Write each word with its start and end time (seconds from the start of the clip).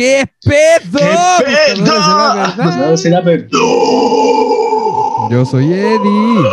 ¿Qué 0.00 0.24
pedo? 0.42 0.98
¿Qué 0.98 1.74
pedo? 1.74 1.84
Pues 2.56 2.76
no 2.78 2.96
será 2.96 3.20
verdad. 3.20 3.48
Yo 5.30 5.44
soy 5.44 5.70
Eddie. 5.74 6.48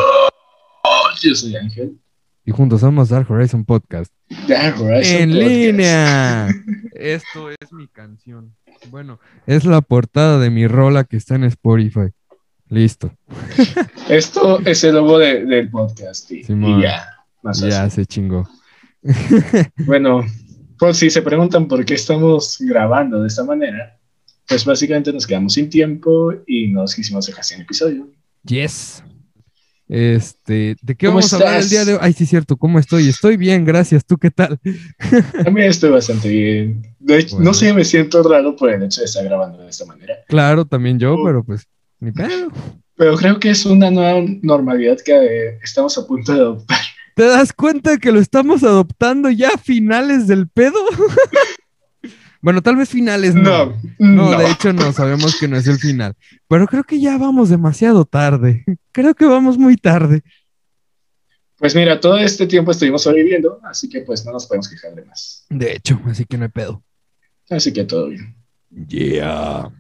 Yo 1.22 1.34
soy 1.34 1.56
Ángel. 1.56 1.98
Y 2.44 2.52
juntos 2.52 2.82
somos 2.82 3.08
Dark 3.08 3.32
Horizon 3.32 3.64
Podcast. 3.64 4.12
Dark 4.50 4.82
Horizon 4.82 5.16
en 5.16 5.30
Podcast. 5.30 5.50
línea. 5.50 6.48
Esto 6.94 7.50
es 7.52 7.72
mi 7.72 7.88
canción. 7.88 8.54
Bueno, 8.90 9.18
es 9.46 9.64
la 9.64 9.80
portada 9.80 10.40
de 10.40 10.50
mi 10.50 10.68
rola 10.68 11.06
que 11.06 11.16
está 11.16 11.36
en 11.36 11.46
Spotify. 11.46 12.10
Listo. 12.68 13.14
Esto 14.10 14.60
es 14.66 14.84
el 14.84 14.96
logo 14.96 15.20
de- 15.20 15.46
del 15.46 15.70
podcast. 15.70 16.30
Y, 16.34 16.42
y 16.50 16.82
ya. 16.82 17.08
más 17.44 17.62
Ya 17.62 17.84
así. 17.84 17.96
se 17.96 18.06
chingó. 18.06 18.46
Bueno, 19.86 20.26
por 20.80 20.94
si 20.96 21.10
se 21.10 21.22
preguntan 21.22 21.68
por 21.68 21.84
qué 21.86 21.94
estamos 21.96 22.58
grabando 22.60 23.22
de 23.22 23.28
esta 23.28 23.44
manera, 23.44 23.98
pues 24.48 24.64
básicamente 24.66 25.12
nos 25.12 25.28
quedamos 25.28 25.54
sin 25.54 25.70
tiempo 25.70 26.34
y 26.46 26.68
nos 26.68 26.96
quisimos 26.96 27.26
dejar 27.26 27.44
sin 27.44 27.62
episodio. 27.62 28.08
Yes. 28.44 29.04
Este, 29.90 30.76
¿de 30.82 30.96
qué 30.96 31.06
¿Cómo 31.08 31.20
vamos 31.20 31.32
a 31.34 31.38
hablar 31.38 31.62
el 31.62 31.70
día 31.70 31.86
de 31.86 31.94
hoy? 31.94 32.00
Ay, 32.02 32.14
sí, 32.14 32.26
cierto, 32.26 32.58
¿cómo 32.58 32.78
estoy? 32.78 33.08
Estoy 33.08 33.38
bien, 33.38 33.64
gracias. 33.64 34.06
¿Tú 34.06 34.18
qué 34.18 34.30
tal? 34.32 34.60
También 35.44 35.70
estoy 35.70 35.92
bastante 35.92 36.28
bien. 36.28 36.82
De 37.00 37.20
hecho, 37.20 37.36
Bueno. 37.38 37.52
no 37.52 37.54
sé, 37.54 37.74
me 37.74 37.86
siento 37.86 38.22
raro 38.22 38.56
por 38.56 38.70
el 38.70 38.84
hecho 38.84 39.00
de 39.02 39.06
estar 39.06 39.24
grabando 39.24 39.64
de 39.64 39.70
esta 39.70 39.86
manera. 39.86 40.16
Claro, 40.28 40.66
también 40.66 41.00
yo, 41.00 41.14
Oh. 41.14 41.24
pero 41.26 41.44
pues, 41.44 41.68
ni 42.02 42.12
pedo. 42.12 42.52
Pero 42.96 43.16
creo 43.16 43.40
que 43.40 43.50
es 43.52 43.66
una 43.66 43.90
nueva 43.90 44.20
normalidad 44.42 44.98
que 45.06 45.14
eh, 45.16 45.60
estamos 45.64 45.98
a 45.98 46.06
punto 46.06 46.34
de 46.34 46.40
adoptar. 46.40 46.80
¿Te 47.18 47.24
das 47.24 47.52
cuenta 47.52 47.90
de 47.90 47.98
que 47.98 48.12
lo 48.12 48.20
estamos 48.20 48.64
adoptando 48.64 49.32
ya 49.32 49.50
a 49.50 49.58
finales 49.58 50.28
del 50.28 50.48
pedo? 50.48 50.78
bueno, 52.44 52.62
tal 52.62 52.76
vez 52.76 52.90
finales 52.90 53.34
no. 53.34 53.42
No, 53.66 53.82
No, 53.98 54.32
no. 54.32 54.38
de 54.38 54.52
hecho 54.52 54.72
no, 54.72 54.94
sabemos 54.94 55.36
que 55.40 55.48
no 55.48 55.58
es 55.58 55.66
el 55.66 55.80
final. 55.80 56.14
Pero 56.48 56.68
creo 56.68 56.84
que 56.84 57.00
ya 57.02 57.18
vamos 57.18 57.50
demasiado 57.50 58.06
tarde. 58.06 58.64
Creo 58.92 59.16
que 59.16 59.26
vamos 59.26 59.58
muy 59.58 59.78
tarde. 59.78 60.22
Pues 61.58 61.74
mira, 61.76 62.00
todo 62.00 62.20
este 62.20 62.46
tiempo 62.46 62.70
estuvimos 62.70 63.02
sobreviviendo, 63.02 63.60
así 63.64 63.90
que 63.90 64.02
pues 64.02 64.24
no 64.24 64.32
nos 64.32 64.46
podemos 64.46 64.70
quejar 64.70 64.94
de 64.94 65.04
más. 65.06 65.44
De 65.50 65.74
hecho, 65.74 66.00
así 66.06 66.24
que 66.24 66.38
no 66.38 66.44
hay 66.44 66.52
pedo. 66.52 66.84
Así 67.50 67.74
que 67.74 67.84
todo 67.84 68.10
bien. 68.10 68.36
Yeah. 68.88 69.72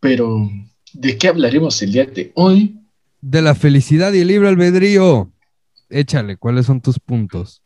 Pero, 0.00 0.50
¿de 0.92 1.16
qué 1.18 1.28
hablaremos 1.28 1.80
el 1.82 1.92
día 1.92 2.06
de 2.06 2.32
hoy? 2.34 2.80
De 3.20 3.42
la 3.42 3.54
felicidad 3.54 4.12
y 4.12 4.20
el 4.20 4.26
libre 4.26 4.48
albedrío. 4.48 5.31
Échale, 5.92 6.38
¿cuáles 6.38 6.66
son 6.66 6.80
tus 6.80 6.98
puntos? 6.98 7.62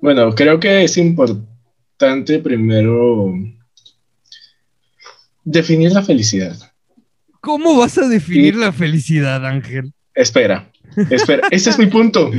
Bueno, 0.00 0.32
creo 0.34 0.60
que 0.60 0.84
es 0.84 0.96
importante 0.96 2.38
primero 2.38 3.32
definir 5.42 5.90
la 5.92 6.02
felicidad. 6.02 6.56
¿Cómo 7.40 7.76
vas 7.76 7.98
a 7.98 8.08
definir 8.08 8.54
la 8.54 8.72
felicidad, 8.72 9.44
Ángel? 9.44 9.92
Espera, 10.14 10.70
espera, 11.10 11.48
ese 11.50 11.70
es 11.70 11.78
mi 11.78 11.86
punto. 11.86 12.30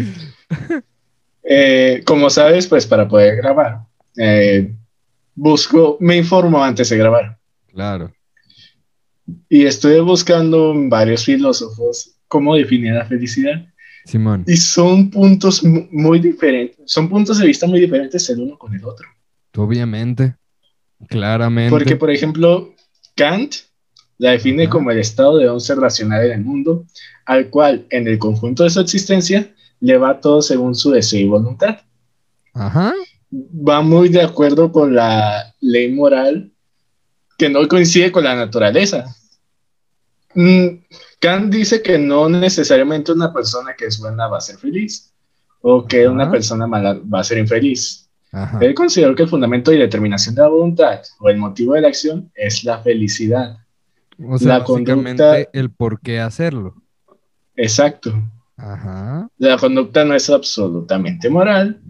Eh, 1.44 2.02
como 2.06 2.30
sabes, 2.30 2.66
pues 2.68 2.88
para 2.88 3.08
poder 3.08 3.36
grabar, 3.36 3.82
eh, 4.18 4.74
busco, 5.36 5.98
me 6.00 6.16
informo 6.16 6.64
antes 6.64 6.90
de 6.90 6.98
grabar. 6.98 7.38
Claro. 7.68 8.14
Y 9.50 9.66
estoy 9.66 10.00
buscando 10.00 10.72
en 10.72 10.90
varios 10.90 11.26
filósofos 11.26 12.16
cómo 12.30 12.56
definir 12.56 12.94
la 12.94 13.06
felicidad. 13.06 13.68
Simón. 14.06 14.44
Y 14.48 14.56
son 14.58 15.10
puntos 15.10 15.64
mu- 15.64 15.88
muy 15.92 16.20
diferentes, 16.20 16.92
son 16.92 17.10
puntos 17.10 17.40
de 17.40 17.48
vista 17.48 17.68
muy 17.68 17.80
diferentes 17.80 18.30
el 18.30 18.40
uno 18.40 18.58
con 18.58 18.74
el 18.74 18.84
otro. 18.86 19.08
Obviamente. 19.58 20.36
Claramente. 21.10 21.70
Porque, 21.72 21.96
por 21.96 22.10
ejemplo, 22.10 22.74
Kant 23.16 23.56
la 24.18 24.32
define 24.32 24.64
Ajá. 24.64 24.72
como 24.72 24.92
el 24.92 25.00
estado 25.00 25.38
de 25.38 25.50
un 25.52 25.60
ser 25.60 25.78
racional 25.78 26.26
en 26.26 26.32
el 26.32 26.42
mundo, 26.42 26.86
al 27.26 27.50
cual 27.50 27.86
en 27.90 28.08
el 28.08 28.18
conjunto 28.18 28.64
de 28.64 28.70
su 28.70 28.80
existencia 28.80 29.54
le 29.82 29.98
va 29.98 30.22
todo 30.22 30.42
según 30.42 30.74
su 30.76 30.92
deseo 30.92 31.20
y 31.20 31.28
voluntad. 31.28 31.80
Ajá. 32.54 32.94
Va 33.34 33.82
muy 33.82 34.08
de 34.10 34.22
acuerdo 34.22 34.72
con 34.72 34.96
la 34.96 35.54
ley 35.60 35.92
moral 35.92 36.52
que 37.38 37.50
no 37.50 37.68
coincide 37.68 38.12
con 38.12 38.24
la 38.24 38.36
naturaleza. 38.36 39.14
Mm, 40.36 40.84
Kant 41.20 41.52
dice 41.54 41.82
que 41.82 41.98
no 41.98 42.28
necesariamente 42.30 43.12
una 43.14 43.34
persona 43.34 43.74
que 43.78 43.86
es 43.86 43.98
buena 44.00 44.28
va 44.28 44.38
a 44.38 44.42
ser 44.42 44.58
feliz 44.58 45.14
o 45.62 45.86
que 45.88 46.04
Ajá. 46.04 46.12
una 46.12 46.30
persona 46.30 46.68
mala 46.68 47.00
va 47.12 47.22
a 47.22 47.24
ser 47.24 47.38
infeliz. 47.38 48.10
Ajá. 48.32 48.60
Él 48.62 48.74
consideró 48.76 49.16
que 49.16 49.24
el 49.24 49.30
fundamento 49.30 49.72
y 49.72 49.78
determinación 49.78 50.36
de 50.36 50.42
la 50.42 50.50
voluntad 50.50 51.02
o 51.20 51.30
el 51.30 51.38
motivo 51.38 51.74
de 51.74 51.82
la 51.82 51.88
acción 51.88 52.30
es 52.36 52.64
la 52.66 52.80
felicidad. 52.80 53.58
O 54.24 54.38
sea, 54.38 54.48
la 54.48 54.60
básicamente 54.60 55.24
conducta- 55.24 55.50
el 55.54 55.72
por 55.72 56.00
qué 56.02 56.20
hacerlo. 56.20 56.76
Exacto. 57.56 58.14
Ajá. 58.58 59.30
La 59.38 59.58
conducta 59.58 60.04
no 60.04 60.14
es 60.16 60.30
absolutamente 60.30 61.30
moral 61.30 61.82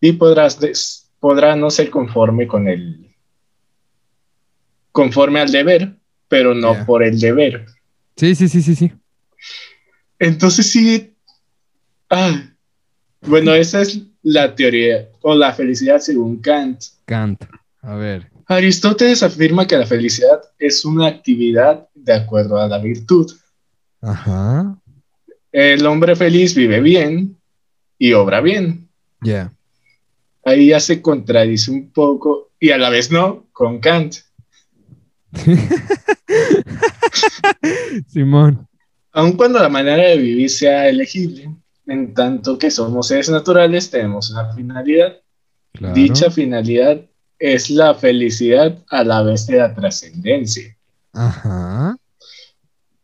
y 0.00 0.12
podrás 0.12 0.58
des- 0.58 1.10
podrá 1.20 1.54
no 1.54 1.70
ser 1.70 1.90
conforme 1.90 2.46
con 2.48 2.66
el 2.68 3.14
conforme 4.92 5.40
al 5.40 5.50
deber, 5.52 5.96
pero 6.30 6.54
no 6.54 6.86
por 6.86 7.02
el 7.02 7.18
deber. 7.18 7.66
Sí, 8.16 8.36
sí, 8.36 8.48
sí, 8.48 8.62
sí, 8.62 8.76
sí. 8.76 8.92
Entonces 10.16 10.70
sí. 10.70 11.12
Ah, 12.08 12.40
bueno, 13.22 13.52
esa 13.52 13.82
es 13.82 14.00
la 14.22 14.54
teoría 14.54 15.08
o 15.22 15.34
la 15.34 15.52
felicidad 15.52 15.98
según 15.98 16.40
Kant. 16.40 16.82
Kant. 17.04 17.44
A 17.82 17.96
ver. 17.96 18.30
Aristóteles 18.46 19.24
afirma 19.24 19.66
que 19.66 19.76
la 19.76 19.86
felicidad 19.86 20.40
es 20.58 20.84
una 20.84 21.08
actividad 21.08 21.88
de 21.94 22.12
acuerdo 22.12 22.58
a 22.58 22.68
la 22.68 22.78
virtud. 22.78 23.32
Ajá. 24.00 24.78
El 25.50 25.84
hombre 25.84 26.14
feliz 26.14 26.54
vive 26.54 26.80
bien 26.80 27.36
y 27.98 28.12
obra 28.12 28.40
bien. 28.40 28.88
Ya. 29.20 29.52
Ahí 30.44 30.68
ya 30.68 30.78
se 30.78 31.02
contradice 31.02 31.72
un 31.72 31.90
poco 31.90 32.52
y 32.60 32.70
a 32.70 32.78
la 32.78 32.88
vez 32.88 33.10
no 33.10 33.48
con 33.52 33.80
Kant. 33.80 34.16
Simón. 38.08 38.66
Aun 39.12 39.32
cuando 39.32 39.58
la 39.58 39.68
manera 39.68 40.08
de 40.08 40.16
vivir 40.16 40.50
sea 40.50 40.88
elegible, 40.88 41.50
en 41.86 42.14
tanto 42.14 42.58
que 42.58 42.70
somos 42.70 43.08
seres 43.08 43.28
naturales, 43.28 43.90
tenemos 43.90 44.30
una 44.30 44.52
finalidad. 44.52 45.16
Claro. 45.72 45.94
Dicha 45.94 46.30
finalidad 46.30 47.00
es 47.38 47.70
la 47.70 47.94
felicidad 47.94 48.78
a 48.88 49.04
la 49.04 49.22
vez 49.22 49.46
de 49.46 49.58
la 49.58 49.74
trascendencia. 49.74 50.76
Ajá. 51.12 51.96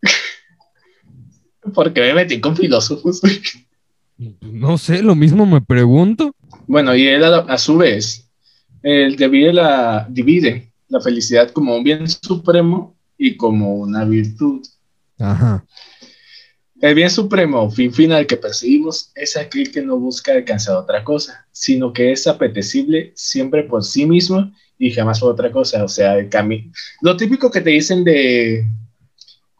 Porque 1.74 2.00
me 2.00 2.14
metí 2.14 2.40
con 2.40 2.56
filósofos. 2.56 3.20
No 4.40 4.78
sé, 4.78 5.02
lo 5.02 5.14
mismo 5.14 5.46
me 5.46 5.60
pregunto. 5.60 6.34
Bueno, 6.66 6.94
y 6.94 7.06
él 7.06 7.24
a, 7.24 7.38
a 7.38 7.58
su 7.58 7.76
vez, 7.76 8.30
él 8.82 9.16
divide 9.16 9.52
la, 9.52 10.06
divide 10.08 10.72
la 10.88 11.00
felicidad 11.00 11.50
como 11.50 11.76
un 11.76 11.84
bien 11.84 12.08
supremo 12.08 12.96
y 13.18 13.36
como 13.36 13.74
una 13.74 14.04
virtud. 14.04 14.64
Ajá. 15.18 15.64
El 16.80 16.94
bien 16.94 17.08
supremo 17.10 17.62
o 17.62 17.70
fin 17.70 17.92
final 17.92 18.26
que 18.26 18.36
perseguimos 18.36 19.10
es 19.14 19.36
aquel 19.36 19.70
que 19.72 19.80
no 19.82 19.96
busca 19.98 20.32
alcanzar 20.32 20.76
otra 20.76 21.02
cosa, 21.02 21.46
sino 21.50 21.92
que 21.92 22.12
es 22.12 22.26
apetecible 22.26 23.12
siempre 23.14 23.62
por 23.62 23.82
sí 23.82 24.04
mismo 24.04 24.52
y 24.78 24.90
jamás 24.92 25.20
por 25.20 25.32
otra 25.32 25.50
cosa. 25.50 25.82
O 25.84 25.88
sea, 25.88 26.18
el 26.18 26.28
camino. 26.28 26.70
Lo 27.00 27.16
típico 27.16 27.50
que 27.50 27.62
te 27.62 27.70
dicen 27.70 28.04
de 28.04 28.66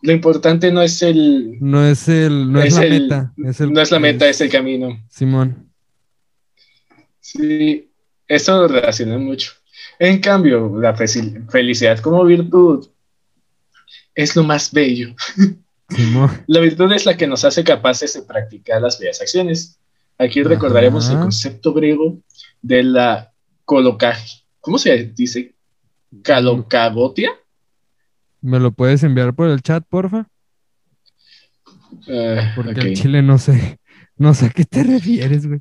lo 0.03 0.13
importante 0.13 0.71
no 0.71 0.83
es 0.83 1.01
el 1.01 1.57
No 1.59 1.85
es 1.87 2.07
el, 2.07 2.53
no 2.53 2.61
es, 2.61 2.67
Es 2.67 2.75
la 2.75 2.85
el- 2.85 3.03
meta. 3.03 3.33
Es 3.47 3.61
el, 3.61 3.73
no 3.73 3.81
es 3.81 3.91
la 3.91 3.99
meta, 3.99 4.29
es 4.29 4.41
el 4.43 4.51
camino. 4.51 5.03
Simón. 5.09 5.71
Sí, 7.21 7.91
eso 8.29 8.57
lo 8.61 8.69
relaciona 8.69 9.19
mucho. 9.19 9.53
En 9.99 10.21
cambio, 10.21 10.79
la 10.81 10.95
felicidad 10.95 11.99
como 12.01 12.25
virtud 12.25 12.87
es 14.15 14.37
lo 14.37 14.45
más 14.45 14.73
bello. 14.73 15.15
La 16.49 16.59
virtud 16.59 16.93
es 16.93 17.07
la 17.07 17.17
que 17.17 17.29
nos 17.29 17.45
hace 17.45 17.63
capaces 17.63 18.13
de 18.15 18.23
practicar 18.23 18.83
las 18.83 18.99
bellas 18.99 19.21
acciones. 19.21 19.79
Aquí 20.19 20.41
Ajá. 20.41 20.49
recordaremos 20.49 21.09
el 21.11 21.19
concepto 21.19 21.73
griego 21.73 22.19
de 22.61 22.83
la 22.83 23.33
colocaje. 23.65 24.43
¿Cómo 24.61 24.79
se 24.79 25.05
dice? 25.15 25.55
¿Calocagotia? 26.23 27.31
¿Me 28.41 28.59
lo 28.59 28.73
puedes 28.73 29.05
enviar 29.05 29.33
por 29.33 29.49
el 29.49 29.63
chat, 29.63 29.85
porfa? 29.89 30.27
Eh, 32.09 32.53
Porque 32.57 32.81
al 32.81 32.95
chile 32.95 33.23
no 33.23 33.39
sé. 33.39 33.79
No 34.17 34.35
sé 34.35 34.47
a 34.47 34.51
qué 34.51 34.65
te 34.65 34.83
refieres, 34.83 35.47
güey. 35.47 35.61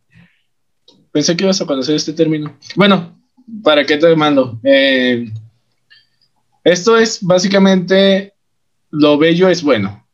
Pensé 1.11 1.37
que 1.37 1.43
ibas 1.43 1.61
a 1.61 1.67
conocer 1.67 1.95
este 1.95 2.13
término. 2.13 2.57
Bueno, 2.75 3.14
¿para 3.63 3.85
qué 3.85 3.97
te 3.97 4.15
mando? 4.15 4.59
Eh, 4.63 5.29
esto 6.63 6.97
es 6.97 7.19
básicamente 7.21 8.33
lo 8.91 9.17
bello 9.17 9.49
es 9.49 9.61
bueno. 9.63 10.05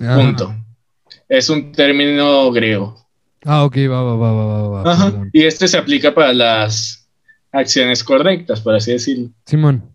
Ah, 0.00 0.16
Punto. 0.20 0.54
Es 1.28 1.48
un 1.48 1.72
término 1.72 2.50
griego. 2.52 2.98
Ah, 3.44 3.64
ok, 3.64 3.76
va, 3.90 4.02
va, 4.02 4.16
va, 4.16 4.32
va, 4.32 4.44
va, 4.46 4.68
va, 4.82 4.92
Ajá. 4.92 5.04
perdón. 5.10 5.30
Y 5.32 5.42
este 5.44 5.66
se 5.68 5.78
aplica 5.78 6.14
para 6.14 6.32
las 6.32 7.08
acciones 7.50 8.04
correctas, 8.04 8.60
por 8.60 8.74
así 8.74 8.92
decirlo. 8.92 9.30
Simón. 9.46 9.90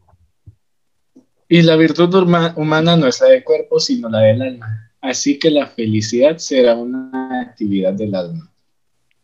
Y 1.49 1.61
la 1.61 1.75
virtud 1.75 2.13
huma- 2.13 2.53
humana 2.57 2.97
no 2.97 3.07
es 3.07 3.21
la 3.21 3.27
del 3.27 3.43
cuerpo, 3.43 3.79
sino 3.79 4.09
la 4.09 4.19
del 4.19 4.41
alma. 4.41 4.91
Así 4.99 5.39
que 5.39 5.49
la 5.49 5.67
felicidad 5.67 6.37
será 6.37 6.75
una 6.75 7.41
actividad 7.41 7.93
del 7.93 8.15
alma. 8.15 8.51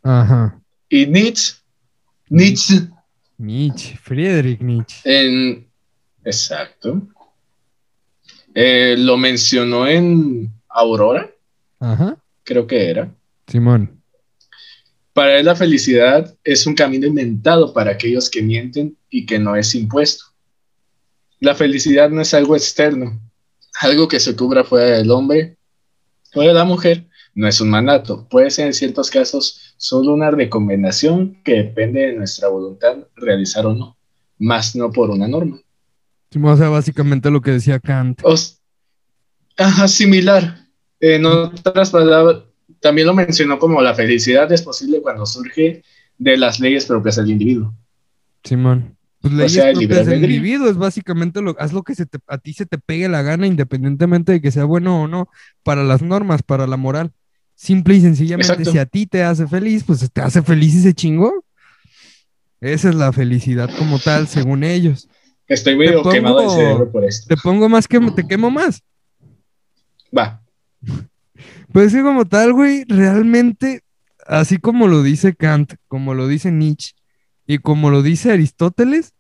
Ajá. 0.04 0.60
Y 0.88 1.06
Nietzsche, 1.08 1.56
Nietzsche, 2.30 2.82
Nietzsche, 3.44 3.98
Friedrich 3.98 4.62
Nietzsche. 4.62 5.02
en, 5.04 5.68
exacto, 6.24 7.02
eh, 8.56 8.96
lo 8.98 9.18
mencionó 9.18 9.86
en 9.88 10.50
Aurora, 10.70 11.30
Ajá. 11.80 12.18
creo 12.44 12.66
que 12.66 12.90
era. 12.90 13.14
Simón. 13.48 14.02
Para 15.12 15.38
él 15.38 15.46
la 15.46 15.56
felicidad 15.56 16.36
es 16.44 16.66
un 16.66 16.74
camino 16.74 17.06
inventado 17.06 17.74
para 17.74 17.92
aquellos 17.92 18.30
que 18.30 18.42
mienten 18.42 18.98
y 19.10 19.26
que 19.26 19.38
no 19.38 19.56
es 19.56 19.76
impuesto. 19.76 20.26
La 21.40 21.54
felicidad 21.54 22.10
no 22.10 22.22
es 22.22 22.34
algo 22.34 22.56
externo, 22.56 23.20
algo 23.82 24.08
que 24.08 24.20
se 24.20 24.36
cubra 24.36 24.64
fuera 24.64 24.98
del 24.98 25.12
hombre 25.12 25.58
o 26.34 26.42
de 26.42 26.54
la 26.54 26.64
mujer. 26.64 27.06
No 27.36 27.48
es 27.48 27.60
un 27.60 27.70
mandato, 27.70 28.28
puede 28.30 28.50
ser 28.50 28.68
en 28.68 28.74
ciertos 28.74 29.10
casos 29.12 29.60
solo 29.84 30.14
una 30.14 30.32
recomendación 30.32 31.42
que 31.44 31.56
depende 31.56 32.00
de 32.08 32.14
nuestra 32.14 32.48
voluntad 32.48 33.00
realizar 33.18 33.66
o 33.66 33.74
no, 33.74 33.98
más 34.40 34.78
no 34.78 34.92
por 34.94 35.10
una 35.10 35.28
norma. 35.28 35.60
Simón, 36.32 36.54
o 36.54 36.58
sea, 36.58 36.70
básicamente 36.70 37.30
lo 37.30 37.42
que 37.42 37.52
decía 37.52 37.80
Kant. 37.80 38.22
Os- 38.24 38.62
Ajá, 39.58 39.88
similar. 39.90 40.58
En 41.02 41.26
otras 41.26 41.92
palabras, 41.92 42.44
también 42.80 43.08
lo 43.08 43.14
mencionó 43.14 43.60
como 43.60 43.82
la 43.82 43.94
felicidad 43.94 44.50
es 44.54 44.62
posible 44.62 45.02
cuando 45.02 45.26
surge 45.26 45.84
de 46.18 46.38
las 46.38 46.62
leyes 46.62 46.86
propias 46.86 47.18
del 47.18 47.32
individuo. 47.32 47.74
Simón. 48.42 48.98
Pues 49.20 49.34
leyes 49.34 49.52
sea, 49.54 49.70
el 49.70 49.78
libre 49.80 49.98
propias 49.98 50.08
del 50.08 50.24
individuo 50.32 50.70
es 50.70 50.78
básicamente 50.78 51.42
lo, 51.42 51.56
haz 51.60 51.74
lo 51.74 51.84
que 51.84 51.94
se 51.94 52.06
te- 52.06 52.20
a 52.28 52.38
ti 52.38 52.54
se 52.54 52.66
te 52.66 52.78
pegue 52.78 53.10
la 53.10 53.22
gana, 53.22 53.48
independientemente 53.48 54.32
de 54.32 54.42
que 54.42 54.52
sea 54.52 54.64
bueno 54.64 55.04
o 55.04 55.08
no, 55.10 55.28
para 55.62 55.84
las 55.84 56.02
normas, 56.02 56.42
para 56.42 56.68
la 56.68 56.78
moral. 56.78 57.12
Simple 57.64 57.96
y 57.96 58.02
sencillamente, 58.02 58.52
Exacto. 58.52 58.72
si 58.74 58.78
a 58.78 58.86
ti 58.86 59.06
te 59.06 59.24
hace 59.24 59.48
feliz, 59.48 59.86
pues 59.86 60.12
te 60.12 60.20
hace 60.20 60.42
feliz 60.42 60.76
y 60.76 60.82
se 60.82 60.94
chingó. 60.94 61.46
Esa 62.60 62.90
es 62.90 62.96
la 62.96 63.14
felicidad 63.14 63.70
como 63.78 64.00
tal, 64.00 64.28
según 64.28 64.66
ellos. 64.66 65.08
Estoy 65.48 65.78
medio 65.78 66.02
pongo- 66.04 66.12
quemado 66.12 66.42
el 66.42 66.50
cerebro 66.50 66.92
por 66.92 67.06
esto. 67.06 67.34
Te 67.34 67.42
pongo 67.42 67.70
más 67.70 67.88
que 67.88 68.02
te 68.12 68.28
quemo 68.28 68.52
más. 68.52 68.82
Va, 70.16 70.44
Pues 71.72 71.94
sí, 71.94 72.02
como 72.02 72.26
tal, 72.26 72.52
güey, 72.52 72.84
realmente, 72.90 73.80
así 74.28 74.58
como 74.58 74.88
lo 74.90 75.02
dice 75.02 75.34
Kant, 75.34 75.76
como 75.88 76.14
lo 76.14 76.28
dice 76.28 76.52
Nietzsche 76.52 76.92
y 77.48 77.60
como 77.60 77.90
lo 77.92 78.02
dice 78.02 78.34
Aristóteles, 78.34 79.14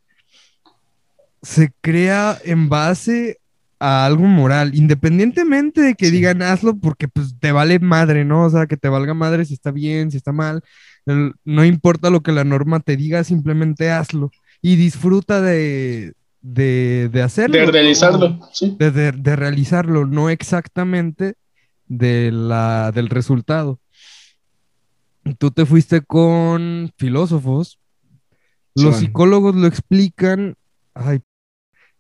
se 1.42 1.72
crea 1.80 2.38
en 2.44 2.68
base 2.68 3.40
a 3.86 4.06
algo 4.06 4.24
moral, 4.24 4.76
independientemente 4.76 5.82
de 5.82 5.96
que 5.96 6.06
Sí. 6.06 6.12
digan 6.14 6.42
hazlo 6.42 6.78
porque 6.78 7.08
pues 7.10 7.36
te 7.40 7.52
vale 7.52 7.80
madre, 7.80 8.24
¿no? 8.24 8.46
O 8.46 8.50
sea, 8.50 8.66
que 8.66 8.78
te 8.78 8.88
valga 8.88 9.14
madre 9.14 9.44
si 9.46 9.54
está 9.56 9.72
bien, 9.72 10.10
si 10.10 10.18
está 10.18 10.32
mal, 10.32 10.62
no 11.44 11.66
importa 11.66 12.10
lo 12.10 12.22
que 12.24 12.32
la 12.32 12.46
norma 12.46 12.80
te 12.80 12.96
diga, 12.96 13.24
simplemente 13.26 13.92
hazlo 13.92 14.32
y 14.62 14.78
disfruta 14.78 15.42
de, 15.42 16.14
de, 16.42 17.10
de 17.12 17.22
hacerlo. 17.22 17.58
de 17.58 17.66
¿no? 17.66 17.72
realizarlo, 17.74 18.40
sí. 18.54 18.76
de, 18.80 18.92
de- 18.92 19.12
de 19.12 19.36
realizarlo, 19.36 20.06
no 20.06 20.30
exactamente 20.30 21.34
de 21.88 22.32
la, 22.32 22.92
del 22.94 23.10
resultado. 23.10 23.80
Tú 25.38 25.52
te 25.52 25.66
fuiste 25.66 26.02
con 26.02 26.92
filósofos, 26.98 27.80
los 28.76 28.96
psicólogos 28.98 29.56
lo 29.56 29.68
explican, 29.68 30.56
ay, 30.94 31.20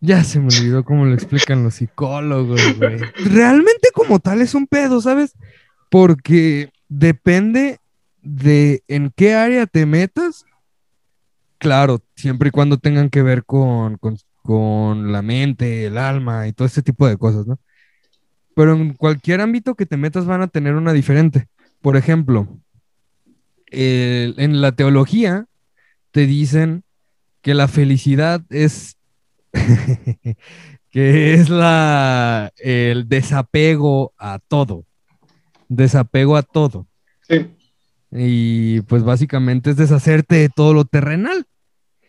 ya 0.03 0.21
se 0.25 0.37
me 0.41 0.47
olvidó 0.47 0.83
cómo 0.83 1.05
lo 1.05 1.13
explican 1.13 1.63
los 1.63 1.75
psicólogos, 1.75 2.59
güey. 2.77 2.97
Realmente 3.23 3.87
como 3.93 4.19
tal 4.19 4.41
es 4.41 4.53
un 4.53 4.67
pedo, 4.67 4.99
¿sabes? 4.99 5.33
Porque 5.89 6.71
depende 6.89 7.79
de 8.21 8.83
en 8.89 9.13
qué 9.15 9.33
área 9.33 9.65
te 9.65 9.85
metas. 9.85 10.43
Claro, 11.57 12.01
siempre 12.17 12.49
y 12.49 12.51
cuando 12.51 12.77
tengan 12.77 13.09
que 13.09 13.23
ver 13.23 13.45
con, 13.45 13.97
con, 13.97 14.17
con 14.41 15.13
la 15.13 15.21
mente, 15.21 15.85
el 15.85 15.97
alma 15.97 16.49
y 16.49 16.51
todo 16.51 16.65
este 16.65 16.81
tipo 16.81 17.07
de 17.07 17.15
cosas, 17.15 17.47
¿no? 17.47 17.57
Pero 18.57 18.73
en 18.73 18.95
cualquier 18.95 19.39
ámbito 19.39 19.75
que 19.75 19.85
te 19.85 19.95
metas 19.95 20.25
van 20.25 20.41
a 20.41 20.49
tener 20.49 20.75
una 20.75 20.91
diferente. 20.91 21.47
Por 21.81 21.95
ejemplo, 21.95 22.49
en 23.67 24.59
la 24.59 24.73
teología 24.73 25.45
te 26.11 26.27
dicen 26.27 26.83
que 27.41 27.53
la 27.53 27.69
felicidad 27.69 28.43
es 28.49 28.97
que 30.89 31.33
es 31.33 31.49
la 31.49 32.51
el 32.57 33.07
desapego 33.07 34.13
a 34.17 34.39
todo. 34.39 34.85
Desapego 35.69 36.35
a 36.37 36.43
todo. 36.43 36.87
Sí. 37.27 37.47
Y 38.11 38.81
pues 38.81 39.03
básicamente 39.03 39.71
es 39.71 39.77
deshacerte 39.77 40.35
de 40.35 40.49
todo 40.49 40.73
lo 40.73 40.85
terrenal. 40.85 41.45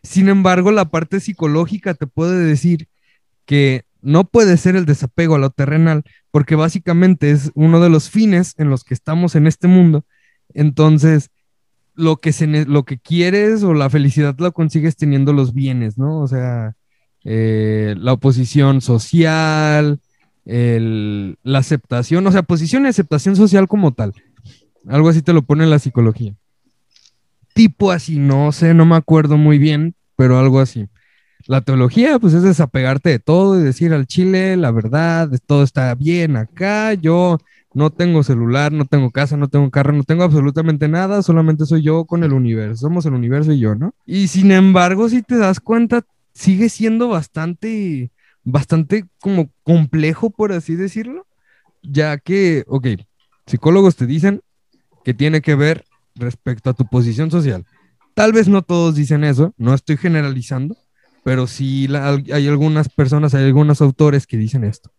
Sin 0.03 0.29
embargo, 0.29 0.71
la 0.71 0.91
parte 0.91 1.21
psicológica 1.21 1.95
te 1.95 2.07
puede 2.07 2.45
decir 2.45 2.89
que 3.47 3.85
no 4.03 4.25
puede 4.25 4.59
ser 4.59 4.77
el 4.77 4.85
desapego 4.85 5.37
a 5.37 5.39
lo 5.39 5.49
terrenal, 5.49 6.03
porque 6.31 6.57
básicamente 6.57 7.31
es 7.31 7.51
uno 7.55 7.81
de 7.81 7.89
los 7.89 8.11
fines 8.11 8.55
en 8.59 8.69
los 8.69 8.85
que 8.85 8.93
estamos 8.93 9.35
en 9.35 9.47
este 9.47 9.67
mundo. 9.67 10.05
Entonces, 10.53 11.31
lo 11.95 12.19
que, 12.19 12.33
se, 12.33 12.47
lo 12.47 12.85
que 12.85 12.99
quieres 12.99 13.63
o 13.63 13.73
la 13.73 13.89
felicidad 13.89 14.37
la 14.39 14.51
consigues 14.51 14.97
teniendo 14.97 15.33
los 15.33 15.55
bienes, 15.55 15.97
¿no? 15.97 16.21
O 16.21 16.29
sea, 16.29 16.77
eh, 17.25 17.95
la 17.99 18.13
oposición 18.13 18.81
social, 18.81 20.01
la 20.45 21.59
aceptación, 21.59 22.27
o 22.27 22.33
sea, 22.33 22.43
posición 22.43 22.85
y 22.85 22.89
aceptación 22.89 23.35
social 23.37 23.67
como 23.67 23.93
tal. 23.93 24.13
Algo 24.87 25.09
así 25.09 25.23
te 25.23 25.33
lo 25.33 25.43
pone 25.43 25.67
la 25.67 25.79
psicología. 25.79 26.35
Tipo 27.55 27.93
así, 27.93 28.19
no 28.19 28.53
sé, 28.53 28.75
no 28.75 28.85
me 28.85 28.97
acuerdo 28.97 29.37
muy 29.37 29.59
bien, 29.59 29.95
pero 30.17 30.39
algo 30.39 30.61
así. 30.61 30.87
La 31.47 31.61
teología, 31.61 32.19
pues 32.19 32.35
es 32.35 32.43
desapegarte 32.43 33.11
de 33.11 33.19
todo 33.19 33.59
y 33.59 33.63
decir 33.63 33.93
al 33.93 34.07
chile, 34.07 34.57
la 34.57 34.71
verdad, 34.71 35.31
todo 35.47 35.63
está 35.63 35.95
bien 35.95 36.37
acá, 36.37 36.95
yo 36.95 37.39
no 37.75 37.91
tengo 37.91 38.23
celular, 38.23 38.73
no 38.73 38.87
tengo 38.87 39.11
casa, 39.11 39.37
no 39.37 39.49
tengo 39.49 39.71
carro, 39.71 39.93
no 39.93 40.05
tengo 40.05 40.23
absolutamente 40.23 40.89
nada, 40.89 41.23
solamente 41.23 41.67
soy 41.67 41.83
yo 41.83 42.05
con 42.07 42.25
el 42.25 42.33
universo, 42.33 42.87
somos 42.87 43.05
el 43.05 43.15
universo 43.15 43.53
y 43.53 43.59
yo, 43.59 43.75
¿no? 43.75 43.93
Y 44.07 44.29
sin 44.29 44.53
embargo, 44.53 45.09
si 45.09 45.23
te 45.23 45.37
das 45.37 45.61
cuenta, 45.61 46.03
sigue 46.35 46.69
siendo 46.69 47.09
bastante, 47.09 48.11
bastante 48.43 49.07
como 49.21 49.51
complejo, 49.63 50.31
por 50.31 50.53
así 50.53 50.75
decirlo, 50.75 51.27
ya 51.83 52.19
que, 52.19 52.65
ok, 52.67 52.89
psicólogos 53.47 53.97
te 53.97 54.07
dicen 54.07 54.43
que 55.05 55.15
tiene 55.15 55.41
que 55.41 55.55
ver 55.55 55.85
respecto 56.15 56.71
a 56.71 56.75
tu 56.75 56.87
posición 56.87 57.31
social. 57.31 57.65
Tal 58.15 58.33
vez 58.33 58.49
no 58.49 58.63
todos 58.63 58.95
dicen 58.95 59.25
eso, 59.25 59.55
no 59.57 59.75
estoy 59.75 59.97
generalizando, 59.97 60.77
pero 61.25 61.47
sí 61.47 61.89
hay 62.33 62.49
algunas 62.49 62.89
personas, 62.89 63.35
hay 63.35 63.45
algunos 63.45 63.81
autores 63.81 64.27
que 64.27 64.37
dicen 64.37 64.65
esto. 64.65 64.91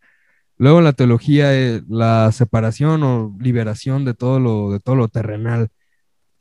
Luego 0.58 0.82
la 0.82 0.94
teología, 0.94 1.54
eh, 1.54 1.82
la 1.88 2.32
separación 2.32 3.04
o 3.04 3.36
liberación 3.40 4.06
de 4.06 4.14
todo 4.14 4.40
lo, 4.40 4.72
de 4.72 4.80
todo 4.80 4.96
lo 4.96 5.10
terrenal, 5.10 5.70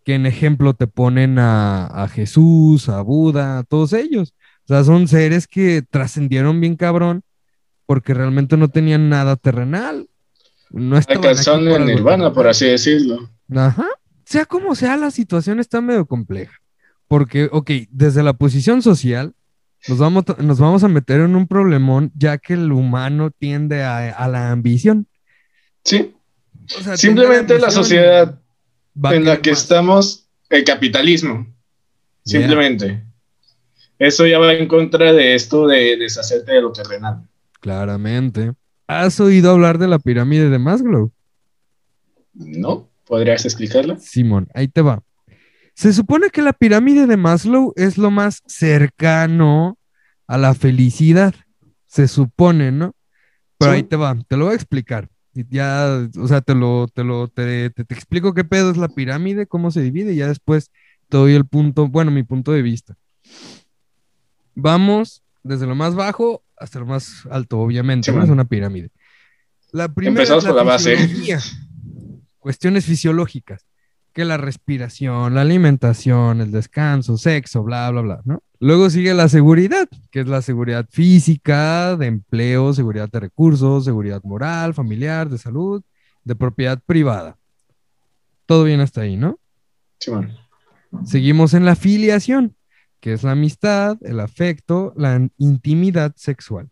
que 0.04 0.14
en 0.14 0.26
ejemplo 0.26 0.74
te 0.74 0.86
ponen 0.86 1.38
a, 1.38 1.86
a 1.86 2.08
Jesús, 2.08 2.88
a 2.88 3.00
Buda, 3.02 3.58
a 3.58 3.62
todos 3.64 3.92
ellos. 3.92 4.34
O 4.64 4.68
sea, 4.68 4.82
son 4.84 5.08
seres 5.08 5.46
que 5.46 5.82
trascendieron 5.88 6.60
bien 6.60 6.76
cabrón 6.76 7.22
porque 7.86 8.14
realmente 8.14 8.56
no 8.56 8.68
tenían 8.68 9.08
nada 9.08 9.36
terrenal. 9.36 10.08
No 10.70 10.96
Alcanzaron 10.96 11.68
algo 11.68 11.78
nirvana, 11.84 12.32
por 12.32 12.48
así 12.48 12.66
decirlo. 12.66 13.30
Ajá. 13.54 13.86
Sea 14.24 14.46
como 14.46 14.74
sea, 14.74 14.96
la 14.96 15.10
situación 15.10 15.60
está 15.60 15.80
medio 15.80 16.06
compleja. 16.06 16.54
Porque, 17.08 17.48
ok, 17.52 17.70
desde 17.90 18.22
la 18.22 18.32
posición 18.32 18.80
social, 18.80 19.34
nos 19.86 19.98
vamos, 19.98 20.24
a- 20.28 20.42
nos 20.42 20.58
vamos 20.58 20.82
a 20.82 20.88
meter 20.88 21.20
en 21.20 21.36
un 21.36 21.46
problemón, 21.46 22.10
ya 22.16 22.38
que 22.38 22.54
el 22.54 22.72
humano 22.72 23.30
tiende 23.30 23.82
a, 23.82 24.08
a 24.10 24.26
la 24.28 24.50
ambición. 24.50 25.06
Sí, 25.84 26.14
O 26.78 26.82
sea, 26.82 26.96
simplemente 26.96 27.58
la 27.58 27.70
sociedad 27.70 28.40
en 29.12 29.24
la 29.26 29.42
que 29.42 29.50
más. 29.50 29.60
estamos, 29.60 30.26
el 30.48 30.64
capitalismo. 30.64 31.46
Yeah. 32.24 32.48
Eso 33.98 34.26
ya 34.26 34.38
va 34.38 34.52
en 34.54 34.66
contra 34.68 35.12
de 35.12 35.34
esto 35.34 35.66
de 35.66 35.96
deshacerte 35.96 36.52
de 36.52 36.60
lo 36.62 36.72
terrenal. 36.72 37.22
Claramente. 37.60 38.52
¿Has 38.86 39.18
oído 39.20 39.50
hablar 39.50 39.78
de 39.78 39.88
la 39.88 39.98
pirámide 39.98 40.50
de 40.50 40.58
Maslow? 40.58 41.10
¿No? 42.34 42.88
¿Podrías 43.06 43.44
explicarlo? 43.44 43.96
Simón, 43.98 44.48
ahí 44.54 44.68
te 44.68 44.82
va. 44.82 45.02
Se 45.74 45.92
supone 45.92 46.30
que 46.30 46.42
la 46.42 46.52
pirámide 46.52 47.06
de 47.06 47.16
Maslow 47.16 47.72
es 47.76 47.98
lo 47.98 48.10
más 48.10 48.42
cercano 48.46 49.78
a 50.26 50.38
la 50.38 50.54
felicidad. 50.54 51.34
Se 51.86 52.08
supone, 52.08 52.72
¿no? 52.72 52.94
Pero 53.58 53.72
Sí. 53.72 53.76
ahí 53.76 53.82
te 53.84 53.96
va, 53.96 54.16
te 54.28 54.36
lo 54.36 54.46
voy 54.46 54.52
a 54.52 54.56
explicar. 54.56 55.08
Ya, 55.32 56.06
o 56.20 56.28
sea, 56.28 56.40
te 56.42 56.54
lo, 56.54 56.86
te 56.92 57.02
lo, 57.02 57.28
te, 57.28 57.70
te- 57.70 57.84
te 57.84 57.94
explico 57.94 58.34
qué 58.34 58.44
pedo 58.44 58.70
es 58.70 58.76
la 58.76 58.88
pirámide, 58.88 59.46
cómo 59.46 59.70
se 59.72 59.80
divide, 59.82 60.12
y 60.12 60.16
ya 60.16 60.28
después 60.28 60.70
te 61.08 61.16
doy 61.16 61.34
el 61.34 61.44
punto, 61.44 61.88
bueno, 61.88 62.10
mi 62.12 62.22
punto 62.22 62.52
de 62.52 62.62
vista. 62.62 62.94
Vamos 64.54 65.22
desde 65.42 65.66
lo 65.66 65.74
más 65.74 65.94
bajo 65.94 66.42
hasta 66.56 66.78
lo 66.78 66.86
más 66.86 67.26
alto, 67.30 67.58
obviamente, 67.58 68.10
Sí, 68.10 68.18
es 68.18 68.28
una 68.30 68.44
pirámide. 68.44 68.90
La 69.72 69.88
primera 69.88 70.22
Empezamos 70.22 70.44
es 70.44 70.54
la 70.54 70.62
base. 70.62 70.96
Cuestiones 72.38 72.84
fisiológicas, 72.84 73.66
que 74.12 74.24
la 74.24 74.36
respiración, 74.36 75.34
la 75.34 75.40
alimentación, 75.40 76.40
el 76.40 76.52
descanso, 76.52 77.16
sexo, 77.16 77.62
bla, 77.62 77.90
bla, 77.90 78.02
bla, 78.02 78.20
¿no? 78.24 78.42
Luego 78.60 78.88
sigue 78.88 79.12
la 79.12 79.28
seguridad, 79.28 79.88
que 80.10 80.20
es 80.20 80.28
la 80.28 80.40
seguridad 80.40 80.86
física, 80.90 81.96
de 81.96 82.06
empleo, 82.06 82.72
seguridad 82.72 83.10
de 83.10 83.20
recursos, 83.20 83.84
seguridad 83.84 84.22
moral, 84.22 84.72
familiar, 84.72 85.28
de 85.28 85.38
salud, 85.38 85.82
de 86.22 86.36
propiedad 86.36 86.80
privada. 86.86 87.36
Todo 88.46 88.64
bien 88.64 88.80
hasta 88.80 89.02
ahí, 89.02 89.16
¿no? 89.16 89.38
Simón. 89.98 90.32
Seguimos 91.04 91.54
en 91.54 91.64
la 91.64 91.76
filiación, 91.76 92.54
que 93.04 93.12
es 93.12 93.22
la 93.22 93.32
amistad, 93.32 93.98
el 94.00 94.18
afecto, 94.18 94.94
la 94.96 95.28
intimidad 95.36 96.14
sexual. 96.16 96.70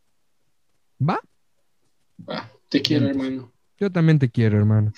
¿Va? 0.99 1.21
Va, 2.27 2.51
te 2.71 2.81
quiero, 2.81 3.07
hermano. 3.07 3.53
Yo 3.77 3.93
también 3.93 4.19
te 4.19 4.31
quiero, 4.31 4.57
hermano. 4.57 4.95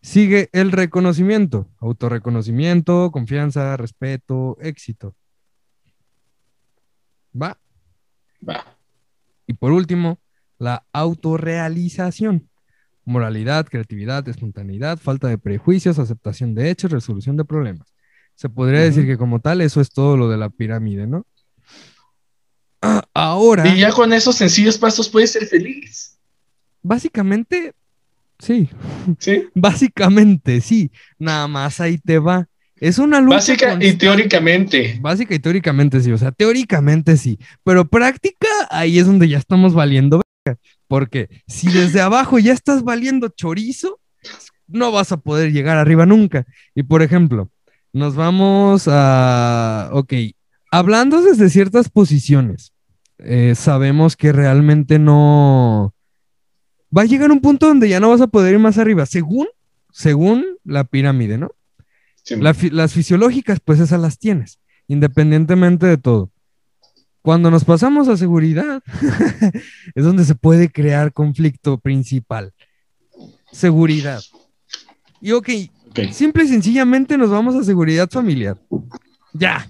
Sigue 0.00 0.48
el 0.52 0.72
reconocimiento, 0.72 1.68
autorreconocimiento, 1.78 3.10
confianza, 3.12 3.76
respeto, 3.76 4.56
éxito. 4.62 5.14
¿Va? 7.34 7.60
Va. 8.48 8.64
Y 9.46 9.52
por 9.52 9.72
último, 9.72 10.18
la 10.56 10.86
autorrealización. 10.94 12.48
Moralidad, 13.04 13.66
creatividad, 13.66 14.26
espontaneidad, 14.26 14.96
falta 14.96 15.28
de 15.28 15.36
prejuicios, 15.36 15.98
aceptación 15.98 16.54
de 16.54 16.70
hechos, 16.70 16.90
resolución 16.90 17.36
de 17.36 17.44
problemas. 17.44 17.92
Se 18.38 18.48
podría 18.48 18.82
decir 18.82 19.04
que 19.04 19.18
como 19.18 19.40
tal 19.40 19.60
eso 19.62 19.80
es 19.80 19.90
todo 19.90 20.16
lo 20.16 20.28
de 20.28 20.36
la 20.36 20.48
pirámide, 20.48 21.08
¿no? 21.08 21.26
Ah, 22.80 23.02
Ahora, 23.12 23.66
Y 23.66 23.80
ya 23.80 23.90
con 23.90 24.12
esos 24.12 24.36
sencillos 24.36 24.78
pasos 24.78 25.08
puedes 25.08 25.32
ser 25.32 25.44
feliz. 25.46 26.16
básicamente, 26.80 27.72
sí, 28.38 28.70
¿Sí? 29.18 29.48
básicamente 29.56 30.60
sí, 30.60 30.92
nada 31.18 31.48
más 31.48 31.80
ahí 31.80 31.98
te 31.98 32.20
va. 32.20 32.46
Es 32.76 33.00
una 33.00 33.20
lucha 33.20 33.38
Básica 33.38 33.76
y 33.80 33.94
teóricamente. 33.94 34.98
Básica 35.00 35.34
y 35.34 35.40
teóricamente 35.40 36.00
sí, 36.00 36.12
o 36.12 36.16
sea, 36.18 36.30
teóricamente 36.30 37.16
sí, 37.16 37.40
pero 37.64 37.88
práctica 37.88 38.46
ahí 38.70 39.00
es 39.00 39.06
donde 39.06 39.28
ya 39.28 39.38
estamos 39.38 39.74
valiendo 39.74 40.22
porque 40.86 41.28
si 41.48 41.72
desde 41.72 42.00
abajo 42.02 42.38
ya 42.38 42.52
estás 42.52 42.84
valiendo 42.84 43.30
chorizo, 43.30 43.98
no 44.68 44.92
vas 44.92 45.10
a 45.10 45.16
poder 45.16 45.50
llegar 45.50 45.76
arriba 45.76 46.06
nunca. 46.06 46.46
Y 46.76 46.84
por 46.84 47.02
ejemplo, 47.02 47.50
nos 47.92 48.14
vamos 48.14 48.84
a, 48.86 49.90
ok, 49.92 50.12
hablando 50.70 51.22
desde 51.22 51.48
ciertas 51.50 51.88
posiciones, 51.88 52.72
eh, 53.18 53.54
sabemos 53.56 54.16
que 54.16 54.32
realmente 54.32 54.98
no... 54.98 55.94
Va 56.96 57.02
a 57.02 57.06
llegar 57.06 57.30
un 57.30 57.40
punto 57.40 57.66
donde 57.66 57.88
ya 57.88 58.00
no 58.00 58.10
vas 58.10 58.20
a 58.20 58.26
poder 58.28 58.54
ir 58.54 58.58
más 58.60 58.78
arriba, 58.78 59.04
según, 59.06 59.46
según 59.92 60.44
la 60.64 60.84
pirámide, 60.84 61.36
¿no? 61.36 61.50
Simón. 62.22 62.44
La 62.44 62.54
fi- 62.54 62.70
las 62.70 62.92
fisiológicas, 62.94 63.60
pues 63.60 63.80
esas 63.80 64.00
las 64.00 64.18
tienes, 64.18 64.58
independientemente 64.86 65.86
de 65.86 65.96
todo. 65.98 66.30
Cuando 67.20 67.50
nos 67.50 67.64
pasamos 67.64 68.08
a 68.08 68.16
seguridad, 68.16 68.82
es 69.94 70.04
donde 70.04 70.24
se 70.24 70.34
puede 70.34 70.70
crear 70.70 71.12
conflicto 71.12 71.78
principal. 71.78 72.54
Seguridad. 73.52 74.22
Y 75.20 75.32
ok, 75.32 75.48
Simple 76.12 76.44
y 76.44 76.48
sencillamente 76.48 77.18
nos 77.18 77.30
vamos 77.30 77.54
a 77.56 77.64
seguridad 77.64 78.08
familiar. 78.10 78.56
Ya. 79.32 79.68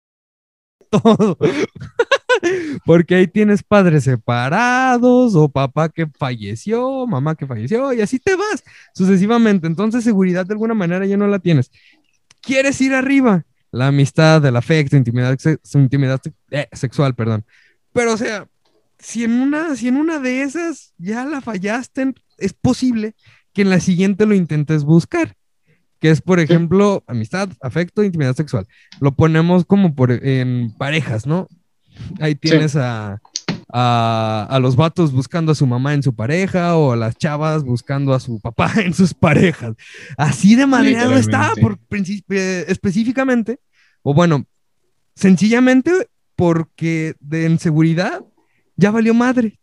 Todo. 0.90 1.38
Porque 2.84 3.14
ahí 3.14 3.26
tienes 3.26 3.62
padres 3.62 4.04
separados 4.04 5.34
o 5.34 5.48
papá 5.48 5.88
que 5.88 6.06
falleció, 6.18 7.06
mamá 7.06 7.34
que 7.34 7.46
falleció 7.46 7.92
y 7.92 8.00
así 8.00 8.18
te 8.18 8.34
vas 8.34 8.64
sucesivamente. 8.94 9.66
Entonces 9.66 10.04
seguridad 10.04 10.46
de 10.46 10.54
alguna 10.54 10.74
manera 10.74 11.06
ya 11.06 11.16
no 11.16 11.26
la 11.26 11.38
tienes. 11.38 11.70
¿Quieres 12.40 12.80
ir 12.80 12.94
arriba? 12.94 13.44
La 13.70 13.88
amistad, 13.88 14.44
el 14.44 14.56
afecto, 14.56 14.96
intimidad, 14.96 15.38
intimidad 15.74 16.20
eh, 16.50 16.68
sexual, 16.72 17.14
perdón. 17.14 17.44
Pero 17.92 18.14
o 18.14 18.16
sea, 18.16 18.48
si 18.98 19.24
en 19.24 19.32
una, 19.32 19.76
si 19.76 19.88
en 19.88 19.96
una 19.96 20.18
de 20.18 20.42
esas 20.42 20.94
ya 20.98 21.24
la 21.24 21.40
fallaste, 21.40 22.14
es 22.38 22.52
posible 22.52 23.14
que 23.52 23.62
en 23.62 23.70
la 23.70 23.80
siguiente 23.80 24.26
lo 24.26 24.34
intentes 24.34 24.84
buscar, 24.84 25.36
que 26.00 26.10
es, 26.10 26.20
por 26.20 26.40
ejemplo, 26.40 27.04
amistad, 27.06 27.50
afecto, 27.60 28.02
intimidad 28.02 28.34
sexual. 28.34 28.66
Lo 29.00 29.12
ponemos 29.14 29.64
como 29.64 29.94
por, 29.94 30.10
en 30.10 30.74
parejas, 30.76 31.26
¿no? 31.26 31.46
Ahí 32.18 32.34
tienes 32.34 32.74
a, 32.76 33.20
a, 33.72 34.46
a 34.48 34.58
los 34.58 34.76
vatos 34.76 35.12
buscando 35.12 35.52
a 35.52 35.54
su 35.54 35.66
mamá 35.66 35.92
en 35.92 36.02
su 36.02 36.14
pareja 36.14 36.76
o 36.76 36.92
a 36.92 36.96
las 36.96 37.16
chavas 37.16 37.62
buscando 37.62 38.14
a 38.14 38.20
su 38.20 38.40
papá 38.40 38.72
en 38.84 38.94
sus 38.94 39.12
parejas. 39.12 39.74
Así 40.16 40.56
de 40.56 40.66
madreado 40.66 41.14
está, 41.14 41.52
Literalmente. 41.54 42.22
por 42.28 42.40
específicamente, 42.68 43.60
o 44.02 44.14
bueno, 44.14 44.46
sencillamente 45.14 46.08
porque 46.34 47.14
de 47.20 47.44
en 47.44 47.58
seguridad 47.58 48.24
ya 48.76 48.90
valió 48.90 49.12
madre. 49.12 49.58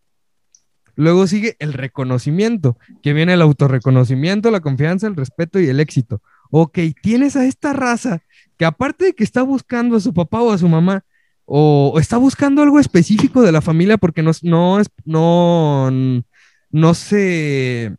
Luego 0.97 1.27
sigue 1.27 1.55
el 1.59 1.73
reconocimiento, 1.73 2.75
que 3.03 3.13
viene 3.13 3.33
el 3.33 3.43
autorreconocimiento, 3.43 4.49
la 4.49 4.61
confianza, 4.61 5.05
el 5.05 5.15
respeto 5.15 5.59
y 5.59 5.67
el 5.67 5.79
éxito. 5.79 6.23
Ok, 6.49 6.79
tienes 7.03 7.35
a 7.35 7.45
esta 7.45 7.71
raza 7.71 8.23
que 8.57 8.65
aparte 8.65 9.05
de 9.05 9.13
que 9.13 9.23
está 9.23 9.43
buscando 9.43 9.95
a 9.95 9.99
su 9.99 10.11
papá 10.11 10.41
o 10.41 10.51
a 10.51 10.57
su 10.57 10.67
mamá, 10.67 11.05
o, 11.45 11.97
está 11.99 12.17
buscando 12.17 12.63
algo 12.63 12.79
específico 12.79 13.43
de 13.43 13.51
la 13.51 13.61
familia 13.61 13.97
porque 13.97 14.23
no, 14.23 14.31
no, 14.41 14.81
no, 15.05 16.23
no 16.71 16.93
se, 16.95 17.95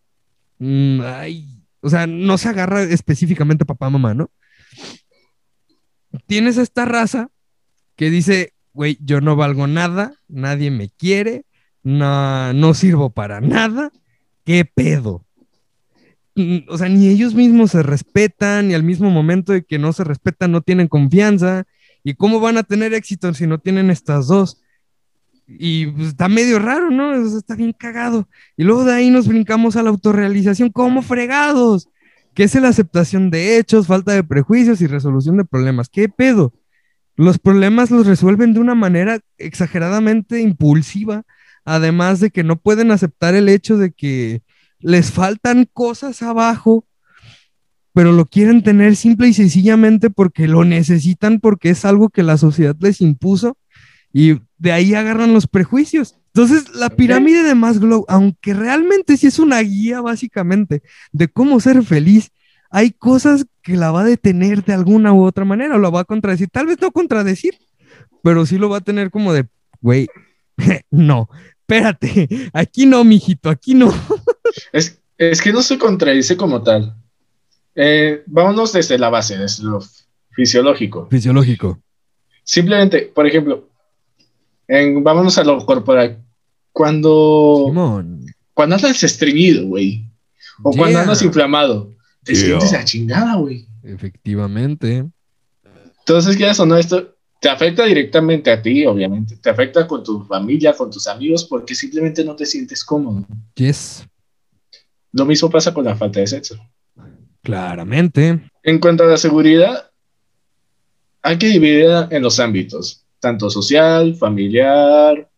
mm, 0.59 1.01
ay, 1.01 1.63
o 1.81 1.89
sea, 1.89 2.09
no 2.09 2.37
se 2.37 2.49
agarra 2.49 2.83
específicamente 2.83 3.65
papá, 3.65 3.89
mamá, 3.91 4.13
¿no? 4.13 4.29
Tienes 6.27 6.59
a 6.59 6.63
esta 6.63 6.85
raza 6.85 7.31
que 7.95 8.11
dice, 8.11 8.55
güey, 8.73 8.99
yo 9.01 9.21
no 9.21 9.37
valgo 9.37 9.69
nada, 9.69 10.15
nadie 10.27 10.73
me 10.73 10.91
quiere, 10.91 11.45
no, 11.83 12.53
no 12.53 12.75
sirvo 12.75 13.11
para 13.11 13.41
nada, 13.41 13.91
¿qué 14.45 14.65
pedo? 14.65 15.25
Mm, 16.35 16.59
O 16.69 16.79
sea, 16.79 16.89
ni 16.89 17.09
ellos 17.09 17.35
mismos 17.35 17.73
se 17.73 17.83
respetan, 17.83 18.71
y 18.71 18.75
al 18.75 18.83
mismo 18.83 19.11
momento 19.11 19.53
de 19.53 19.65
que 19.65 19.79
no 19.79 19.93
se 19.93 20.05
respetan, 20.05 20.53
no 20.53 20.61
tienen 20.63 20.89
confianza. 20.89 21.65
¿Y 22.05 22.15
cómo 22.15 22.41
van 22.41 22.57
a 22.57 22.63
tener 22.63 22.95
éxito 22.95 23.35
si 23.35 23.47
no 23.47 23.59
tienen 23.59 23.91
estas 23.91 24.29
dos? 24.29 24.63
Y 25.47 25.87
pues, 25.87 26.09
está 26.09 26.29
medio 26.29 26.59
raro, 26.59 26.91
¿no? 26.91 27.15
Está 27.15 27.55
bien 27.57 27.73
cagado. 27.73 28.29
Y 28.57 28.65
luego 28.65 28.85
de 28.85 28.95
ahí 28.95 29.11
nos 29.11 29.27
brincamos 29.27 29.77
a 29.77 29.83
la 29.83 29.91
autorrealización, 29.91 30.71
como 30.71 31.03
fregados, 31.03 31.89
que 32.35 32.45
es 32.45 32.55
la 32.55 32.69
aceptación 32.69 33.31
de 33.31 33.59
hechos, 33.59 33.87
falta 33.87 34.13
de 34.13 34.23
prejuicios 34.23 34.81
y 34.81 34.87
resolución 34.87 35.39
de 35.39 35.45
problemas. 35.45 35.89
¿Qué 35.89 36.09
pedo? 36.09 36.53
Los 37.17 37.39
problemas 37.39 37.91
los 37.91 38.07
resuelven 38.07 38.55
de 38.55 38.61
una 38.61 38.77
manera 38.77 39.19
exageradamente 39.39 40.41
impulsiva, 40.41 41.25
además 41.69 42.21
de 42.21 42.31
que 42.31 42.43
no 42.43 42.57
pueden 42.57 42.91
aceptar 42.91 43.35
el 43.35 43.49
hecho 43.49 43.77
de 43.77 43.93
que 43.93 44.43
les 44.81 45.11
faltan 45.11 45.69
cosas 45.73 46.23
abajo, 46.23 46.87
pero 47.93 48.13
lo 48.13 48.27
quieren 48.27 48.63
tener 48.63 48.97
simple 48.97 49.29
y 49.29 49.35
sencillamente 49.35 50.09
porque 50.09 50.49
lo 50.49 50.65
necesitan, 50.65 51.41
porque 51.41 51.71
es 51.71 51.85
algo 51.85 52.09
que 52.09 52.23
la 52.23 52.39
sociedad 52.39 52.77
les 52.81 53.01
impuso 53.01 53.59
y 54.13 54.41
de 54.57 54.73
ahí 54.73 54.95
agarran 54.95 55.35
los 55.35 55.47
prejuicios. 55.47 56.17
Entonces, 56.29 56.75
la 56.75 56.91
pirámide 56.91 57.43
de 57.43 57.55
Maslow, 57.55 58.05
aunque 58.09 58.55
realmente 58.55 59.17
sí 59.17 59.27
es 59.27 59.39
una 59.39 59.61
guía 59.61 60.01
básicamente 60.01 60.83
de 61.13 61.29
cómo 61.29 61.59
ser 61.61 61.83
feliz, 61.83 62.31
hay 62.71 62.93
cosas 62.93 63.47
que 63.63 63.77
la 63.77 63.91
va 63.91 64.03
a 64.03 64.05
detener 64.05 64.65
de 64.65 64.75
alguna 64.75 65.13
u 65.13 65.25
otra 65.25 65.45
manera 65.45 65.75
o 65.75 65.79
la 65.79 65.91
va 65.91 66.01
a 66.01 66.05
contradecir. 66.05 66.49
Tal 66.51 66.67
vez 66.67 66.81
no 66.81 66.93
contradecir, 66.93 67.59
pero 68.23 68.47
sí 68.47 68.59
lo 68.59 68.69
va 68.69 68.79
a 68.79 68.83
tener 68.83 69.11
como 69.11 69.33
de, 69.33 69.49
güey, 69.81 70.09
no, 70.91 71.29
espérate, 71.69 72.29
aquí 72.55 72.87
no, 72.87 73.05
mijito, 73.05 73.51
aquí 73.51 73.75
no. 73.75 73.93
Es, 74.73 74.99
es 75.19 75.43
que 75.43 75.53
no 75.53 75.63
se 75.63 75.79
contradice 75.79 76.37
como 76.37 76.63
tal. 76.63 76.97
Eh, 77.75 78.23
vámonos 78.27 78.73
desde 78.73 78.99
la 78.99 79.11
base, 79.11 79.37
desde 79.37 79.65
lo 79.65 79.81
fisiológico. 80.31 81.09
Fisiológico. 81.11 81.81
Simplemente, 82.43 83.13
por 83.15 83.27
ejemplo, 83.27 83.69
en- 84.67 85.05
vámonos 85.05 85.37
a 85.39 85.45
lo 85.45 85.65
corporal. 85.65 86.25
Cuando, 86.73 87.65
Simón. 87.69 88.25
cuando 88.55 88.77
andas 88.77 89.03
estreñido, 89.03 89.67
güey, 89.67 90.07
o 90.63 90.71
cuando 90.71 90.99
andas 91.01 91.23
inflamado, 91.23 91.95
te 92.25 92.35
Yeah. 92.35 92.45
sientes 92.61 92.73
a 92.73 92.85
chingada, 92.85 93.35
güey. 93.37 93.67
Efectivamente. 93.83 95.05
Entonces, 96.01 96.37
quieras 96.37 96.59
o 96.61 96.67
no, 96.67 96.77
esto 96.77 97.17
te 97.41 97.49
afecta 97.49 97.85
directamente 97.85 98.51
a 98.51 98.61
ti, 98.61 98.85
obviamente. 98.85 99.37
Te 99.37 99.51
afecta 99.51 99.87
con 99.87 100.03
tu 100.03 100.25
familia, 100.25 100.75
con 100.75 100.91
tus 100.91 101.07
amigos, 101.07 101.45
porque 101.45 101.75
simplemente 101.75 102.25
no 102.25 102.35
te 102.35 102.47
sientes 102.47 102.85
cómodo. 102.85 103.27
Yes. 103.55 104.07
Lo 105.13 105.25
mismo 105.25 105.49
pasa 105.49 105.73
con 105.73 105.85
la 105.85 105.97
falta 105.97 106.21
de 106.21 106.27
sexo. 106.27 106.59
Claramente. 107.43 108.41
En 108.63 108.79
cuanto 108.79 109.05
a 109.05 109.07
la 109.07 109.17
seguridad, 109.17 109.91
hay 111.23 111.39
que 111.39 111.49
dividirla 111.49 112.09
en 112.11 112.23
los 112.23 112.41
ámbitos. 112.41 113.05
tanto 113.21 113.51
social, 113.51 114.15
familiar, 114.15 115.29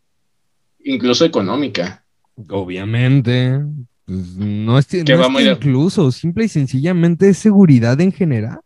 incluso 0.84 1.24
económica. 1.24 2.04
Obviamente. 2.48 3.60
Pues, 4.04 4.36
no 4.36 4.78
es, 4.78 4.86
Que 4.86 5.04
no 5.04 5.38
es 5.38 5.44
que 5.44 5.50
incluso, 5.50 6.10
simple 6.12 6.44
y 6.44 6.48
sencillamente 6.48 7.28
es 7.28 7.38
seguridad 7.38 8.00
en 8.00 8.12
general. 8.12 8.60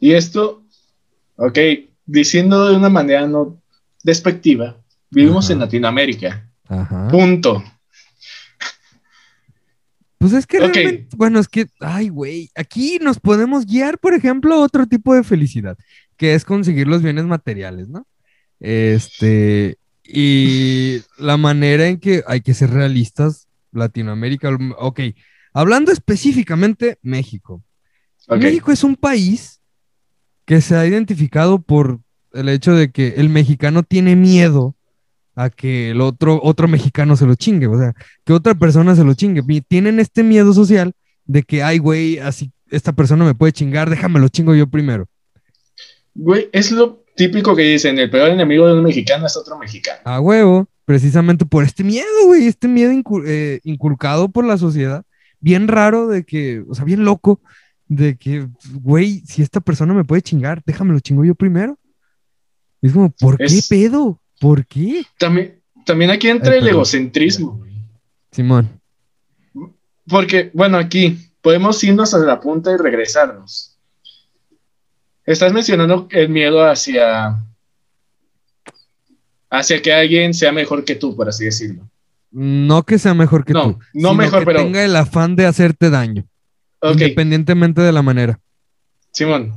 Y 0.00 0.12
esto, 0.12 0.61
ok, 1.36 1.58
diciendo 2.06 2.68
de 2.68 2.76
una 2.76 2.88
manera 2.88 3.26
no 3.26 3.60
despectiva, 4.02 4.76
vivimos 5.10 5.46
Ajá. 5.46 5.52
en 5.52 5.58
Latinoamérica. 5.60 6.48
Ajá. 6.68 7.08
Punto. 7.08 7.62
Pues 10.18 10.34
es 10.34 10.46
que 10.46 10.60
realmente, 10.60 11.08
bueno, 11.16 11.40
es 11.40 11.48
que, 11.48 11.66
ay, 11.80 12.08
güey, 12.08 12.48
aquí 12.54 13.00
nos 13.00 13.18
podemos 13.18 13.66
guiar, 13.66 13.98
por 13.98 14.14
ejemplo, 14.14 14.54
a 14.54 14.60
otro 14.60 14.86
tipo 14.86 15.14
de 15.14 15.24
felicidad, 15.24 15.76
que 16.16 16.34
es 16.34 16.44
conseguir 16.44 16.86
los 16.86 17.02
bienes 17.02 17.24
materiales, 17.24 17.88
¿no? 17.88 18.06
Este, 18.60 19.78
y 20.04 21.00
la 21.18 21.36
manera 21.36 21.88
en 21.88 21.98
que 21.98 22.22
hay 22.28 22.40
que 22.40 22.54
ser 22.54 22.70
realistas, 22.70 23.48
Latinoamérica, 23.72 24.56
ok, 24.78 25.00
hablando 25.52 25.90
específicamente 25.90 26.98
México. 27.02 27.62
México 28.28 28.70
es 28.70 28.84
un 28.84 28.94
país 28.94 29.61
que 30.44 30.60
se 30.60 30.76
ha 30.76 30.86
identificado 30.86 31.60
por 31.60 32.00
el 32.32 32.48
hecho 32.48 32.74
de 32.74 32.90
que 32.90 33.14
el 33.16 33.28
mexicano 33.28 33.82
tiene 33.82 34.16
miedo 34.16 34.74
a 35.34 35.50
que 35.50 35.90
el 35.90 36.00
otro, 36.00 36.40
otro 36.42 36.68
mexicano 36.68 37.16
se 37.16 37.26
lo 37.26 37.34
chingue, 37.34 37.66
o 37.66 37.78
sea, 37.78 37.94
que 38.24 38.32
otra 38.32 38.54
persona 38.54 38.94
se 38.94 39.04
lo 39.04 39.14
chingue. 39.14 39.42
Y 39.48 39.60
tienen 39.60 40.00
este 40.00 40.22
miedo 40.22 40.52
social 40.52 40.92
de 41.24 41.42
que, 41.42 41.62
ay, 41.62 41.78
güey, 41.78 42.18
así 42.18 42.52
esta 42.72 42.92
persona 42.92 43.24
me 43.24 43.34
puede 43.34 43.52
chingar, 43.52 43.90
déjame 43.90 44.18
lo 44.18 44.28
chingo 44.28 44.54
yo 44.54 44.66
primero. 44.66 45.06
Güey, 46.14 46.48
es 46.52 46.72
lo 46.72 47.04
típico 47.14 47.54
que 47.54 47.62
dicen, 47.62 47.98
el 47.98 48.10
peor 48.10 48.30
enemigo 48.30 48.66
de 48.66 48.74
un 48.74 48.82
mexicano 48.82 49.26
es 49.26 49.36
otro 49.36 49.58
mexicano. 49.58 50.00
A 50.04 50.20
huevo, 50.20 50.66
precisamente 50.84 51.44
por 51.44 51.64
este 51.64 51.84
miedo, 51.84 52.06
güey, 52.24 52.46
este 52.46 52.68
miedo 52.68 52.92
eh, 53.26 53.60
inculcado 53.64 54.30
por 54.30 54.44
la 54.44 54.56
sociedad, 54.56 55.04
bien 55.40 55.68
raro 55.68 56.08
de 56.08 56.24
que, 56.24 56.64
o 56.68 56.74
sea, 56.74 56.84
bien 56.84 57.04
loco, 57.04 57.40
de 57.96 58.16
que, 58.16 58.48
güey, 58.72 59.20
si 59.26 59.42
esta 59.42 59.60
persona 59.60 59.92
me 59.94 60.04
puede 60.04 60.22
chingar, 60.22 60.62
déjame 60.64 60.92
lo 60.94 61.00
chingo 61.00 61.24
yo 61.24 61.34
primero. 61.34 61.78
Es 62.80 62.92
como, 62.92 63.10
¿por 63.10 63.36
qué 63.38 63.44
Es- 63.44 63.68
pedo? 63.68 64.20
¿Por 64.40 64.66
qué? 64.66 65.04
También, 65.18 65.60
también 65.86 66.10
aquí 66.10 66.28
entra 66.28 66.52
Ay, 66.52 66.58
el 66.60 66.68
egocentrismo. 66.68 67.58
güey. 67.58 67.72
Simón. 68.32 68.80
Porque, 70.08 70.50
bueno, 70.54 70.78
aquí 70.78 71.18
podemos 71.40 71.82
irnos 71.84 72.12
a 72.14 72.18
la 72.18 72.40
punta 72.40 72.72
y 72.72 72.76
regresarnos. 72.76 73.78
Estás 75.24 75.52
mencionando 75.52 76.08
el 76.10 76.28
miedo 76.28 76.64
hacia 76.68 77.38
hacia 79.50 79.82
que 79.82 79.92
alguien 79.92 80.32
sea 80.34 80.50
mejor 80.50 80.84
que 80.84 80.94
tú, 80.96 81.14
por 81.14 81.28
así 81.28 81.44
decirlo. 81.44 81.88
No 82.30 82.82
que 82.84 82.98
sea 82.98 83.12
mejor 83.14 83.44
que 83.44 83.52
No, 83.52 83.74
tú. 83.74 83.78
no 83.92 84.14
mejor, 84.14 84.40
que 84.40 84.46
pero- 84.46 84.60
tenga 84.64 84.82
el 84.82 84.96
afán 84.96 85.36
de 85.36 85.44
hacerte 85.46 85.90
daño, 85.90 86.24
Independientemente 86.82 87.80
de 87.80 87.92
la 87.92 88.02
manera. 88.02 88.40
Simón. 89.12 89.52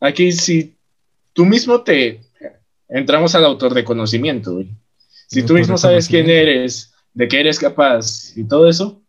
Aquí 0.00 0.32
si 0.32 0.76
tú 1.32 1.46
mismo 1.46 1.82
te 1.82 2.20
entramos 2.88 3.34
al 3.34 3.44
autorreconocimiento, 3.44 4.54
güey. 4.54 4.76
Si 5.28 5.42
tú 5.42 5.54
mismo 5.54 5.76
sabes 5.76 6.08
quién 6.08 6.30
eres, 6.30 6.92
de 7.14 7.26
qué 7.28 7.40
eres 7.40 7.58
capaz 7.58 8.36
y 8.36 8.44
todo 8.44 8.68
eso, 8.68 9.02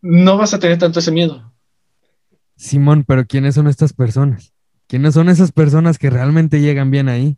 no 0.00 0.36
vas 0.36 0.54
a 0.54 0.58
tener 0.58 0.78
tanto 0.78 0.98
ese 0.98 1.12
miedo. 1.12 1.52
Simón, 2.56 3.04
pero 3.06 3.26
¿quiénes 3.26 3.54
son 3.54 3.68
estas 3.68 3.92
personas? 3.92 4.52
¿Quiénes 4.88 5.14
son 5.14 5.28
esas 5.28 5.52
personas 5.52 5.98
que 5.98 6.10
realmente 6.10 6.60
llegan 6.60 6.90
bien 6.90 7.08
ahí? 7.08 7.36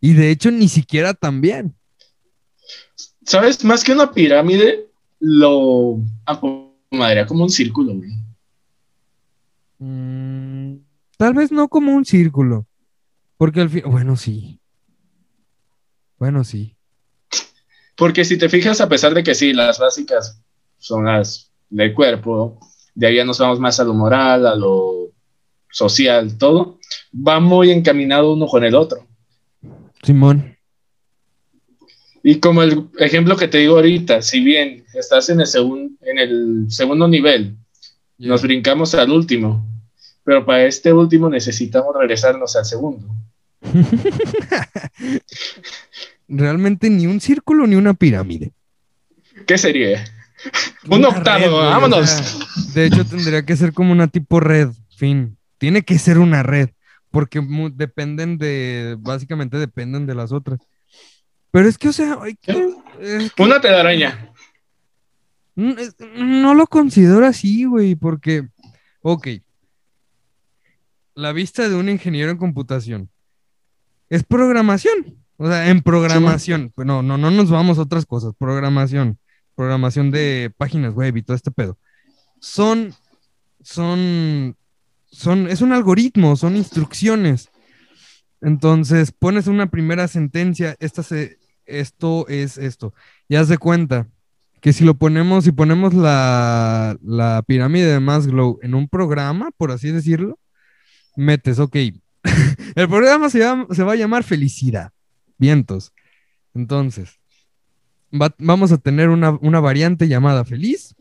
Y 0.00 0.14
de 0.14 0.30
hecho, 0.30 0.50
ni 0.50 0.68
siquiera 0.68 1.14
tan 1.14 1.40
bien. 1.40 1.74
¿Sabes? 3.24 3.64
Más 3.64 3.82
que 3.82 3.92
una 3.92 4.12
pirámide, 4.12 4.86
lo 5.18 5.98
acomodaría 6.96 7.26
como 7.26 7.44
un 7.44 7.50
círculo, 7.50 7.94
güey. 7.94 8.10
Mm, 9.78 10.78
tal 11.18 11.34
vez 11.34 11.52
no 11.52 11.68
como 11.68 11.94
un 11.94 12.04
círculo. 12.04 12.66
Porque 13.36 13.60
al 13.60 13.70
fin, 13.70 13.82
bueno, 13.86 14.16
sí. 14.16 14.60
Bueno, 16.18 16.44
sí. 16.44 16.74
Porque 17.96 18.24
si 18.24 18.38
te 18.38 18.48
fijas, 18.48 18.80
a 18.80 18.88
pesar 18.88 19.14
de 19.14 19.22
que 19.22 19.34
sí, 19.34 19.52
las 19.52 19.78
básicas 19.78 20.42
son 20.78 21.04
las 21.04 21.52
del 21.68 21.94
cuerpo, 21.94 22.58
de 22.94 23.06
ahí 23.06 23.16
ya 23.16 23.24
nos 23.24 23.38
vamos 23.38 23.60
más 23.60 23.78
a 23.80 23.84
lo 23.84 23.94
moral, 23.94 24.46
a 24.46 24.54
lo 24.54 25.10
social, 25.70 26.38
todo, 26.38 26.78
va 27.14 27.40
muy 27.40 27.70
encaminado 27.70 28.32
uno 28.32 28.46
con 28.46 28.64
el 28.64 28.74
otro. 28.74 29.06
Simón. 30.02 30.55
Y 32.28 32.40
como 32.40 32.64
el 32.64 32.88
ejemplo 32.98 33.36
que 33.36 33.46
te 33.46 33.58
digo 33.58 33.76
ahorita, 33.76 34.20
si 34.20 34.40
bien 34.40 34.84
estás 34.94 35.28
en 35.28 35.38
el, 35.38 35.46
segun- 35.46 35.96
en 36.00 36.18
el 36.18 36.64
segundo 36.68 37.06
nivel, 37.06 37.54
nos 38.18 38.42
brincamos 38.42 38.96
al 38.96 39.12
último, 39.12 39.64
pero 40.24 40.44
para 40.44 40.64
este 40.64 40.92
último 40.92 41.30
necesitamos 41.30 41.94
regresarnos 41.96 42.56
al 42.56 42.64
segundo. 42.64 43.06
Realmente 46.28 46.90
ni 46.90 47.06
un 47.06 47.20
círculo 47.20 47.64
ni 47.68 47.76
una 47.76 47.94
pirámide. 47.94 48.50
¿Qué 49.46 49.56
sería? 49.56 50.04
Un 50.88 51.04
octavo, 51.04 51.38
red, 51.44 51.50
güey, 51.52 51.62
o 51.62 51.70
vámonos. 51.70 52.10
sea, 52.10 52.72
de 52.74 52.86
hecho, 52.86 53.04
tendría 53.04 53.46
que 53.46 53.56
ser 53.56 53.72
como 53.72 53.92
una 53.92 54.08
tipo 54.08 54.40
red, 54.40 54.70
fin. 54.96 55.38
Tiene 55.58 55.82
que 55.82 55.96
ser 56.00 56.18
una 56.18 56.42
red, 56.42 56.70
porque 57.12 57.40
dependen 57.74 58.36
de, 58.36 58.96
básicamente 58.98 59.58
dependen 59.58 60.06
de 60.06 60.16
las 60.16 60.32
otras. 60.32 60.58
Pero 61.50 61.68
es 61.68 61.78
que, 61.78 61.88
o 61.88 61.92
sea, 61.92 62.18
que- 62.42 62.74
es 63.00 63.32
que 63.32 63.42
Una 63.42 63.60
telaraña. 63.60 64.32
es- 65.56 65.96
no 66.16 66.54
lo 66.54 66.66
considero 66.66 67.26
así, 67.26 67.64
güey, 67.64 67.94
porque, 67.94 68.48
ok, 69.02 69.28
la 71.14 71.32
vista 71.32 71.68
de 71.68 71.74
un 71.74 71.88
ingeniero 71.88 72.30
en 72.30 72.36
computación 72.36 73.10
es 74.10 74.22
programación. 74.22 75.16
O 75.38 75.46
sea, 75.48 75.68
en 75.70 75.82
programación, 75.82 76.72
pues 76.74 76.86
no, 76.86 77.02
no, 77.02 77.18
no 77.18 77.30
nos 77.30 77.50
vamos 77.50 77.78
a 77.78 77.82
otras 77.82 78.06
cosas, 78.06 78.32
programación, 78.38 79.18
programación 79.54 80.10
de 80.10 80.50
páginas 80.56 80.94
web 80.94 81.16
y 81.16 81.22
todo 81.22 81.36
este 81.36 81.50
pedo. 81.50 81.78
Son, 82.40 82.94
son, 83.62 84.56
son, 85.10 85.48
es 85.48 85.60
un 85.60 85.72
algoritmo, 85.72 86.36
son 86.36 86.56
instrucciones. 86.56 87.50
Entonces, 88.46 89.10
pones 89.10 89.48
una 89.48 89.66
primera 89.72 90.06
sentencia, 90.06 90.76
esta 90.78 91.02
se, 91.02 91.38
esto 91.66 92.28
es 92.28 92.58
esto. 92.58 92.94
Y 93.28 93.34
haz 93.34 93.48
de 93.48 93.58
cuenta 93.58 94.06
que 94.60 94.72
si 94.72 94.84
lo 94.84 94.94
ponemos, 94.94 95.42
si 95.42 95.50
ponemos 95.50 95.94
la, 95.94 96.96
la 97.02 97.42
pirámide 97.44 97.86
de 97.92 97.98
Maslow 97.98 98.60
en 98.62 98.74
un 98.76 98.88
programa, 98.88 99.50
por 99.56 99.72
así 99.72 99.90
decirlo, 99.90 100.38
metes, 101.16 101.58
ok, 101.58 101.74
el 102.76 102.88
programa 102.88 103.30
se, 103.30 103.40
llama- 103.40 103.66
se 103.72 103.82
va 103.82 103.94
a 103.94 103.96
llamar 103.96 104.22
felicidad, 104.22 104.92
vientos. 105.38 105.92
Entonces, 106.54 107.18
va- 108.14 108.34
vamos 108.38 108.70
a 108.70 108.78
tener 108.78 109.08
una, 109.08 109.30
una 109.40 109.58
variante 109.58 110.06
llamada 110.06 110.44
feliz, 110.44 110.94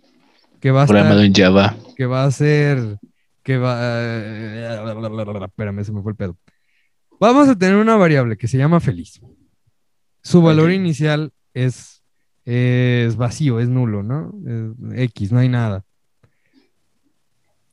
que 0.60 0.72
va 0.72 0.82
a 0.82 0.86
estar, 0.86 0.96
Programado 0.96 1.22
en 1.22 1.34
Java. 1.34 1.76
que 1.96 2.08
va 2.08 2.24
a 2.24 2.32
ser, 2.32 2.98
que 3.44 3.58
va, 3.60 3.78
eh, 4.02 5.46
espérame, 5.46 5.84
se 5.84 5.92
me 5.92 6.02
fue 6.02 6.14
el 6.14 6.16
pedo. 6.18 6.38
Vamos 7.20 7.48
a 7.50 7.58
tener 7.58 7.76
una 7.76 7.96
variable 7.96 8.38
que 8.38 8.48
se 8.48 8.58
llama 8.58 8.80
feliz. 8.80 9.22
Su 10.22 10.42
valor 10.42 10.72
inicial 10.72 11.32
es, 11.54 12.04
es 12.46 13.16
vacío, 13.16 13.60
es 13.60 13.70
nulo, 13.70 14.04
¿no? 14.04 14.34
Es 14.94 15.04
X, 15.10 15.32
no 15.32 15.40
hay 15.40 15.50
nada. 15.50 15.86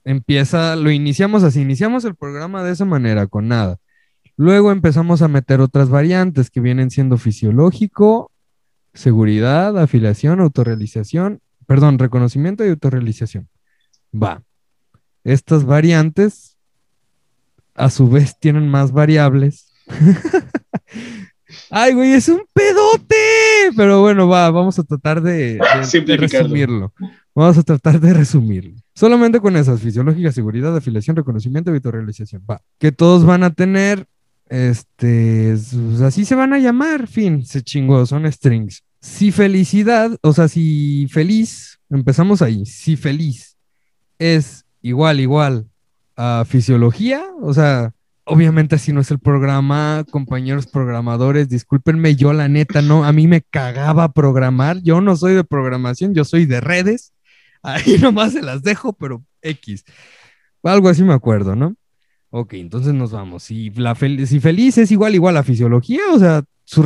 Empieza, 0.04 0.76
lo 0.76 0.90
iniciamos 0.90 1.44
así, 1.44 1.60
iniciamos 1.60 2.04
el 2.04 2.14
programa 2.14 2.62
de 2.62 2.72
esa 2.72 2.84
manera, 2.84 3.26
con 3.26 3.48
nada. 3.48 3.78
Luego 4.36 4.72
empezamos 4.72 5.22
a 5.22 5.28
meter 5.28 5.60
otras 5.60 5.88
variantes 5.88 6.50
que 6.50 6.60
vienen 6.60 6.90
siendo 6.90 7.18
fisiológico, 7.18 8.30
seguridad, 8.94 9.78
afiliación, 9.78 10.40
autorrealización, 10.40 11.40
perdón, 11.66 11.98
reconocimiento 11.98 12.64
y 12.64 12.70
autorrealización. 12.70 13.48
Va. 14.12 14.42
Estas 15.24 15.64
variantes, 15.64 16.51
a 17.74 17.90
su 17.90 18.08
vez, 18.08 18.38
tienen 18.38 18.68
más 18.68 18.92
variables. 18.92 19.72
Ay, 21.70 21.92
güey, 21.94 22.12
es 22.12 22.28
un 22.28 22.42
pedote. 22.52 23.14
Pero 23.76 24.00
bueno, 24.00 24.28
va, 24.28 24.50
vamos 24.50 24.78
a 24.78 24.82
tratar 24.84 25.20
de, 25.22 25.54
de- 25.54 25.58
de 25.78 25.84
Simplificarlo. 25.84 26.48
resumirlo. 26.48 26.92
Vamos 27.34 27.58
a 27.58 27.62
tratar 27.62 28.00
de 28.00 28.12
resumirlo. 28.14 28.74
Solamente 28.94 29.40
con 29.40 29.56
esas, 29.56 29.80
fisiológica, 29.80 30.32
seguridad, 30.32 30.76
afiliación, 30.76 31.16
reconocimiento 31.16 31.70
autorrealización. 31.70 32.42
Va. 32.50 32.60
Que 32.78 32.92
todos 32.92 33.24
van 33.24 33.42
a 33.42 33.50
tener, 33.54 34.06
este, 34.48 35.52
s- 35.52 35.76
así 36.04 36.24
se 36.24 36.34
van 36.34 36.52
a 36.52 36.58
llamar, 36.58 37.06
fin, 37.06 37.44
se 37.44 37.62
chingó, 37.62 38.04
son 38.06 38.30
strings. 38.30 38.82
Si 39.00 39.32
felicidad, 39.32 40.16
o 40.22 40.32
sea, 40.32 40.46
si 40.48 41.06
feliz, 41.10 41.80
empezamos 41.90 42.40
ahí, 42.42 42.64
si 42.66 42.96
feliz 42.96 43.56
es 44.18 44.64
igual, 44.80 45.20
igual 45.20 45.66
fisiología, 46.46 47.24
o 47.40 47.52
sea, 47.54 47.92
Obviamente 48.24 48.76
así 48.76 48.92
no 48.92 49.00
es 49.00 49.10
el 49.10 49.18
programa, 49.18 50.04
compañeros 50.08 50.68
programadores, 50.68 51.48
discúlpenme, 51.48 52.14
yo 52.14 52.32
la 52.32 52.48
neta 52.48 52.80
no, 52.80 53.04
a 53.04 53.12
mí 53.12 53.26
me 53.26 53.42
cagaba 53.42 54.12
programar, 54.12 54.80
yo 54.80 55.00
no 55.00 55.16
soy 55.16 55.34
de 55.34 55.42
programación, 55.42 56.14
yo 56.14 56.24
soy 56.24 56.46
de 56.46 56.60
redes, 56.60 57.12
ahí 57.62 57.98
nomás 58.00 58.32
se 58.32 58.42
las 58.42 58.62
dejo, 58.62 58.92
pero 58.92 59.24
X. 59.42 59.84
Algo 60.62 60.88
así 60.88 61.02
me 61.02 61.14
acuerdo, 61.14 61.56
¿no? 61.56 61.74
Ok, 62.30 62.54
entonces 62.54 62.94
nos 62.94 63.10
vamos. 63.10 63.42
Si, 63.42 63.70
feliz 63.72 64.78
es 64.78 64.90
igual 64.92 65.16
igual 65.16 65.36
a 65.36 65.42
fisiología, 65.42 66.02
o 66.12 66.18
sea, 66.18 66.44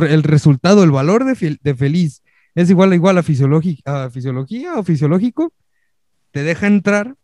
el 0.09 0.23
resultado, 0.23 0.83
el 0.83 0.91
valor 0.91 1.23
de, 1.23 1.57
de 1.61 1.75
feliz 1.75 2.23
es 2.55 2.71
igual 2.71 2.95
igual 2.95 3.17
a, 3.17 3.19
a 3.19 4.09
fisiología 4.09 4.73
o 4.75 4.83
fisiológico, 4.83 5.53
te 6.31 6.41
deja 6.41 6.65
entrar 6.65 7.15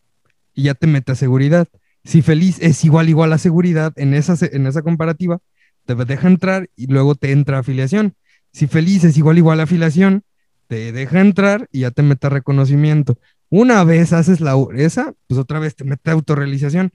y 0.53 0.63
ya 0.63 0.75
te 0.75 0.85
mete 0.85 1.13
a 1.13 1.15
seguridad. 1.15 1.67
Si 2.03 2.21
feliz 2.21 2.57
es 2.61 2.83
igual 2.83 3.09
igual 3.09 3.33
a 3.33 3.37
seguridad 3.37 3.93
en 3.95 4.13
esa, 4.13 4.35
en 4.51 4.67
esa 4.67 4.81
comparativa, 4.81 5.39
te 5.85 5.95
deja 5.95 6.27
entrar 6.27 6.69
y 6.75 6.87
luego 6.87 7.15
te 7.15 7.31
entra 7.31 7.59
afiliación. 7.59 8.15
Si 8.51 8.67
feliz 8.67 9.03
es 9.03 9.17
igual 9.17 9.37
igual 9.37 9.59
a 9.59 9.63
afiliación, 9.63 10.23
te 10.67 10.91
deja 10.91 11.21
entrar 11.21 11.67
y 11.71 11.81
ya 11.81 11.91
te 11.91 12.03
mete 12.03 12.29
reconocimiento. 12.29 13.17
Una 13.49 13.83
vez 13.83 14.13
haces 14.13 14.41
la 14.41 14.55
esa, 14.75 15.13
pues 15.27 15.39
otra 15.39 15.59
vez 15.59 15.75
te 15.75 15.83
mete 15.83 16.11
autorrealización 16.11 16.91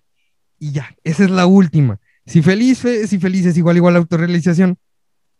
y 0.59 0.73
ya, 0.73 0.95
esa 1.05 1.25
es 1.25 1.31
la 1.31 1.47
última. 1.47 2.01
Si 2.27 2.43
feliz, 2.43 2.79
si 2.79 3.19
feliz 3.19 3.47
es 3.47 3.57
igual 3.57 3.77
igual 3.77 3.95
a 3.95 3.99
autorrealización, 3.99 4.77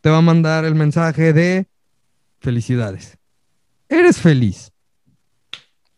te 0.01 0.09
va 0.09 0.17
a 0.17 0.21
mandar 0.21 0.65
el 0.65 0.75
mensaje 0.75 1.33
de 1.33 1.67
felicidades. 2.39 3.17
Eres 3.89 4.17
feliz. 4.19 4.71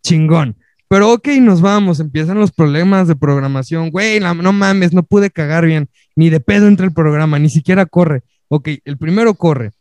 Chingón. 0.02 0.58
Pero 0.92 1.14
ok, 1.14 1.26
nos 1.40 1.62
vamos, 1.62 2.02
empiezan 2.02 2.38
los 2.38 2.52
problemas 2.52 3.08
de 3.08 3.16
programación. 3.16 3.92
Güey, 3.92 4.20
no 4.20 4.52
mames, 4.52 4.92
no 4.92 5.04
pude 5.04 5.30
cagar 5.32 5.66
bien. 5.66 5.90
Ni 6.18 6.30
de 6.30 6.42
pedo 6.42 6.68
entre 6.68 6.86
el 6.86 6.92
programa, 6.92 7.40
ni 7.40 7.50
siquiera 7.50 7.86
corre. 7.86 8.24
Ok, 8.50 8.68
el 8.84 8.98
primero 8.98 9.34
corre. 9.36 9.72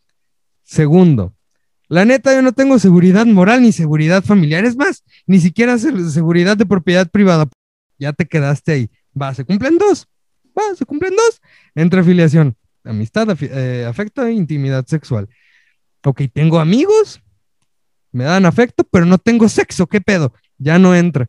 Segundo, 0.62 1.34
la 1.88 2.04
neta, 2.04 2.32
yo 2.32 2.42
no 2.42 2.52
tengo 2.52 2.78
seguridad 2.78 3.26
moral 3.26 3.60
ni 3.62 3.72
seguridad 3.72 4.22
familiar. 4.22 4.64
Es 4.64 4.76
más, 4.76 5.02
ni 5.26 5.40
siquiera 5.40 5.78
seguridad 5.78 6.56
de 6.56 6.64
propiedad 6.64 7.10
privada. 7.10 7.48
Ya 7.98 8.12
te 8.12 8.26
quedaste 8.26 8.70
ahí. 8.70 8.90
Va, 9.20 9.34
se 9.34 9.44
cumplen 9.44 9.78
dos. 9.78 10.06
Va, 10.56 10.62
se 10.76 10.84
cumplen 10.84 11.16
dos. 11.16 11.40
Entre 11.74 12.02
afiliación, 12.02 12.56
amistad, 12.84 13.36
eh, 13.40 13.84
afecto 13.84 14.24
e 14.24 14.32
intimidad 14.32 14.86
sexual. 14.86 15.28
Ok, 16.04 16.22
tengo 16.32 16.60
amigos, 16.60 17.20
me 18.12 18.22
dan 18.22 18.46
afecto, 18.46 18.84
pero 18.84 19.06
no 19.06 19.18
tengo 19.18 19.48
sexo. 19.48 19.88
¿Qué 19.88 20.00
pedo? 20.00 20.32
Ya 20.60 20.78
no 20.78 20.94
entra. 20.94 21.28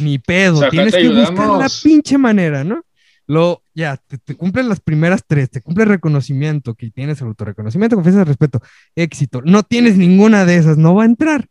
Ni 0.00 0.18
pedo, 0.18 0.68
tienes 0.70 0.94
que 0.94 1.08
buscar 1.08 1.48
la 1.48 1.68
pinche 1.82 2.16
manera, 2.16 2.62
¿no? 2.62 2.84
Lo, 3.26 3.62
ya, 3.74 3.96
te, 3.96 4.36
cumplen 4.36 4.68
las 4.68 4.80
primeras 4.80 5.24
tres, 5.26 5.50
te 5.50 5.60
cumple 5.60 5.84
el 5.84 5.90
reconocimiento, 5.90 6.74
que 6.74 6.90
tienes 6.90 7.20
el 7.20 7.28
autorreconocimiento, 7.28 7.96
confianza, 7.96 8.24
respeto, 8.24 8.60
éxito. 8.94 9.42
No 9.44 9.62
tienes 9.62 9.96
ninguna 9.96 10.44
de 10.44 10.56
esas, 10.56 10.78
no 10.78 10.94
va 10.94 11.04
a 11.04 11.06
entrar. 11.06 11.46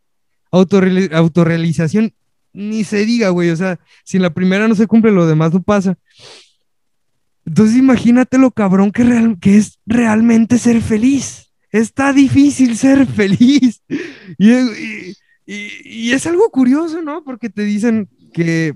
autorrealización, 0.51 2.13
ni 2.53 2.83
se 2.83 3.05
diga, 3.05 3.29
güey, 3.29 3.49
o 3.49 3.55
sea, 3.55 3.79
si 4.03 4.19
la 4.19 4.29
primera 4.29 4.67
no 4.67 4.75
se 4.75 4.87
cumple, 4.87 5.11
lo 5.11 5.27
demás 5.27 5.53
no 5.53 5.61
pasa. 5.61 5.97
Entonces 7.45 7.77
imagínate 7.77 8.37
lo 8.37 8.51
cabrón 8.51 8.91
que, 8.91 9.03
real, 9.03 9.37
que 9.39 9.57
es 9.57 9.79
realmente 9.85 10.57
ser 10.57 10.81
feliz. 10.81 11.51
Está 11.71 12.13
difícil 12.13 12.77
ser 12.77 13.07
feliz. 13.07 13.81
y 14.37 14.51
y, 14.51 15.15
es 15.49 16.27
algo 16.27 16.49
curioso, 16.49 17.01
¿no? 17.01 17.23
Porque 17.23 17.49
te 17.49 17.63
dicen 17.63 18.07
que 18.33 18.75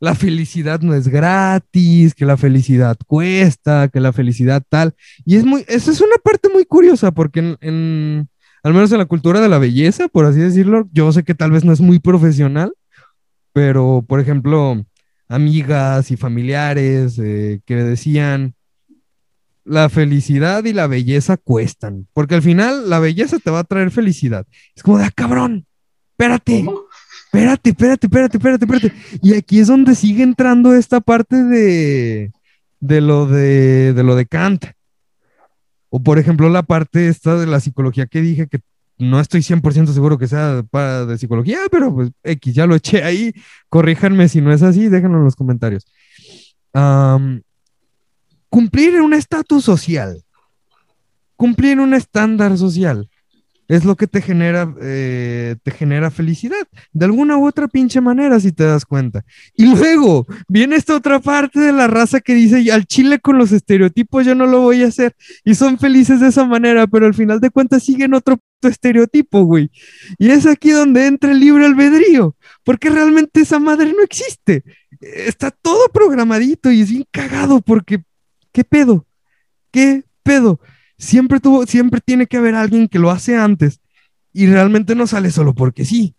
la 0.00 0.14
felicidad 0.14 0.80
no 0.80 0.94
es 0.94 1.08
gratis, 1.08 2.14
que 2.14 2.24
la 2.24 2.36
felicidad 2.36 2.96
cuesta, 3.06 3.88
que 3.88 4.00
la 4.00 4.12
felicidad 4.12 4.62
tal. 4.68 4.94
Y 5.24 5.36
es 5.36 5.44
muy, 5.44 5.64
esa 5.68 5.90
es 5.90 6.00
una 6.00 6.16
parte 6.22 6.48
muy 6.48 6.64
curiosa, 6.64 7.10
porque 7.12 7.56
en, 7.60 8.28
al 8.62 8.74
menos 8.74 8.92
en 8.92 8.98
la 8.98 9.06
cultura 9.06 9.40
de 9.40 9.48
la 9.48 9.58
belleza, 9.58 10.08
por 10.08 10.26
así 10.26 10.40
decirlo, 10.40 10.88
yo 10.92 11.12
sé 11.12 11.22
que 11.22 11.34
tal 11.34 11.50
vez 11.50 11.64
no 11.64 11.72
es 11.72 11.80
muy 11.80 11.98
profesional, 11.98 12.72
pero 13.52 14.04
por 14.06 14.20
ejemplo, 14.20 14.84
amigas 15.28 16.10
y 16.10 16.16
familiares 16.16 17.18
eh, 17.18 17.60
que 17.64 17.76
decían, 17.76 18.54
la 19.64 19.88
felicidad 19.88 20.64
y 20.64 20.74
la 20.74 20.86
belleza 20.86 21.38
cuestan, 21.38 22.06
porque 22.12 22.34
al 22.34 22.42
final 22.42 22.90
la 22.90 22.98
belleza 22.98 23.38
te 23.38 23.50
va 23.50 23.60
a 23.60 23.64
traer 23.64 23.90
felicidad. 23.90 24.46
Es 24.76 24.82
como 24.82 24.98
de, 24.98 25.04
ah, 25.04 25.10
cabrón, 25.14 25.66
espérate, 26.14 26.64
espérate, 27.32 27.70
espérate, 27.70 28.06
espérate, 28.06 28.36
espérate, 28.36 28.64
espérate. 28.64 28.92
Y 29.22 29.34
aquí 29.34 29.58
es 29.58 29.66
donde 29.66 29.94
sigue 29.94 30.22
entrando 30.22 30.74
esta 30.74 31.00
parte 31.00 31.42
de, 31.42 32.32
de 32.80 33.00
lo 33.00 33.26
de, 33.26 33.92
de 33.92 34.02
lo 34.02 34.14
de 34.14 34.26
Kant. 34.26 34.66
O 35.90 36.02
por 36.02 36.18
ejemplo, 36.18 36.48
la 36.48 36.62
parte 36.62 37.08
esta 37.08 37.36
de 37.36 37.46
la 37.46 37.60
psicología 37.60 38.06
que 38.06 38.20
dije 38.20 38.46
que 38.48 38.60
no 38.98 39.18
estoy 39.18 39.40
100% 39.40 39.92
seguro 39.92 40.18
que 40.18 40.28
sea 40.28 40.64
para 40.70 41.04
de 41.04 41.18
psicología, 41.18 41.58
pero 41.70 41.92
pues 41.92 42.10
X, 42.22 42.54
ya 42.54 42.66
lo 42.66 42.76
eché 42.76 43.02
ahí. 43.02 43.32
Corríjanme 43.68 44.28
si 44.28 44.40
no 44.40 44.52
es 44.52 44.62
así, 44.62 44.88
déjenlo 44.88 45.18
en 45.18 45.24
los 45.24 45.36
comentarios. 45.36 45.84
cumplir 48.48 49.00
un 49.00 49.14
estatus 49.14 49.64
social. 49.64 50.22
Cumplir 51.36 51.80
un 51.80 51.94
estándar 51.94 52.56
social 52.56 53.08
es 53.74 53.84
lo 53.84 53.96
que 53.96 54.06
te 54.06 54.20
genera, 54.20 54.72
eh, 54.80 55.56
te 55.62 55.70
genera 55.70 56.10
felicidad, 56.10 56.66
de 56.92 57.04
alguna 57.04 57.36
u 57.36 57.46
otra 57.46 57.68
pinche 57.68 58.00
manera, 58.00 58.38
si 58.40 58.52
te 58.52 58.64
das 58.64 58.84
cuenta. 58.84 59.24
Y 59.54 59.66
luego 59.66 60.26
viene 60.48 60.76
esta 60.76 60.94
otra 60.94 61.20
parte 61.20 61.60
de 61.60 61.72
la 61.72 61.86
raza 61.86 62.20
que 62.20 62.34
dice, 62.34 62.70
al 62.72 62.86
chile 62.86 63.18
con 63.18 63.38
los 63.38 63.52
estereotipos 63.52 64.24
yo 64.24 64.34
no 64.34 64.46
lo 64.46 64.60
voy 64.60 64.82
a 64.82 64.88
hacer, 64.88 65.14
y 65.44 65.54
son 65.54 65.78
felices 65.78 66.20
de 66.20 66.28
esa 66.28 66.44
manera, 66.44 66.86
pero 66.86 67.06
al 67.06 67.14
final 67.14 67.40
de 67.40 67.50
cuentas 67.50 67.82
siguen 67.82 68.14
otro 68.14 68.38
estereotipo, 68.62 69.44
güey. 69.44 69.70
Y 70.18 70.30
es 70.30 70.46
aquí 70.46 70.70
donde 70.70 71.06
entra 71.06 71.32
el 71.32 71.40
libre 71.40 71.66
albedrío, 71.66 72.36
porque 72.64 72.90
realmente 72.90 73.40
esa 73.40 73.58
madre 73.58 73.92
no 73.92 74.02
existe. 74.02 74.64
Está 75.00 75.50
todo 75.50 75.88
programadito 75.92 76.70
y 76.70 76.80
es 76.80 76.90
bien 76.90 77.04
cagado 77.10 77.60
porque, 77.60 78.04
¿qué 78.52 78.64
pedo? 78.64 79.06
¿Qué 79.70 80.04
pedo? 80.22 80.60
Siempre 80.98 81.40
tuvo, 81.40 81.66
siempre 81.66 82.00
tiene 82.00 82.26
que 82.26 82.36
haber 82.36 82.54
alguien 82.54 82.88
que 82.88 82.98
lo 82.98 83.10
hace 83.10 83.36
antes 83.36 83.80
y 84.32 84.46
realmente 84.46 84.94
no 84.94 85.06
sale 85.06 85.30
solo 85.30 85.54
porque 85.54 85.84
sí. 85.84 86.14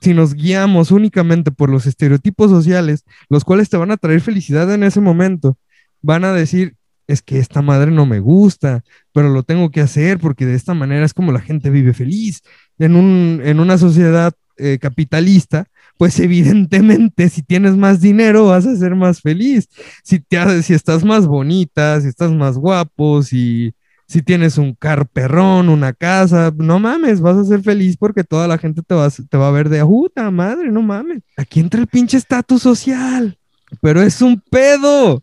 Si 0.00 0.12
nos 0.12 0.34
guiamos 0.34 0.90
únicamente 0.90 1.50
por 1.50 1.70
los 1.70 1.86
estereotipos 1.86 2.50
sociales, 2.50 3.04
los 3.28 3.44
cuales 3.44 3.70
te 3.70 3.76
van 3.76 3.90
a 3.90 3.96
traer 3.96 4.20
felicidad 4.20 4.72
en 4.72 4.82
ese 4.82 5.00
momento, 5.00 5.56
van 6.02 6.24
a 6.24 6.32
decir, 6.32 6.76
es 7.06 7.22
que 7.22 7.38
esta 7.38 7.62
madre 7.62 7.90
no 7.90 8.04
me 8.04 8.20
gusta, 8.20 8.82
pero 9.12 9.30
lo 9.30 9.42
tengo 9.42 9.70
que 9.70 9.80
hacer 9.80 10.18
porque 10.18 10.46
de 10.46 10.54
esta 10.54 10.74
manera 10.74 11.04
es 11.04 11.14
como 11.14 11.32
la 11.32 11.40
gente 11.40 11.70
vive 11.70 11.94
feliz. 11.94 12.42
En, 12.78 12.96
un, 12.96 13.40
en 13.44 13.60
una 13.60 13.78
sociedad 13.78 14.34
eh, 14.56 14.78
capitalista, 14.80 15.66
pues 15.96 16.18
evidentemente 16.20 17.28
si 17.28 17.42
tienes 17.42 17.76
más 17.76 18.00
dinero 18.00 18.46
vas 18.46 18.66
a 18.66 18.76
ser 18.76 18.94
más 18.94 19.20
feliz. 19.20 19.68
Si, 20.02 20.20
te, 20.20 20.62
si 20.62 20.74
estás 20.74 21.04
más 21.04 21.26
bonita, 21.26 22.00
si 22.00 22.08
estás 22.08 22.32
más 22.32 22.58
guapo, 22.58 23.22
si, 23.22 23.72
si 24.06 24.22
tienes 24.22 24.58
un 24.58 24.74
car 24.74 25.06
perrón, 25.06 25.68
una 25.68 25.92
casa, 25.92 26.52
no 26.56 26.78
mames, 26.78 27.20
vas 27.20 27.36
a 27.36 27.44
ser 27.44 27.62
feliz 27.62 27.96
porque 27.96 28.24
toda 28.24 28.48
la 28.48 28.58
gente 28.58 28.82
te 28.82 28.94
va, 28.94 29.08
te 29.10 29.36
va 29.36 29.48
a 29.48 29.52
ver 29.52 29.68
de 29.68 29.84
puta 29.84 30.30
madre, 30.30 30.70
no 30.70 30.82
mames. 30.82 31.22
Aquí 31.36 31.60
entra 31.60 31.80
el 31.80 31.86
pinche 31.86 32.16
estatus 32.16 32.62
social, 32.62 33.38
pero 33.80 34.02
es 34.02 34.20
un 34.20 34.40
pedo. 34.50 35.22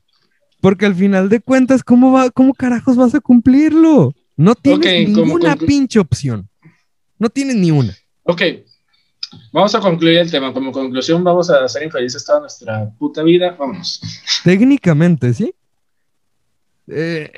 Porque 0.62 0.86
al 0.86 0.94
final 0.94 1.28
de 1.28 1.40
cuentas, 1.40 1.84
¿cómo, 1.84 2.12
va, 2.12 2.30
cómo 2.30 2.54
carajos 2.54 2.96
vas 2.96 3.16
a 3.16 3.20
cumplirlo? 3.20 4.14
No 4.38 4.54
tienes 4.54 5.10
ninguna 5.10 5.56
pinche 5.56 5.98
opción. 6.00 6.48
No 7.18 7.30
tienes 7.30 7.56
ni 7.56 7.72
una. 7.72 7.96
Ok, 8.24 8.42
Vamos 9.52 9.74
a 9.76 9.80
concluir 9.80 10.18
el 10.20 10.32
tema. 10.32 10.54
Como 10.54 10.72
conclusión, 10.72 11.24
vamos 11.24 11.50
a 11.50 11.68
ser 11.68 11.84
infelices 11.84 12.24
toda 12.26 12.42
nuestra 12.42 12.90
puta 12.98 13.24
vida. 13.24 13.56
Vamos. 13.58 14.02
Técnicamente, 14.44 15.34
sí. 15.34 15.54
Eh, 16.88 17.32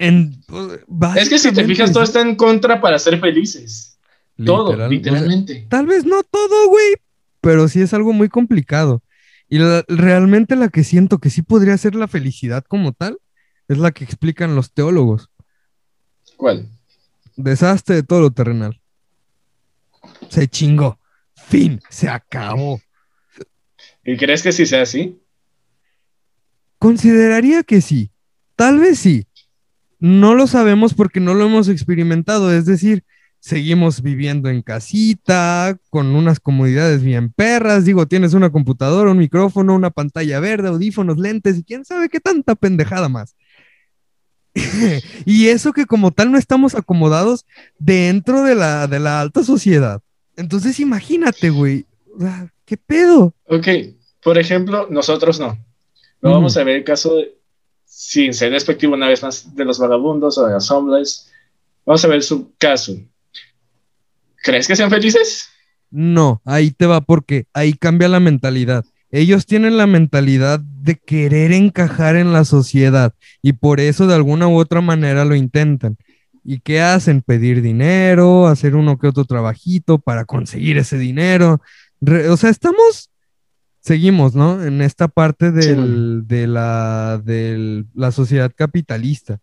es 1.16 1.30
que 1.30 1.38
si 1.38 1.52
te 1.52 1.66
fijas, 1.66 1.92
todo 1.92 2.04
está 2.04 2.22
en 2.22 2.36
contra 2.36 2.82
para 2.82 2.98
ser 2.98 3.20
felices. 3.20 3.98
todo, 4.44 4.88
literalmente. 4.88 5.68
Tal 5.70 5.86
vez 5.86 6.06
no 6.06 6.24
todo, 6.24 6.70
güey, 6.70 6.96
pero 7.42 7.68
sí 7.68 7.82
es 7.82 7.94
algo 7.94 8.14
muy 8.14 8.30
complicado. 8.30 9.04
Y 9.50 9.60
realmente 9.88 10.56
la 10.56 10.70
que 10.70 10.84
siento 10.84 11.20
que 11.20 11.30
sí 11.30 11.44
podría 11.44 11.78
ser 11.78 11.94
la 11.94 12.08
felicidad 12.08 12.64
como 12.68 12.94
tal 12.94 13.20
es 13.68 13.78
la 13.78 13.92
que 13.92 14.04
explican 14.04 14.56
los 14.56 14.72
teólogos. 14.72 15.30
¿Cuál? 16.38 16.68
Desastre 17.36 17.96
de 17.96 18.04
todo 18.04 18.22
lo 18.22 18.32
terrenal. 18.32 18.82
Se 20.30 20.48
chingó. 20.48 20.98
Fin, 21.48 21.80
se 21.90 22.10
acabó. 22.10 22.82
¿Y 24.04 24.18
crees 24.18 24.42
que 24.42 24.52
sí 24.52 24.66
sea 24.66 24.84
así? 24.84 25.20
Consideraría 26.78 27.64
que 27.64 27.82
sí. 27.82 28.12
Tal 28.56 28.80
vez 28.80 29.00
sí. 29.00 29.28
No 30.00 30.36
lo 30.36 30.48
sabemos 30.48 30.94
porque 30.94 31.20
no 31.20 31.34
lo 31.34 31.46
hemos 31.46 31.70
experimentado. 31.70 32.54
Es 32.54 32.66
decir, 32.66 33.04
seguimos 33.40 34.02
viviendo 34.02 34.50
en 34.50 34.62
casita, 34.62 35.78
con 35.90 36.16
unas 36.16 36.40
comodidades 36.40 37.04
bien 37.04 37.32
perras. 37.32 37.86
Digo, 37.86 38.08
tienes 38.08 38.34
una 38.34 38.52
computadora, 38.52 39.12
un 39.12 39.18
micrófono, 39.18 39.76
una 39.76 39.92
pantalla 39.92 40.40
verde, 40.40 40.70
audífonos, 40.70 41.18
lentes 41.18 41.58
y 41.58 41.64
quién 41.64 41.86
sabe 41.86 42.10
qué 42.10 42.20
tanta 42.20 42.56
pendejada 42.56 43.10
más. 43.10 43.36
y 45.26 45.48
eso 45.48 45.74
que 45.74 45.86
como 45.86 46.12
tal 46.12 46.32
no 46.32 46.38
estamos 46.38 46.76
acomodados 46.76 47.46
dentro 47.80 48.44
de 48.44 48.56
la, 48.56 48.88
de 48.88 49.00
la 49.00 49.22
alta 49.22 49.44
sociedad. 49.44 50.02
Entonces 50.36 50.80
imagínate, 50.80 51.50
güey. 51.50 51.86
¿Qué 52.66 52.78
pedo? 52.78 53.34
Ok, 53.48 53.68
por 54.24 54.38
ejemplo, 54.38 54.88
nosotros 54.90 55.40
no. 55.40 55.58
No 56.22 56.32
vamos 56.32 56.56
a 56.56 56.64
ver 56.64 56.78
el 56.78 56.84
caso, 56.84 57.18
de, 57.18 57.38
sin 57.86 58.34
ser 58.34 58.52
despectivo 58.52 58.94
una 58.94 59.10
vez 59.10 59.22
más, 59.22 59.56
de 59.56 59.66
los 59.66 59.78
vagabundos 59.78 60.38
o 60.38 60.46
de 60.48 60.54
los 60.54 60.72
homeless. 60.72 61.30
Vamos 61.86 62.06
a 62.06 62.08
ver 62.08 62.24
su 62.24 62.54
caso. 62.58 62.96
¿Crees 64.42 64.68
que 64.68 64.76
sean 64.76 64.90
felices? 64.90 65.50
No, 65.90 66.42
ahí 66.46 66.72
te 66.72 66.86
va 66.86 67.02
porque 67.02 67.46
ahí 67.54 67.74
cambia 67.74 68.08
la 68.08 68.20
mentalidad. 68.20 68.86
Ellos 69.12 69.46
tienen 69.46 69.78
la 69.78 69.86
mentalidad 69.86 70.60
de 70.60 70.96
querer 70.96 71.52
encajar 71.52 72.16
en 72.16 72.34
la 72.34 72.46
sociedad 72.46 73.14
y 73.44 73.54
por 73.54 73.80
eso 73.80 74.08
de 74.08 74.16
alguna 74.16 74.48
u 74.48 74.58
otra 74.58 74.82
manera 74.82 75.24
lo 75.24 75.36
intentan. 75.36 75.98
¿Y 76.44 76.60
qué 76.60 76.82
hacen? 76.82 77.22
Pedir 77.22 77.62
dinero, 77.62 78.48
hacer 78.48 78.76
uno 78.76 78.98
que 78.98 79.08
otro 79.08 79.26
trabajito 79.26 80.00
para 80.00 80.26
conseguir 80.26 80.78
ese 80.78 80.98
dinero. 80.98 81.62
o 82.30 82.38
sea, 82.38 82.50
estamos, 82.50 83.10
seguimos, 83.80 84.36
¿no? 84.36 84.64
En 84.64 84.82
esta 84.82 85.08
parte 85.08 85.52
de, 85.52 86.48
la, 86.48 87.22
de 87.24 87.86
la 87.94 88.12
sociedad 88.12 88.52
capitalista. 88.56 89.40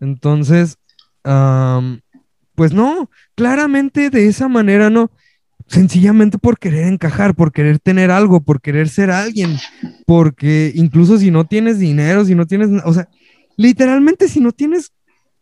Entonces, 0.00 0.78
pues 2.54 2.72
no, 2.72 3.10
claramente 3.34 4.10
de 4.10 4.26
esa 4.26 4.48
manera 4.48 4.90
no. 4.90 5.10
Sencillamente 5.66 6.36
por 6.36 6.58
querer 6.58 6.86
encajar, 6.86 7.34
por 7.34 7.50
querer 7.50 7.78
tener 7.78 8.10
algo, 8.10 8.42
por 8.42 8.60
querer 8.60 8.88
ser 8.90 9.10
alguien, 9.10 9.56
porque 10.04 10.72
incluso 10.74 11.16
si 11.16 11.30
no 11.30 11.46
tienes 11.46 11.78
dinero, 11.78 12.26
si 12.26 12.34
no 12.34 12.46
tienes, 12.46 12.68
o 12.84 12.92
sea, 12.92 13.08
literalmente 13.56 14.28
si 14.28 14.40
no 14.40 14.52
tienes 14.52 14.92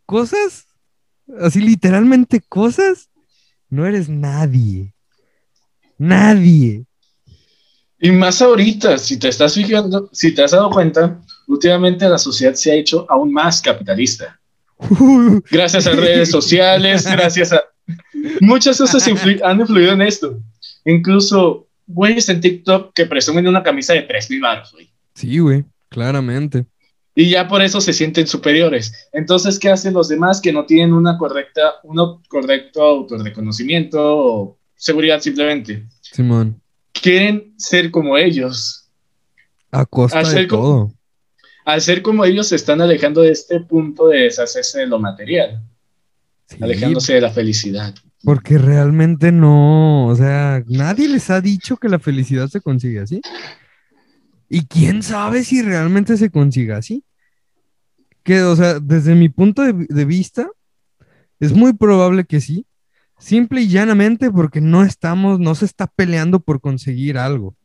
cosas, 0.07 0.67
así 1.41 1.61
literalmente 1.61 2.41
cosas, 2.41 3.09
no 3.69 3.87
eres 3.87 4.09
nadie. 4.09 4.95
Nadie. 5.99 6.85
Y 8.01 8.11
más 8.11 8.43
ahorita, 8.43 8.99
si 8.99 9.17
te 9.19 9.29
estás 9.29 9.55
fijando, 9.55 10.11
si 10.13 10.35
te 10.35 10.43
has 10.43 10.51
dado 10.51 10.71
cuenta, 10.71 11.21
últimamente 11.47 12.09
la 12.09 12.19
sociedad 12.19 12.55
se 12.55 12.73
ha 12.73 12.75
hecho 12.75 13.07
aún 13.09 13.33
más 13.33 13.63
capitalista. 13.63 14.41
Gracias 15.51 15.87
a 15.87 15.93
redes 15.93 16.31
sociales, 16.31 17.07
gracias 17.11 17.53
a... 17.53 17.63
Muchas 18.41 18.79
cosas 18.79 19.07
han 19.45 19.61
influido 19.61 19.93
en 19.93 20.03
esto. 20.03 20.41
Incluso 20.85 21.69
güeyes 21.87 22.29
en 22.29 22.41
TikTok 22.41 22.93
que 22.93 23.07
presumen 23.07 23.47
una 23.47 23.63
camisa 23.63 23.93
de 23.93 24.03
3 24.03 24.31
mil 24.31 24.41
baros, 24.41 24.73
güey. 24.73 24.91
Sí, 25.15 25.39
güey, 25.39 25.65
claramente. 25.89 26.67
Y 27.15 27.29
ya 27.29 27.47
por 27.47 27.63
eso 27.63 27.81
se 27.81 27.93
sienten 27.93 28.27
superiores. 28.27 29.09
Entonces, 29.13 29.59
¿qué 29.59 29.69
hacen 29.71 29.93
los 29.93 30.09
demás 30.09 30.41
que 30.41 30.53
no 30.53 30.65
tienen 30.65 30.95
una 30.95 31.19
correcta, 31.19 31.75
un 31.83 32.23
correcto 32.29 32.83
autorreconocimiento 32.83 33.99
o 34.01 34.59
seguridad 34.75 35.21
simplemente? 35.21 35.87
Simón. 36.01 36.61
Quieren 36.93 37.55
ser 37.59 37.91
como 37.91 38.17
ellos. 38.17 38.89
A 39.71 39.85
costa 39.85 40.23
de 40.23 40.47
todo. 40.47 40.93
al 41.65 41.81
ser 41.81 42.03
como 42.03 42.25
ellos, 42.25 42.49
se 42.49 42.57
están 42.57 42.81
alejando 42.81 43.23
de 43.23 43.31
este 43.31 43.61
punto 43.61 44.09
de 44.09 44.23
deshacerse 44.23 44.81
de 44.81 44.87
lo 44.87 44.99
material. 44.99 45.63
Alejándose 46.61 47.15
de 47.15 47.21
la 47.21 47.31
felicidad. 47.31 47.95
Porque 48.25 48.57
realmente 48.59 49.33
no, 49.33 50.07
o 50.07 50.15
sea, 50.15 50.63
nadie 50.69 51.09
les 51.09 51.29
ha 51.31 51.41
dicho 51.41 51.77
que 51.77 51.89
la 51.89 51.99
felicidad 51.99 52.49
se 52.49 52.61
consigue 52.61 53.01
así. 53.01 53.21
Y 54.55 54.67
quién 54.67 55.03
sabe 55.03 55.45
si 55.45 55.63
realmente 55.63 56.19
se 56.19 56.31
consiga 56.31 56.77
así. 56.77 57.07
Que, 58.23 58.43
o 58.43 58.55
sea, 58.55 58.81
desde 58.81 59.15
mi 59.15 59.31
punto 59.31 59.63
de, 59.63 60.05
vista, 60.05 60.47
es 61.41 61.55
muy 61.55 61.73
probable 61.73 62.27
que 62.27 62.43
sí. 62.43 62.67
Simple 63.19 63.63
y 63.63 63.69
llanamente 63.69 64.31
porque 64.31 64.61
no 64.61 64.85
estamos, 64.85 65.41
no 65.41 65.55
se 65.55 65.65
está 65.65 65.87
peleando 65.87 66.39
por 66.39 66.61
conseguir 66.61 67.17
algo. 67.17 67.57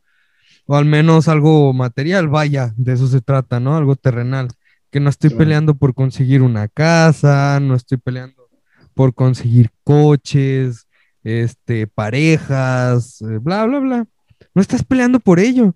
O 0.64 0.76
al 0.76 0.86
menos 0.86 1.28
algo 1.28 1.74
material, 1.74 2.28
vaya, 2.28 2.72
de 2.78 2.94
eso 2.94 3.06
se 3.06 3.20
trata, 3.20 3.60
¿no? 3.60 3.76
Algo 3.76 3.94
terrenal. 3.94 4.48
Que 4.90 4.98
no 4.98 5.10
estoy 5.10 5.28
peleando 5.28 5.74
por 5.74 5.92
conseguir 5.92 6.40
una 6.40 6.68
casa, 6.68 7.60
no 7.60 7.74
estoy 7.74 7.98
peleando 7.98 8.48
por 8.94 9.12
conseguir 9.12 9.72
coches, 9.84 10.88
este, 11.22 11.86
parejas, 11.86 13.20
eh, 13.20 13.36
bla, 13.42 13.66
bla, 13.66 13.78
bla. 13.78 14.06
No 14.54 14.62
estás 14.62 14.82
peleando 14.82 15.20
por 15.20 15.38
ello 15.38 15.74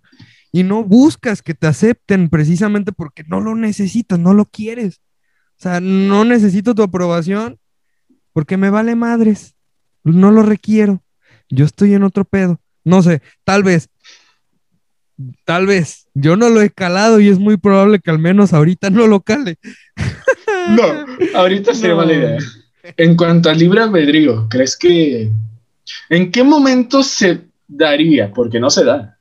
y 0.53 0.63
no 0.63 0.85
buscas 0.85 1.41
que 1.41 1.55
te 1.55 1.67
acepten 1.67 2.29
precisamente 2.29 2.93
porque 2.93 3.25
no 3.27 3.41
lo 3.41 3.55
necesitas, 3.55 4.19
no 4.19 4.35
lo 4.35 4.45
quieres. 4.45 5.01
O 5.59 5.63
sea, 5.63 5.81
no 5.81 6.25
necesito 6.25 6.75
tu 6.75 6.83
aprobación 6.83 7.59
porque 8.33 8.59
me 8.59 8.69
vale 8.69 8.95
madres. 8.95 9.55
No 10.05 10.31
lo 10.31 10.43
requiero. 10.43 11.03
Yo 11.49 11.65
estoy 11.65 11.95
en 11.95 12.03
otro 12.03 12.25
pedo. 12.25 12.61
No 12.85 13.03
sé, 13.03 13.23
tal 13.45 13.63
vez. 13.63 13.89
Tal 15.45 15.67
vez. 15.67 16.09
Yo 16.15 16.37
no 16.37 16.51
lo 16.51 16.61
he 16.61 16.71
calado 16.71 17.21
y 17.21 17.29
es 17.29 17.39
muy 17.39 17.57
probable 17.57 18.01
que 18.01 18.11
al 18.11 18.19
menos 18.19 18.53
ahorita 18.53 18.91
no 18.91 19.07
lo 19.07 19.21
cale. 19.21 19.57
No, 20.69 20.83
ahorita 21.35 21.75
sería 21.75 21.97
mala 21.97 22.13
idea. 22.13 22.39
En 22.97 23.17
cuanto 23.17 23.49
al 23.49 23.59
libre 23.59 23.81
albedrío, 23.81 24.49
¿crees 24.51 24.77
que 24.77 25.31
en 26.11 26.31
qué 26.31 26.43
momento 26.43 27.03
se 27.03 27.43
daría? 27.69 28.33
Porque 28.33 28.61
no 28.61 28.69
se 28.69 28.85
da. 28.85 29.19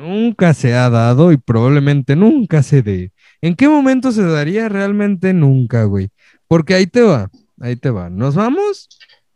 Nunca 0.00 0.54
se 0.54 0.74
ha 0.74 0.88
dado 0.88 1.30
y 1.30 1.36
probablemente 1.36 2.16
nunca 2.16 2.62
se 2.62 2.80
dé. 2.80 3.12
¿En 3.42 3.54
qué 3.54 3.68
momento 3.68 4.12
se 4.12 4.22
daría? 4.22 4.68
Realmente 4.70 5.34
nunca, 5.34 5.84
güey. 5.84 6.08
Porque 6.48 6.72
ahí 6.72 6.86
te 6.86 7.02
va, 7.02 7.30
ahí 7.60 7.76
te 7.76 7.90
va. 7.90 8.08
¿Nos 8.08 8.34
vamos? 8.34 8.88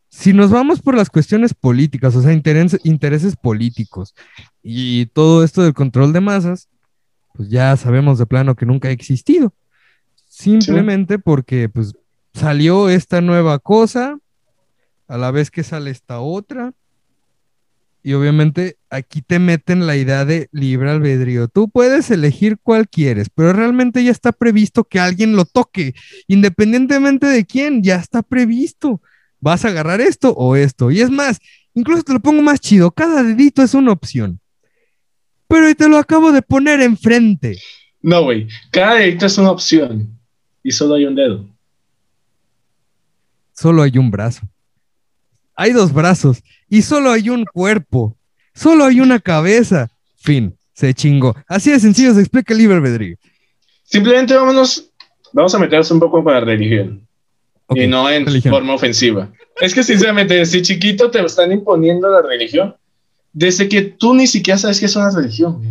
Si 0.08 0.32
nos 0.32 0.50
vamos 0.50 0.80
por 0.80 0.96
las 0.96 1.10
cuestiones 1.10 1.52
políticas, 1.52 2.16
o 2.16 2.22
sea, 2.22 2.32
intereses 2.32 3.36
políticos 3.36 4.14
y 4.62 5.06
todo 5.06 5.44
esto 5.44 5.62
del 5.62 5.74
control 5.74 6.14
de 6.14 6.20
masas, 6.20 6.68
pues 7.34 7.50
ya 7.50 7.76
sabemos 7.76 8.18
de 8.18 8.24
plano 8.24 8.54
que 8.54 8.64
nunca 8.64 8.88
ha 8.88 8.92
existido. 8.92 9.52
Simplemente 10.28 11.18
porque 11.18 11.68
pues 11.68 11.94
salió 12.32 12.88
esta 12.88 13.20
nueva 13.20 13.58
cosa, 13.58 14.18
a 15.08 15.18
la 15.18 15.30
vez 15.30 15.50
que 15.50 15.62
sale 15.62 15.90
esta 15.90 16.20
otra, 16.20 16.72
y 18.06 18.12
obviamente 18.12 18.76
aquí 18.90 19.22
te 19.22 19.38
meten 19.38 19.86
la 19.86 19.96
idea 19.96 20.26
de 20.26 20.50
libre 20.52 20.90
albedrío. 20.90 21.48
Tú 21.48 21.70
puedes 21.70 22.10
elegir 22.10 22.58
cuál 22.62 22.86
quieres, 22.86 23.30
pero 23.34 23.54
realmente 23.54 24.04
ya 24.04 24.10
está 24.10 24.30
previsto 24.30 24.84
que 24.84 25.00
alguien 25.00 25.34
lo 25.34 25.46
toque, 25.46 25.94
independientemente 26.28 27.26
de 27.26 27.46
quién, 27.46 27.82
ya 27.82 27.96
está 27.96 28.22
previsto. 28.22 29.00
Vas 29.40 29.64
a 29.64 29.68
agarrar 29.68 30.02
esto 30.02 30.34
o 30.34 30.54
esto. 30.54 30.90
Y 30.90 31.00
es 31.00 31.08
más, 31.08 31.38
incluso 31.72 32.02
te 32.02 32.12
lo 32.12 32.20
pongo 32.20 32.42
más 32.42 32.60
chido, 32.60 32.90
cada 32.90 33.22
dedito 33.22 33.62
es 33.62 33.72
una 33.72 33.92
opción. 33.92 34.38
Pero 35.48 35.74
te 35.74 35.88
lo 35.88 35.96
acabo 35.96 36.30
de 36.30 36.42
poner 36.42 36.82
enfrente. 36.82 37.58
No, 38.02 38.22
güey, 38.24 38.48
cada 38.70 38.96
dedito 38.96 39.24
es 39.24 39.38
una 39.38 39.50
opción 39.50 40.20
y 40.62 40.72
solo 40.72 40.96
hay 40.96 41.06
un 41.06 41.14
dedo. 41.14 41.48
Solo 43.54 43.80
hay 43.80 43.96
un 43.96 44.10
brazo 44.10 44.46
hay 45.56 45.72
dos 45.72 45.92
brazos 45.92 46.42
y 46.68 46.82
solo 46.82 47.10
hay 47.10 47.30
un 47.30 47.44
cuerpo, 47.44 48.16
solo 48.54 48.84
hay 48.84 49.00
una 49.00 49.20
cabeza. 49.20 49.90
Fin, 50.16 50.56
se 50.72 50.94
chingó. 50.94 51.34
Así 51.46 51.70
de 51.70 51.80
sencillo 51.80 52.14
se 52.14 52.20
explica 52.20 52.52
el 52.52 52.58
libre 52.58 52.76
albedrío. 52.76 53.16
Simplemente 53.84 54.34
vámonos, 54.34 54.90
vamos 55.32 55.54
a 55.54 55.58
meternos 55.58 55.90
un 55.90 56.00
poco 56.00 56.22
para 56.24 56.40
la 56.40 56.46
religión. 56.46 57.06
y 57.70 57.86
no 57.86 58.10
en 58.10 58.26
forma 58.42 58.74
ofensiva. 58.74 59.30
Es 59.60 59.74
que 59.74 59.82
sinceramente, 59.82 60.44
si 60.46 60.62
chiquito 60.62 61.10
te 61.10 61.24
están 61.24 61.52
imponiendo 61.52 62.10
la 62.10 62.22
religión, 62.22 62.74
desde 63.32 63.68
que 63.68 63.82
tú 63.82 64.14
ni 64.14 64.26
siquiera 64.26 64.58
sabes 64.58 64.80
qué 64.80 64.86
es 64.86 64.96
una 64.96 65.10
religión. 65.10 65.62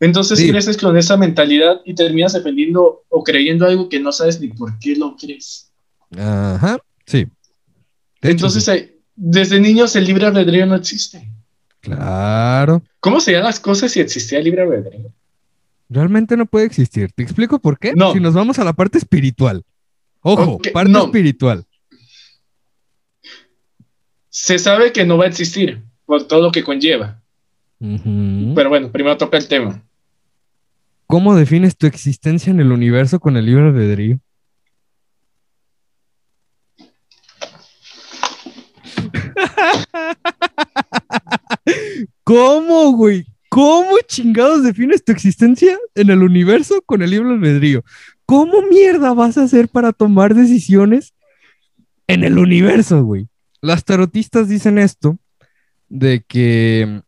Entonces 0.00 0.44
creces 0.50 0.76
con 0.76 0.96
esa 0.96 1.16
mentalidad 1.16 1.80
y 1.84 1.94
terminas 1.94 2.32
defendiendo 2.32 3.04
o 3.08 3.22
creyendo 3.22 3.66
algo 3.66 3.88
que 3.88 4.00
no 4.00 4.10
sabes 4.10 4.40
ni 4.40 4.48
por 4.48 4.76
qué 4.80 4.96
lo 4.96 5.16
crees. 5.16 5.70
Ajá, 6.16 6.78
sí. 7.06 7.26
Entonces 8.20 8.91
desde 9.14 9.60
niños 9.60 9.94
el 9.96 10.04
libre 10.04 10.26
albedrío 10.26 10.66
no 10.66 10.74
existe. 10.74 11.30
Claro. 11.80 12.82
¿Cómo 13.00 13.20
serían 13.20 13.44
las 13.44 13.60
cosas 13.60 13.92
si 13.92 14.00
existía 14.00 14.38
el 14.38 14.44
libre 14.44 14.62
albedrío? 14.62 15.12
Realmente 15.88 16.36
no 16.36 16.46
puede 16.46 16.66
existir. 16.66 17.10
¿Te 17.12 17.22
explico 17.22 17.58
por 17.58 17.78
qué? 17.78 17.92
Si 18.12 18.20
nos 18.20 18.34
vamos 18.34 18.58
a 18.58 18.64
la 18.64 18.72
parte 18.72 18.98
espiritual. 18.98 19.64
Ojo, 20.20 20.58
parte 20.72 20.98
espiritual. 20.98 21.64
Se 24.30 24.58
sabe 24.58 24.92
que 24.92 25.04
no 25.04 25.18
va 25.18 25.24
a 25.24 25.28
existir 25.28 25.82
por 26.06 26.26
todo 26.26 26.40
lo 26.40 26.52
que 26.52 26.64
conlleva. 26.64 27.20
Pero 27.78 28.68
bueno, 28.68 28.90
primero 28.90 29.16
toca 29.16 29.36
el 29.36 29.48
tema. 29.48 29.82
¿Cómo 31.06 31.34
defines 31.34 31.76
tu 31.76 31.86
existencia 31.86 32.50
en 32.50 32.60
el 32.60 32.72
universo 32.72 33.20
con 33.20 33.36
el 33.36 33.44
libre 33.44 33.64
albedrío? 33.64 34.18
¿Cómo, 42.24 42.92
güey? 42.92 43.26
¿Cómo 43.48 43.96
chingados 44.06 44.62
defines 44.62 45.04
tu 45.04 45.12
existencia 45.12 45.78
en 45.94 46.10
el 46.10 46.22
universo 46.22 46.82
con 46.86 47.02
el 47.02 47.10
libre 47.10 47.30
albedrío? 47.30 47.84
¿Cómo 48.24 48.62
mierda 48.62 49.12
vas 49.12 49.36
a 49.36 49.44
hacer 49.44 49.68
para 49.68 49.92
tomar 49.92 50.34
decisiones 50.34 51.12
en 52.06 52.24
el 52.24 52.38
universo, 52.38 53.04
güey? 53.04 53.28
Las 53.60 53.84
tarotistas 53.84 54.48
dicen 54.48 54.78
esto 54.78 55.18
de 55.88 56.24
que 56.26 57.02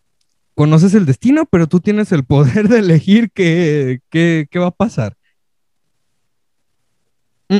conoces 0.54 0.94
el 0.94 1.06
destino, 1.06 1.46
pero 1.46 1.66
tú 1.66 1.80
tienes 1.80 2.12
el 2.12 2.24
poder 2.24 2.68
de 2.68 2.80
elegir 2.80 3.30
qué, 3.32 4.00
qué, 4.10 4.46
qué 4.50 4.58
va 4.58 4.66
a 4.66 4.70
pasar. 4.70 5.16
Mm, 7.48 7.58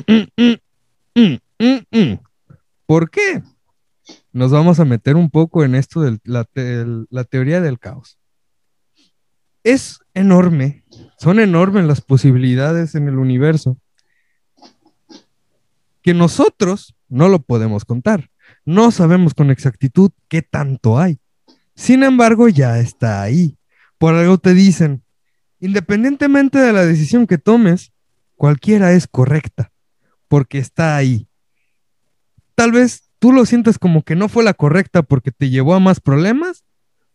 mm, 1.17 1.39
mm, 1.91 2.19
¿Por 2.87 3.11
qué? 3.11 3.43
Nos 4.35 4.51
vamos 4.51 4.81
a 4.81 4.85
meter 4.85 5.15
un 5.15 5.31
poco 5.31 5.63
en 5.63 5.77
esto 5.77 6.01
de 6.01 6.19
la, 6.25 7.25
teoría 7.25 7.61
del 7.61 7.79
caos. 7.79 8.19
Es 9.63 10.01
enorme, 10.13 10.85
son 11.21 11.39
enormes 11.39 11.85
las 11.85 12.01
posibilidades 12.01 12.97
en 12.97 13.07
el 13.07 13.19
universo 13.19 13.79
que 16.03 16.15
nosotros 16.15 16.97
no 17.09 17.29
lo 17.29 17.43
podemos 17.43 17.85
contar. 17.85 18.29
No 18.65 18.91
sabemos 18.91 19.35
con 19.35 19.53
exactitud 19.53 20.11
qué 20.27 20.43
tanto 20.43 20.99
hay. 20.99 21.21
Sin 21.77 22.03
embargo, 22.03 22.49
ya 22.49 22.81
está 22.81 23.23
ahí. 23.23 23.57
Por 23.99 24.17
algo 24.17 24.39
te 24.39 24.53
dicen, 24.53 25.05
independientemente 25.61 26.59
de 26.59 26.73
la 26.73 26.85
decisión 26.85 27.29
que 27.29 27.39
tomes, 27.39 27.93
cualquiera 28.35 28.93
es 28.95 29.07
correcta, 29.07 29.71
porque 30.27 30.59
está 30.59 30.97
ahí. 30.97 31.29
Tal 32.57 32.73
vez 32.73 33.04
tú 33.25 33.33
lo 33.33 33.47
sientes 33.47 33.79
como 33.79 34.03
que 34.03 34.17
no 34.17 34.29
fue 34.29 34.45
la 34.45 34.53
correcta 34.53 35.03
porque 35.03 35.31
te 35.31 35.49
llevó 35.49 35.73
a 35.73 35.81
más 35.81 35.99
problemas, 35.99 36.63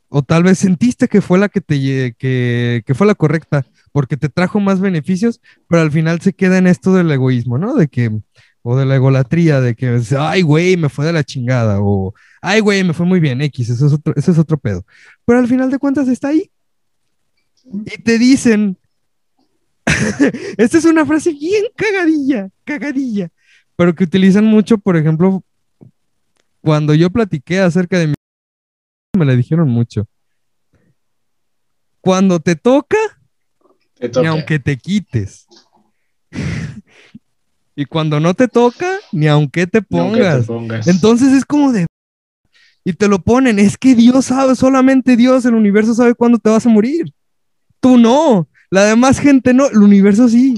o 0.07 0.23
tal 0.23 0.41
vez 0.41 0.57
sentiste 0.57 1.07
que 1.07 1.21
fue 1.21 1.37
la 1.37 1.49
que 1.49 1.61
te 1.61 2.15
que, 2.17 2.93
fue 2.95 3.05
la 3.05 3.13
correcta 3.13 3.63
porque 3.91 4.17
te 4.17 4.27
trajo 4.27 4.59
más 4.59 4.79
beneficios, 4.79 5.39
pero 5.67 5.83
al 5.83 5.91
final 5.91 6.19
se 6.19 6.33
queda 6.33 6.57
en 6.57 6.65
esto 6.65 6.95
del 6.95 7.11
egoísmo, 7.11 7.59
¿no? 7.59 7.75
De 7.75 7.89
que 7.89 8.09
o 8.63 8.75
de 8.75 8.87
la 8.87 8.95
egolatría, 8.95 9.61
de 9.61 9.75
que, 9.75 10.01
ay, 10.17 10.41
güey, 10.41 10.77
me 10.77 10.89
fue 10.89 11.05
de 11.05 11.13
la 11.13 11.23
chingada, 11.23 11.77
o, 11.79 12.15
ay, 12.41 12.59
güey, 12.59 12.83
me 12.83 12.95
fue 12.95 13.05
muy 13.05 13.19
bien, 13.19 13.39
X, 13.43 13.69
eso 13.69 13.85
es 13.85 13.93
otro, 13.93 14.11
eso 14.15 14.31
es 14.31 14.39
otro 14.39 14.57
pedo. 14.57 14.83
Pero 15.25 15.37
al 15.37 15.47
final 15.47 15.69
de 15.69 15.77
cuentas 15.77 16.07
está 16.07 16.29
ahí. 16.29 16.49
Y 17.65 18.01
te 18.01 18.17
dicen, 18.17 18.79
esta 20.57 20.79
es 20.79 20.85
una 20.85 21.05
frase 21.05 21.33
bien 21.33 21.65
cagadilla, 21.75 22.49
cagadilla, 22.63 23.29
pero 23.75 23.93
que 23.93 24.05
utilizan 24.05 24.45
mucho, 24.45 24.79
por 24.79 24.97
ejemplo, 24.97 25.43
cuando 26.61 26.93
yo 26.93 27.09
platiqué 27.09 27.59
acerca 27.59 27.97
de 27.97 28.07
mi... 28.07 28.13
Me 29.17 29.25
la 29.25 29.35
dijeron 29.35 29.69
mucho. 29.69 30.07
Cuando 32.01 32.39
te 32.39 32.55
toca, 32.55 32.97
Te 33.95 34.09
toca. 34.09 34.21
ni 34.21 34.27
aunque 34.27 34.59
te 34.59 34.77
quites. 34.77 35.47
y 37.75 37.85
cuando 37.85 38.19
no 38.19 38.33
te 38.33 38.47
toca, 38.47 38.97
ni 39.11 39.27
aunque 39.27 39.67
te 39.67 39.81
te 39.81 39.81
pongas. 39.81 40.47
Entonces 40.87 41.33
es 41.33 41.45
como 41.45 41.71
de... 41.71 41.85
Y 42.85 42.93
te 42.93 43.07
lo 43.07 43.19
ponen, 43.19 43.59
es 43.59 43.77
que 43.77 43.93
Dios 43.93 44.25
sabe, 44.25 44.55
solamente 44.55 45.17
Dios, 45.17 45.45
el 45.45 45.53
universo 45.53 45.93
sabe 45.93 46.15
cuándo 46.15 46.39
te 46.39 46.49
vas 46.49 46.65
a 46.65 46.69
morir. 46.69 47.13
Tú 47.81 47.97
no, 47.97 48.47
la 48.69 48.85
demás 48.85 49.19
gente 49.19 49.53
no, 49.53 49.67
el 49.67 49.79
universo 49.79 50.27
sí. 50.29 50.55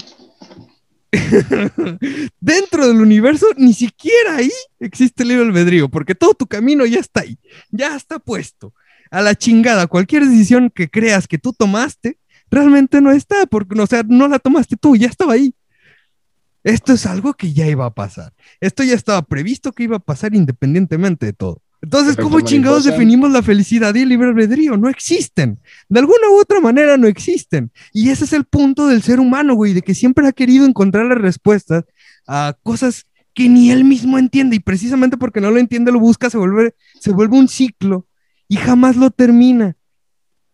Dentro 2.40 2.88
del 2.88 3.02
universo, 3.02 3.48
ni 3.58 3.74
siquiera 3.74 4.38
ahí 4.38 4.52
existe 4.80 5.24
el 5.24 5.30
libre 5.30 5.46
albedrío, 5.46 5.90
porque 5.90 6.16
todo 6.16 6.34
tu 6.34 6.48
camino 6.48 6.86
ya 6.86 7.00
está 7.00 7.22
ahí, 7.22 7.38
ya 7.70 7.96
está 7.96 8.20
puesto. 8.20 8.74
A 9.10 9.22
la 9.22 9.36
chingada, 9.36 9.88
cualquier 9.88 10.26
decisión 10.26 10.72
que 10.74 10.90
creas 10.90 11.28
que 11.28 11.38
tú 11.38 11.52
tomaste, 11.52 12.18
realmente 12.50 13.02
no 13.02 13.12
está, 13.12 13.46
porque, 13.46 13.80
o 13.80 13.86
no 14.08 14.28
la 14.30 14.40
tomaste 14.40 14.78
tú, 14.78 14.96
ya 14.96 15.08
estaba 15.08 15.34
ahí. 15.34 15.54
Esto 16.64 16.94
es 16.94 17.06
algo 17.06 17.34
que 17.34 17.54
ya 17.54 17.68
iba 17.68 17.86
a 17.86 17.94
pasar. 17.94 18.34
Esto 18.60 18.84
ya 18.84 18.94
estaba 18.94 19.22
previsto 19.24 19.72
que 19.72 19.84
iba 19.84 19.98
a 19.98 20.00
pasar 20.00 20.36
independientemente 20.36 21.26
de 21.26 21.34
todo. 21.34 21.62
Entonces, 21.82 22.16
¿cómo 22.16 22.42
chingados 22.42 22.84
definimos 22.84 23.32
la 23.32 23.42
felicidad 23.42 23.94
y 23.96 24.02
el 24.02 24.10
libre 24.10 24.30
albedrío? 24.30 24.78
No 24.78 24.88
existen. 24.88 25.60
De 25.90 26.00
alguna 26.00 26.30
u 26.32 26.40
otra 26.40 26.60
manera 26.60 26.96
no 26.96 27.08
existen. 27.08 27.72
Y 27.92 28.10
ese 28.10 28.26
es 28.26 28.34
el 28.34 28.46
punto 28.46 28.88
del 28.88 29.02
ser 29.02 29.20
humano, 29.20 29.56
güey, 29.56 29.74
de 29.74 29.82
que 29.82 29.96
siempre 29.96 30.28
ha 30.28 30.32
querido 30.32 30.66
encontrar 30.66 31.08
las 31.08 31.18
respuestas 31.18 31.86
a 32.28 32.56
cosas 32.62 33.06
que 33.34 33.50
ni 33.50 33.72
él 33.72 33.84
mismo 33.84 34.20
entiende. 34.20 34.58
Y 34.58 34.60
precisamente 34.60 35.18
porque 35.18 35.42
no 35.42 35.50
lo 35.50 35.58
entiende, 35.58 35.92
lo 35.92 36.00
busca, 36.00 36.30
se 36.30 36.38
vuelve, 36.38 36.76
se 37.00 37.12
vuelve 37.12 37.38
un 37.38 37.48
ciclo 37.48 38.06
y 38.48 38.58
jamás 38.58 38.96
lo 38.96 39.10
termina. 39.10 39.76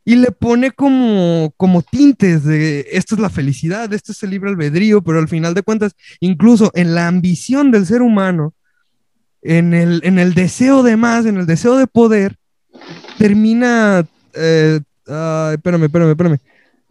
Y 0.05 0.15
le 0.15 0.31
pone 0.31 0.71
como, 0.71 1.53
como 1.57 1.81
tintes 1.81 2.45
de 2.45 2.87
esto 2.93 3.15
es 3.15 3.19
la 3.19 3.29
felicidad, 3.29 3.91
esto 3.91 4.13
es 4.13 4.23
el 4.23 4.29
libre 4.29 4.51
albedrío, 4.51 5.01
pero 5.01 5.19
al 5.19 5.27
final 5.27 5.53
de 5.53 5.63
cuentas, 5.63 5.97
incluso 6.21 6.71
en 6.75 6.95
la 6.95 7.09
ambición 7.09 7.71
del 7.71 7.85
ser 7.85 8.01
humano, 8.01 8.53
en 9.41 9.73
el, 9.73 10.01
en 10.03 10.19
el 10.19 10.33
deseo 10.33 10.83
de 10.83 10.97
más, 10.97 11.25
en 11.25 11.37
el 11.37 11.45
deseo 11.45 11.77
de 11.77 11.87
poder, 11.87 12.37
termina. 13.17 14.05
eh, 14.33 14.79
espérame, 15.53 15.83
espérame, 15.85 16.09
espérame. 16.11 16.37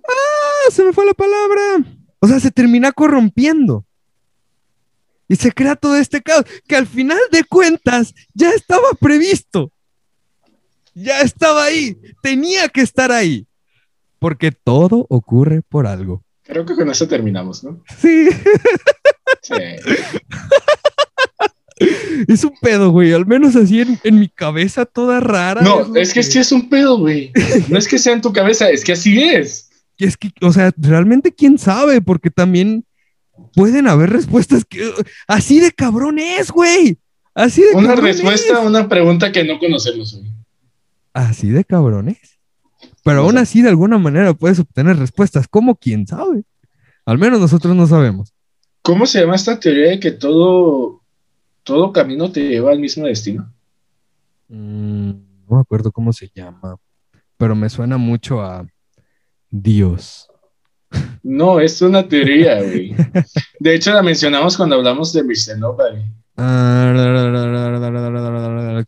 ¡Ah! 0.08 0.70
Se 0.70 0.84
me 0.84 0.92
fue 0.92 1.06
la 1.06 1.14
palabra. 1.14 1.84
O 2.20 2.26
sea, 2.28 2.40
se 2.40 2.50
termina 2.50 2.92
corrompiendo. 2.92 3.84
Y 5.28 5.36
se 5.36 5.50
crea 5.52 5.74
todo 5.76 5.96
este 5.96 6.22
caos 6.22 6.44
que 6.68 6.76
al 6.76 6.86
final 6.86 7.18
de 7.32 7.44
cuentas 7.44 8.14
ya 8.32 8.50
estaba 8.50 8.88
previsto. 9.00 9.72
Ya 10.94 11.20
estaba 11.20 11.64
ahí. 11.64 11.96
Tenía 12.22 12.68
que 12.68 12.80
estar 12.80 13.10
ahí. 13.12 13.46
Porque 14.18 14.50
todo 14.52 15.04
ocurre 15.10 15.62
por 15.62 15.86
algo. 15.86 16.22
Creo 16.44 16.64
que 16.64 16.74
con 16.76 16.88
eso 16.90 17.06
terminamos, 17.08 17.64
¿no? 17.64 17.82
Sí. 17.98 18.28
Sí. 19.42 19.54
Es 22.28 22.44
un 22.44 22.54
pedo, 22.60 22.90
güey. 22.90 23.12
Al 23.12 23.26
menos 23.26 23.56
así 23.56 23.80
en, 23.80 23.98
en 24.04 24.18
mi 24.18 24.28
cabeza 24.28 24.84
toda 24.84 25.20
rara. 25.20 25.62
No, 25.62 25.94
es 25.96 26.12
que 26.12 26.22
sí 26.22 26.38
es 26.38 26.52
un 26.52 26.68
pedo, 26.68 26.98
güey. 26.98 27.32
No 27.68 27.78
es 27.78 27.88
que 27.88 27.98
sea 27.98 28.12
en 28.12 28.20
tu 28.20 28.32
cabeza, 28.32 28.70
es 28.70 28.84
que 28.84 28.92
así 28.92 29.22
es. 29.22 29.70
Y 29.98 30.04
es 30.06 30.16
que, 30.16 30.30
o 30.42 30.52
sea, 30.52 30.72
realmente 30.76 31.32
quién 31.32 31.58
sabe, 31.58 32.00
porque 32.00 32.30
también 32.30 32.84
pueden 33.54 33.88
haber 33.88 34.10
respuestas 34.10 34.64
que 34.64 34.92
así 35.26 35.60
de 35.60 35.72
cabrón 35.72 36.18
es, 36.18 36.50
güey. 36.50 36.98
Así 37.34 37.62
de 37.62 37.72
Una 37.74 37.88
cabrón 37.88 38.04
respuesta 38.06 38.52
es. 38.52 38.58
a 38.58 38.60
una 38.60 38.88
pregunta 38.88 39.32
que 39.32 39.44
no 39.44 39.58
conocemos, 39.58 40.14
güey. 40.14 40.30
Así 41.12 41.48
de 41.50 41.64
cabrón 41.64 42.08
es. 42.08 42.38
Pero 43.04 43.20
aún 43.20 43.38
así, 43.38 43.62
de 43.62 43.68
alguna 43.68 43.98
manera 43.98 44.34
puedes 44.34 44.58
obtener 44.58 44.98
respuestas. 44.98 45.46
¿Cómo? 45.48 45.76
¿Quién 45.76 46.06
sabe? 46.06 46.42
Al 47.04 47.18
menos 47.18 47.40
nosotros 47.40 47.74
no 47.76 47.86
sabemos. 47.86 48.32
¿Cómo 48.82 49.06
se 49.06 49.20
llama 49.20 49.36
esta 49.36 49.58
teoría 49.58 49.90
de 49.90 50.00
que 50.00 50.10
todo, 50.10 51.02
todo 51.66 51.92
camino 51.92 52.30
te 52.30 52.48
lleva 52.48 52.70
al 52.70 52.78
mismo 52.78 53.06
destino? 53.06 53.52
Mm, 54.48 55.10
no 55.48 55.56
me 55.56 55.60
acuerdo 55.60 55.90
cómo 55.90 56.12
se 56.12 56.30
llama, 56.32 56.76
pero 57.36 57.56
me 57.56 57.68
suena 57.68 57.98
mucho 57.98 58.40
a 58.40 58.64
Dios. 59.50 60.28
No, 61.24 61.58
es 61.58 61.82
una 61.82 62.06
teoría, 62.06 62.62
güey. 62.62 62.94
De 63.58 63.74
hecho, 63.74 63.92
la 63.92 64.02
mencionamos 64.02 64.56
cuando 64.56 64.76
hablamos 64.76 65.12
de 65.12 65.24
Mr. 65.24 65.58
Nobody. 65.58 66.02
Ah, 66.36 66.84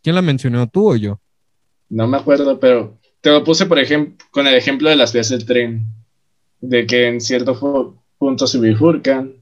¿Quién 0.01 0.15
la 0.15 0.21
mencionó, 0.21 0.65
tú 0.69 0.91
o 0.91 0.95
yo? 0.95 1.19
No 1.89 2.07
me 2.07 2.15
acuerdo, 2.15 2.61
pero 2.61 2.97
te 3.19 3.29
lo 3.29 3.43
puse, 3.43 3.65
por 3.65 3.79
ejemplo, 3.79 4.25
con 4.31 4.47
el 4.47 4.55
ejemplo 4.55 4.89
de 4.89 4.95
las 4.95 5.11
vías 5.11 5.27
del 5.27 5.45
tren. 5.45 5.85
De 6.61 6.87
que 6.87 7.09
en 7.09 7.19
cierto 7.19 7.99
punto 8.17 8.47
se 8.47 8.57
bifurcan, 8.57 9.33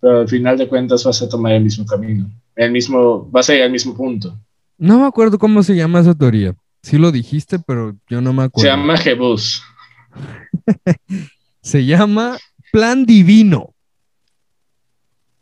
pero 0.00 0.20
al 0.20 0.28
final 0.28 0.58
de 0.58 0.66
cuentas 0.66 1.04
vas 1.04 1.22
a 1.22 1.28
tomar 1.28 1.52
el 1.52 1.62
mismo 1.62 1.86
camino. 1.86 2.28
El 2.56 2.72
mismo, 2.72 3.28
vas 3.30 3.48
a 3.50 3.54
ir 3.54 3.62
al 3.62 3.70
mismo 3.70 3.96
punto. 3.96 4.38
No 4.78 4.98
me 5.00 5.06
acuerdo 5.06 5.38
cómo 5.38 5.62
se 5.62 5.74
llama 5.76 6.00
esa 6.00 6.14
teoría. 6.14 6.54
Sí 6.82 6.96
lo 6.98 7.12
dijiste, 7.12 7.58
pero 7.58 7.94
yo 8.08 8.20
no 8.20 8.32
me 8.32 8.42
Se 8.42 8.46
acuerdo. 8.46 8.70
llama 8.70 8.96
Jebus. 8.96 9.62
Se 11.62 11.84
llama 11.84 12.38
Plan 12.72 13.04
Divino. 13.04 13.74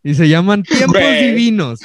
Y 0.03 0.15
se 0.15 0.29
llaman 0.29 0.63
Tiempos. 0.63 0.97
Divinos. 1.21 1.81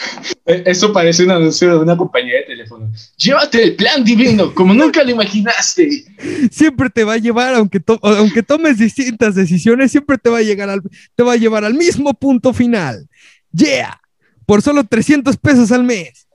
Eh, 0.46 0.64
Eso 0.68 0.94
parece 0.94 1.24
un 1.26 1.32
anuncio 1.32 1.72
de 1.72 1.80
una 1.80 1.98
compañía 1.98 2.36
de 2.36 2.44
teléfono. 2.44 2.90
Llévate 3.18 3.64
el 3.64 3.76
plan 3.76 4.04
divino, 4.04 4.54
como 4.54 4.74
nunca 4.74 5.04
lo 5.04 5.10
imaginaste. 5.12 6.06
Siempre 6.52 6.90
te 6.90 7.04
va 7.04 7.14
a 7.14 7.18
llevar, 7.18 7.56
aunque, 7.56 7.80
to- 7.80 8.00
aunque 8.04 8.44
tomes 8.44 8.78
distintas 8.78 9.36
decisiones, 9.36 9.92
siempre 9.92 10.18
te 10.18 10.30
va 10.30 10.38
a, 10.38 10.42
llegar 10.44 10.70
al, 10.70 10.82
te 11.16 11.24
va 11.24 11.34
a 11.34 11.38
llevar 11.38 11.66
al 11.66 11.74
mismo 11.74 12.14
punto 12.14 12.54
final. 12.54 13.10
Yeah. 13.52 14.00
Por 14.46 14.62
solo 14.62 14.84
300 14.84 15.38
pesos 15.38 15.72
al 15.72 15.84
mes. 15.84 16.28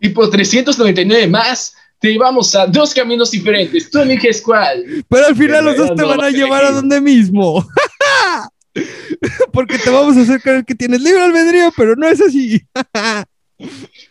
Y 0.00 0.10
por 0.10 0.30
399 0.30 1.26
más, 1.26 1.74
te 1.98 2.12
llevamos 2.12 2.54
a 2.54 2.66
dos 2.66 2.92
caminos 2.94 3.30
diferentes. 3.30 3.90
Tú 3.90 4.00
eliges 4.00 4.42
cuál. 4.42 5.04
Pero 5.08 5.26
al 5.26 5.36
final 5.36 5.64
los 5.64 5.76
dos 5.76 5.94
te 5.94 6.02
no 6.02 6.08
van 6.08 6.20
a 6.22 6.30
llevar 6.30 6.64
a 6.64 6.70
donde 6.70 7.00
mismo. 7.00 7.66
Porque 9.52 9.78
te 9.78 9.88
vamos 9.90 10.16
a 10.16 10.20
hacer 10.20 10.40
creer 10.40 10.64
que 10.64 10.74
tienes 10.74 11.00
libre 11.00 11.22
albedrío, 11.22 11.72
pero 11.76 11.96
no 11.96 12.06
es 12.06 12.20
así. 12.20 12.60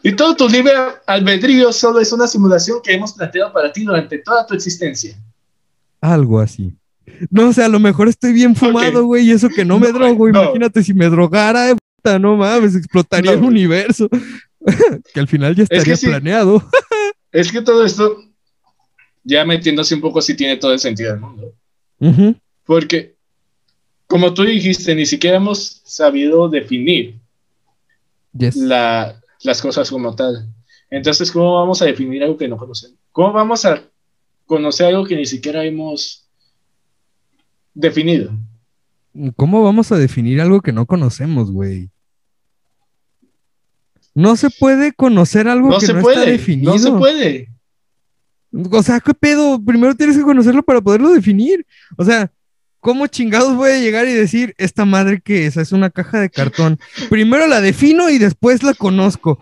Y 0.02 0.12
todo 0.14 0.36
tu 0.36 0.50
libre 0.50 0.74
albedrío 1.06 1.72
solo 1.72 2.00
es 2.00 2.12
una 2.12 2.26
simulación 2.28 2.80
que 2.84 2.94
hemos 2.94 3.14
planteado 3.14 3.54
para 3.54 3.72
ti 3.72 3.84
durante 3.84 4.18
toda 4.18 4.46
tu 4.48 4.56
existencia. 4.56 5.16
Algo 6.02 6.40
así. 6.40 6.76
No, 7.30 7.50
o 7.50 7.54
sea, 7.54 7.66
a 7.66 7.70
lo 7.70 7.80
mejor 7.80 8.08
estoy 8.08 8.34
bien 8.34 8.56
fumado, 8.56 9.06
güey, 9.06 9.28
y 9.28 9.32
eso 9.32 9.50
que 9.50 9.64
no 9.64 9.80
me 9.80 9.92
No, 9.92 10.00
drogo. 10.00 10.30
no. 10.30 10.44
Imagínate 10.44 10.84
si 10.84 10.96
me 10.96 11.06
drogara, 11.10 11.76
no 12.20 12.36
mames, 12.38 12.76
explotaría 12.76 13.32
No, 13.32 13.38
el 13.40 13.44
universo. 13.44 14.08
que 15.14 15.20
al 15.20 15.28
final 15.28 15.56
ya 15.56 15.66
que 15.66 15.76
estaría 15.76 15.98
sí. 15.98 16.08
planeado. 16.08 16.64
Es 17.32 17.52
que 17.52 17.62
todo 17.62 17.84
esto, 17.86 18.18
ya 19.24 19.44
metiéndose 19.46 19.94
un 19.96 20.02
poco, 20.02 20.22
sí 20.22 20.36
tiene 20.36 20.58
todo 20.58 20.72
el 20.74 20.80
sentido 20.80 21.12
del 21.12 21.20
mundo. 21.22 21.54
Porque, 22.66 23.16
como 24.08 24.34
tú 24.34 24.44
dijiste, 24.44 24.96
ni 24.96 25.06
siquiera 25.06 25.38
hemos 25.38 25.82
sabido 25.84 26.48
definir 26.50 27.20
Yes. 28.38 28.56
la- 28.56 29.22
las 29.44 29.62
cosas 29.62 29.90
como 29.90 30.16
tal. 30.16 30.48
Entonces, 30.90 31.32
¿cómo 31.32 31.56
vamos 31.56 31.82
a 31.82 31.86
definir 31.86 32.24
algo 32.24 32.38
que 32.38 32.48
no 32.48 32.58
conocemos? 32.58 32.98
¿Cómo 33.12 33.34
vamos 33.34 33.66
a 33.66 33.84
conocer 34.46 34.88
algo 34.88 35.06
que 35.06 35.16
ni 35.16 35.26
siquiera 35.26 35.64
hemos 35.66 36.28
definido? 37.74 38.32
¿Cómo 39.36 39.64
vamos 39.64 39.92
a 39.92 39.98
definir 39.98 40.42
algo 40.42 40.62
que 40.62 40.72
no 40.74 40.86
conocemos, 40.86 41.52
güey? 41.52 41.90
No 44.16 44.36
se 44.38 44.50
puede 44.50 44.94
conocer 44.94 45.48
algo 45.48 45.70
No 45.70 45.78
que 45.80 45.86
se 45.86 45.94
no 45.94 46.02
puede, 46.02 46.18
está 46.20 46.32
definido. 46.32 46.72
no 46.74 46.80
se 46.80 46.92
puede. 46.92 47.50
O 48.72 48.82
sea, 48.82 49.00
¿qué 49.02 49.14
pedo? 49.14 49.62
Primero 49.64 49.94
tienes 49.96 50.16
que 50.18 50.24
conocerlo 50.24 50.64
para 50.64 50.82
poderlo 50.82 51.12
definir. 51.12 51.66
O 51.98 52.06
sea, 52.06 52.32
¿cómo 52.80 53.08
chingados 53.08 53.56
voy 53.56 53.72
a 53.72 53.80
llegar 53.80 54.08
y 54.08 54.14
decir, 54.14 54.56
esta 54.58 54.86
madre 54.86 55.20
que 55.22 55.46
es? 55.46 55.58
Es 55.58 55.74
una 55.74 55.90
caja 55.90 56.20
de 56.22 56.30
cartón. 56.30 56.80
Primero 57.10 57.46
la 57.48 57.60
defino 57.60 58.10
y 58.10 58.18
después 58.18 58.64
la 58.64 58.74
conozco. 58.74 59.40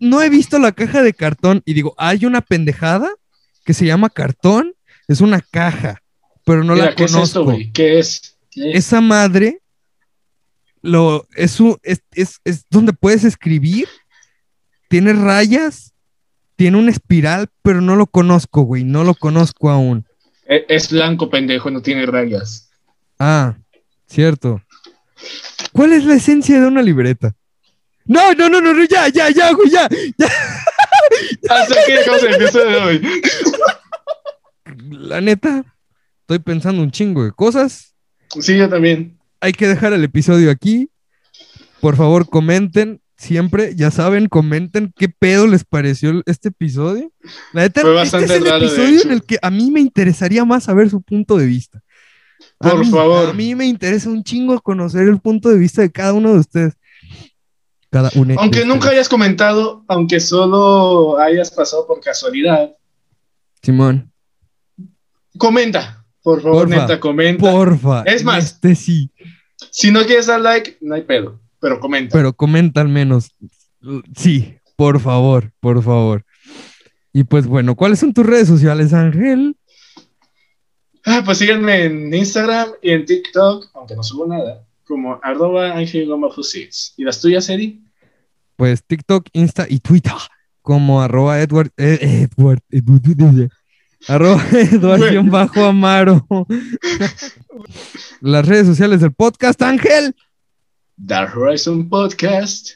No 0.00 0.22
he 0.22 0.30
visto 0.30 0.58
la 0.58 0.72
caja 0.72 1.02
de 1.02 1.12
cartón 1.12 1.62
y 1.66 1.74
digo, 1.74 1.94
hay 1.98 2.24
una 2.24 2.40
pendejada 2.40 3.10
que 3.64 3.74
se 3.74 3.84
llama 3.86 4.10
cartón, 4.10 4.72
es 5.06 5.20
una 5.20 5.40
caja, 5.40 6.02
pero 6.44 6.64
no 6.64 6.72
Mira, 6.74 6.86
la 6.86 6.94
¿qué 6.96 7.04
es 7.04 7.12
conozco. 7.12 7.26
esto, 7.40 7.44
güey? 7.44 7.70
¿Qué 7.72 7.98
es? 8.00 8.38
¿Qué 8.50 8.70
es? 8.70 8.86
Esa 8.86 9.00
madre 9.00 9.60
lo, 10.82 11.26
es, 11.36 11.58
un- 11.60 11.78
es, 11.82 12.02
es- 12.12 12.40
es 12.44 12.64
donde 12.70 12.92
puedes 12.92 13.24
escribir, 13.24 13.88
tiene 14.88 15.12
rayas, 15.14 15.94
tiene 16.56 16.78
una 16.78 16.90
espiral, 16.90 17.48
pero 17.62 17.80
no 17.80 17.96
lo 17.96 18.06
conozco, 18.06 18.62
güey, 18.62 18.84
no 18.84 19.04
lo 19.04 19.14
conozco 19.14 19.70
aún. 19.70 20.04
E- 20.46 20.66
Es 20.68 20.90
blanco, 20.90 21.30
pendejo, 21.30 21.70
no 21.70 21.80
tiene 21.82 22.04
rayas. 22.06 22.68
Ah, 23.18 23.56
cierto. 24.06 24.60
¿Cuál 25.72 25.92
es 25.92 26.04
la 26.04 26.14
esencia 26.14 26.60
de 26.60 26.66
una 26.66 26.82
libreta? 26.82 27.34
No, 28.04 28.32
no, 28.34 28.48
no, 28.48 28.60
no, 28.60 28.74
no, 28.74 28.84
ya, 28.84 29.08
ya, 29.08 29.30
ya, 29.30 29.52
güey, 29.52 29.70
ya. 29.70 29.84
Hasta 31.48 31.80
aquí 31.80 31.92
dejamos 31.92 32.22
el 32.24 32.34
episodio 32.34 32.66
de 32.70 32.76
hoy. 32.78 33.22
La 34.90 35.20
neta, 35.20 35.64
estoy 36.22 36.38
pensando 36.40 36.82
un 36.82 36.90
chingo 36.90 37.24
de 37.24 37.32
cosas. 37.32 37.94
Sí, 38.40 38.56
yo 38.56 38.68
también. 38.68 39.18
Hay 39.42 39.52
que 39.52 39.68
dejar 39.68 39.92
el 39.92 40.04
episodio 40.04 40.50
aquí. 40.50 40.88
Por 41.80 41.96
favor, 41.96 42.28
comenten 42.28 43.00
siempre, 43.16 43.74
ya 43.76 43.90
saben, 43.90 44.28
comenten 44.28 44.92
qué 44.96 45.08
pedo 45.08 45.46
les 45.46 45.64
pareció 45.64 46.22
este 46.26 46.48
episodio. 46.48 47.12
La 47.52 47.62
neta, 47.62 47.82
Fue 47.82 48.02
este 48.02 48.18
es 48.24 48.30
el 48.30 48.44
raro, 48.46 48.64
episodio 48.64 49.02
en 49.02 49.10
el 49.12 49.22
que 49.24 49.38
a 49.42 49.50
mí 49.50 49.70
me 49.70 49.80
interesaría 49.80 50.44
más 50.44 50.64
saber 50.64 50.88
su 50.90 51.02
punto 51.02 51.36
de 51.36 51.46
vista. 51.46 51.82
A 52.60 52.70
Por 52.70 52.80
mí- 52.84 52.90
favor. 52.90 53.28
A 53.30 53.32
mí 53.32 53.54
me 53.54 53.66
interesa 53.66 54.08
un 54.08 54.22
chingo 54.24 54.60
conocer 54.60 55.06
el 55.08 55.20
punto 55.20 55.48
de 55.48 55.58
vista 55.58 55.82
de 55.82 55.90
cada 55.92 56.12
uno 56.12 56.32
de 56.32 56.38
ustedes. 56.40 56.74
Cada 57.90 58.10
uno. 58.14 58.34
Aunque 58.38 58.60
de 58.60 58.66
nunca 58.66 58.88
hayas 58.90 59.08
comentado, 59.08 59.84
aunque 59.88 60.18
solo 60.18 61.18
hayas 61.18 61.50
pasado 61.50 61.86
por 61.86 62.00
casualidad, 62.00 62.70
Simón, 63.62 64.10
comenta. 65.38 66.01
Por 66.22 66.40
favor, 66.40 66.68
Porfa, 66.68 66.80
neta, 66.82 67.00
comenta. 67.00 67.50
porfa. 67.50 68.02
Es 68.02 68.22
más. 68.24 68.44
Este 68.44 68.74
sí, 68.74 69.10
Si 69.70 69.90
no 69.90 70.04
quieres 70.04 70.26
dar 70.26 70.40
like, 70.40 70.76
no 70.80 70.94
hay 70.94 71.02
pedo, 71.02 71.40
pero 71.60 71.80
comenta. 71.80 72.12
pero 72.16 72.32
comenta 72.32 72.80
al 72.80 72.88
menos. 72.88 73.30
Sí, 74.16 74.54
por 74.76 75.00
favor, 75.00 75.52
por 75.60 75.82
favor. 75.82 76.24
Y 77.12 77.24
pues 77.24 77.46
bueno, 77.46 77.74
¿cuáles 77.74 77.98
son 77.98 78.14
tus 78.14 78.24
redes 78.24 78.48
sociales, 78.48 78.92
Ángel? 78.92 79.56
Ah, 81.04 81.22
pues 81.24 81.38
síganme 81.38 81.84
en 81.84 82.14
Instagram 82.14 82.68
y 82.80 82.90
en 82.92 83.04
TikTok, 83.04 83.70
aunque 83.74 83.96
no 83.96 84.02
subo 84.04 84.26
nada, 84.26 84.64
como 84.84 85.18
arroba 85.22 85.72
Ángel 85.72 86.06
Goma. 86.06 86.28
¿Y 86.96 87.04
las 87.04 87.20
tuyas, 87.20 87.48
Eddie? 87.48 87.80
pues 88.56 88.84
TikTok, 88.84 89.26
Insta 89.32 89.66
y 89.68 89.80
Twitter 89.80 90.12
como 90.60 91.02
arroba 91.02 91.40
Edward, 91.40 91.70
eh, 91.76 92.28
Edward, 92.36 92.60
Edward, 92.70 93.50
arroba 94.08 94.42
Edward 94.52 95.30
bajo 95.30 95.64
Amaro. 95.64 96.26
Las 98.20 98.46
redes 98.46 98.66
sociales 98.66 99.00
del 99.00 99.12
podcast 99.12 99.60
Ángel 99.62 100.14
Dark 100.96 101.36
Horizon 101.36 101.88
Podcast. 101.88 102.70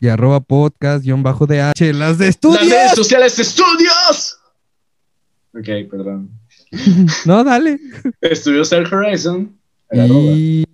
y 0.00 0.08
arroba 0.08 0.40
podcast 0.40 1.04
guion 1.04 1.22
bajo 1.22 1.46
DH. 1.46 1.52
Las 1.54 1.74
de 1.78 1.94
Las 1.94 2.18
redes 2.18 2.28
estudios. 2.28 2.94
sociales 2.94 3.36
de 3.36 3.42
estudios. 3.42 4.38
Ok, 5.54 5.90
perdón. 5.90 6.30
No, 7.24 7.42
dale. 7.44 7.78
Estudios 8.20 8.70
Dark 8.70 8.92
Horizon. 8.92 9.58
Y 9.90 10.64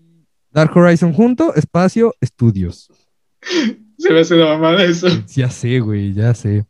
Dark 0.50 0.76
Horizon 0.76 1.12
junto, 1.12 1.54
espacio, 1.54 2.14
estudios. 2.20 2.90
Se 3.98 4.12
me 4.12 4.20
hace 4.20 4.34
la 4.34 4.46
mamada 4.46 4.82
eso. 4.84 5.06
Ya 5.34 5.48
sé, 5.50 5.78
güey, 5.80 6.12
ya 6.12 6.34
sé. 6.34 6.64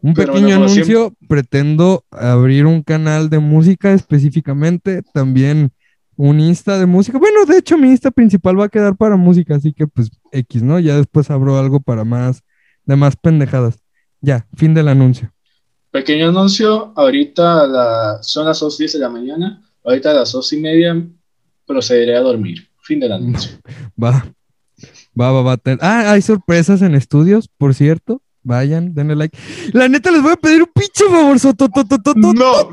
Un 0.00 0.14
Pero 0.14 0.32
pequeño 0.32 0.48
bueno, 0.58 0.64
anuncio, 0.72 1.14
pretendo 1.28 2.04
abrir 2.10 2.66
un 2.66 2.82
canal 2.82 3.28
de 3.30 3.40
música 3.40 3.92
específicamente, 3.92 5.02
también 5.12 5.72
un 6.16 6.40
Insta 6.40 6.78
de 6.78 6.86
música. 6.86 7.18
Bueno, 7.18 7.44
de 7.46 7.58
hecho 7.58 7.76
mi 7.78 7.90
Insta 7.90 8.10
principal 8.10 8.58
va 8.58 8.66
a 8.66 8.68
quedar 8.68 8.96
para 8.96 9.16
música, 9.16 9.56
así 9.56 9.72
que 9.72 9.86
pues 9.86 10.10
X, 10.32 10.62
¿no? 10.62 10.78
Ya 10.78 10.96
después 10.96 11.30
abro 11.30 11.58
algo 11.58 11.80
para 11.80 12.04
más, 12.04 12.42
de 12.84 12.96
más 12.96 13.16
pendejadas. 13.16 13.78
Ya, 14.20 14.46
fin 14.56 14.74
del 14.74 14.88
anuncio. 14.88 15.32
Pequeño 15.90 16.28
anuncio. 16.28 16.92
Ahorita 16.96 17.66
la- 17.66 18.18
son 18.22 18.46
las 18.46 18.60
2.10 18.60 18.92
de 18.92 18.98
la 18.98 19.08
mañana. 19.08 19.62
Ahorita 19.84 20.10
a 20.10 20.14
las 20.14 20.32
2 20.32 20.52
y 20.52 20.56
media 20.60 21.06
procederé 21.66 22.16
a 22.16 22.20
dormir. 22.20 22.68
Fin 22.82 23.00
del 23.00 23.12
anuncio. 23.18 23.52
Va, 24.02 24.26
va, 25.18 25.32
va, 25.32 25.42
va. 25.42 25.56
Ten- 25.56 25.78
Ah, 25.80 26.12
hay 26.12 26.22
sorpresas 26.22 26.82
en 26.82 26.94
estudios, 26.94 27.48
por 27.48 27.74
cierto. 27.74 28.22
Vayan, 28.48 28.94
denle 28.94 29.14
like. 29.14 29.36
La 29.74 29.88
neta 29.88 30.10
les 30.10 30.22
voy 30.22 30.32
a 30.32 30.36
pedir 30.36 30.62
un 30.62 30.70
pinche 30.74 31.04
favor. 31.04 31.36
No. 32.34 32.70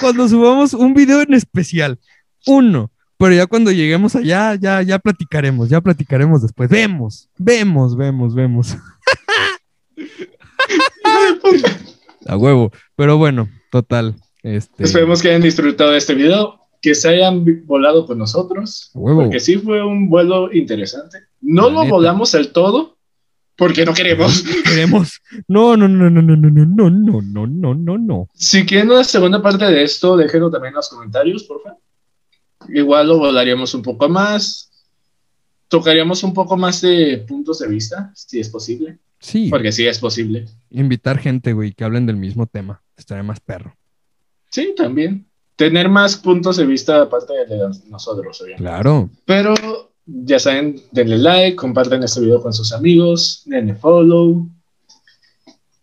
cuando 0.00 0.28
subamos 0.28 0.74
un 0.74 0.92
video 0.94 1.20
en 1.22 1.34
especial. 1.34 1.98
Uno. 2.46 2.90
Pero 3.18 3.34
ya 3.34 3.46
cuando 3.46 3.70
lleguemos 3.70 4.16
allá, 4.16 4.56
ya, 4.56 4.82
ya 4.82 4.98
platicaremos, 4.98 5.68
ya 5.68 5.80
platicaremos 5.80 6.42
después. 6.42 6.68
Vemos, 6.68 7.28
vemos, 7.38 7.96
vemos, 7.96 8.34
vemos. 8.34 8.76
A 12.26 12.36
huevo. 12.36 12.72
Pero 12.96 13.16
bueno, 13.18 13.48
total. 13.70 14.16
Este. 14.42 14.82
Esperemos 14.82 15.22
que 15.22 15.28
hayan 15.28 15.42
disfrutado 15.42 15.92
de 15.92 15.98
este 15.98 16.14
video. 16.14 16.58
Que 16.80 16.96
se 16.96 17.10
hayan 17.10 17.44
volado 17.64 18.06
con 18.06 18.18
nosotros. 18.18 18.90
a 18.92 18.98
huevo. 18.98 19.22
Porque 19.22 19.38
sí 19.38 19.56
fue 19.56 19.84
un 19.86 20.08
vuelo 20.08 20.52
interesante. 20.52 21.18
No 21.40 21.68
La 21.68 21.74
lo 21.74 21.82
neta. 21.84 21.94
volamos 21.94 22.32
del 22.32 22.50
todo. 22.50 22.96
Porque 23.56 23.84
no 23.84 23.92
queremos. 23.94 24.42
Queremos. 24.64 25.20
No, 25.46 25.76
no, 25.76 25.86
no, 25.88 26.10
no, 26.10 26.22
no, 26.22 26.36
no, 26.36 26.50
no, 26.50 26.64
no, 26.64 26.90
no, 26.90 27.20
no, 27.22 27.46
no, 27.46 27.74
no, 27.74 27.98
no. 27.98 28.28
Si 28.34 28.64
quieren 28.64 28.90
una 28.90 29.04
segunda 29.04 29.42
parte 29.42 29.64
de 29.66 29.82
esto, 29.82 30.16
déjenlo 30.16 30.50
también 30.50 30.72
en 30.72 30.76
los 30.76 30.88
comentarios, 30.88 31.44
por 31.44 31.62
favor. 31.62 31.78
Igual 32.68 33.08
lo 33.08 33.18
volaríamos 33.18 33.74
un 33.74 33.82
poco 33.82 34.08
más. 34.08 34.70
Tocaríamos 35.68 36.22
un 36.22 36.34
poco 36.34 36.56
más 36.56 36.80
de 36.80 37.24
puntos 37.26 37.58
de 37.60 37.68
vista, 37.68 38.12
si 38.14 38.40
es 38.40 38.48
posible. 38.48 38.98
Sí, 39.18 39.48
Porque 39.50 39.70
sí 39.70 39.86
es 39.86 39.98
posible. 40.00 40.46
invitar 40.70 41.18
gente, 41.18 41.52
güey, 41.52 41.72
que 41.72 41.84
hablen 41.84 42.06
del 42.06 42.16
mismo 42.16 42.46
tema. 42.46 42.82
Estaría 42.96 43.22
más 43.22 43.38
perro. 43.40 43.76
Sí, 44.50 44.74
también. 44.76 45.26
Tener 45.56 45.88
más 45.88 46.16
puntos 46.16 46.56
de 46.56 46.66
vista 46.66 47.02
aparte 47.02 47.32
de 47.48 47.58
nosotros, 47.88 48.40
obviamente. 48.40 48.62
Claro. 48.64 49.10
Pero 49.24 49.91
ya 50.06 50.38
saben, 50.38 50.80
denle 50.90 51.18
like, 51.18 51.56
compartan 51.56 52.02
este 52.02 52.20
video 52.20 52.42
con 52.42 52.52
sus 52.52 52.72
amigos, 52.72 53.42
denle 53.46 53.74
follow. 53.74 54.48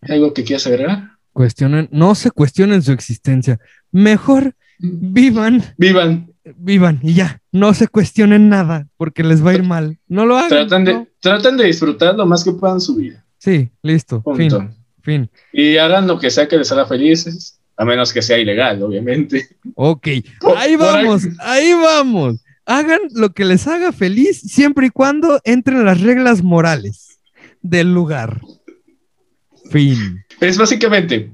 ¿Algo 0.02 0.32
que 0.32 0.44
quieras 0.44 0.66
agregar? 0.66 1.10
Cuestionen, 1.32 1.88
no 1.92 2.14
se 2.14 2.30
cuestionen 2.30 2.82
su 2.82 2.92
existencia. 2.92 3.58
Mejor 3.92 4.54
vivan 4.78 5.62
Vivan, 5.76 6.32
vivan 6.56 6.98
y 7.02 7.12
ya, 7.14 7.40
no 7.52 7.74
se 7.74 7.86
cuestionen 7.88 8.48
nada 8.48 8.88
porque 8.96 9.22
les 9.22 9.44
va 9.44 9.50
a 9.50 9.54
ir 9.54 9.62
mal. 9.62 9.98
No 10.08 10.24
lo 10.26 10.36
hagan. 10.36 10.48
tratan 10.48 10.84
de, 10.84 10.94
¿no? 10.94 11.06
tratan 11.20 11.56
de 11.56 11.64
disfrutar 11.64 12.14
lo 12.16 12.26
más 12.26 12.42
que 12.44 12.52
puedan 12.52 12.80
su 12.80 12.96
vida. 12.96 13.24
Sí, 13.38 13.70
listo, 13.82 14.22
Punto. 14.22 14.60
fin, 14.60 14.70
fin. 15.02 15.30
Y 15.52 15.76
hagan 15.76 16.06
lo 16.06 16.18
que 16.18 16.30
sea 16.30 16.48
que 16.48 16.56
les 16.58 16.70
haga 16.72 16.86
felices, 16.86 17.58
a 17.76 17.84
menos 17.84 18.12
que 18.12 18.22
sea 18.22 18.38
ilegal, 18.38 18.82
obviamente. 18.82 19.48
Ok, 19.74 20.08
Por- 20.40 20.56
ahí 20.58 20.76
por 20.76 20.86
ahí- 20.88 21.04
vamos, 21.04 21.22
ahí 21.40 21.72
vamos. 21.74 22.36
Hagan 22.70 23.00
lo 23.14 23.32
que 23.32 23.44
les 23.44 23.66
haga 23.66 23.90
feliz 23.90 24.40
siempre 24.40 24.86
y 24.86 24.90
cuando 24.90 25.40
entren 25.42 25.84
las 25.84 26.00
reglas 26.00 26.42
morales. 26.42 27.18
del 27.62 27.92
lugar. 27.92 28.40
Fin. 29.70 30.24
Es 30.40 30.56
básicamente, 30.56 31.32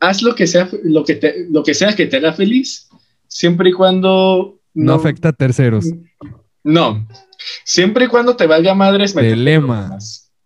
haz 0.00 0.22
lo 0.22 0.34
que 0.34 0.46
sea, 0.46 0.68
lo 0.82 1.04
que, 1.04 1.14
te, 1.14 1.46
lo 1.50 1.62
que 1.62 1.74
sea 1.74 1.94
que 1.94 2.06
te 2.06 2.16
haga 2.16 2.32
feliz, 2.32 2.88
siempre 3.28 3.70
y 3.70 3.72
cuando 3.72 4.58
No, 4.74 4.94
afecta 4.94 5.28
a 5.28 5.32
terceros. 5.32 5.86
No, 6.64 7.06
siempre 7.64 8.06
y 8.06 8.08
cuando 8.08 8.34
te 8.34 8.46
valga 8.46 8.74
madres. 8.74 9.14
Telema. 9.14 9.96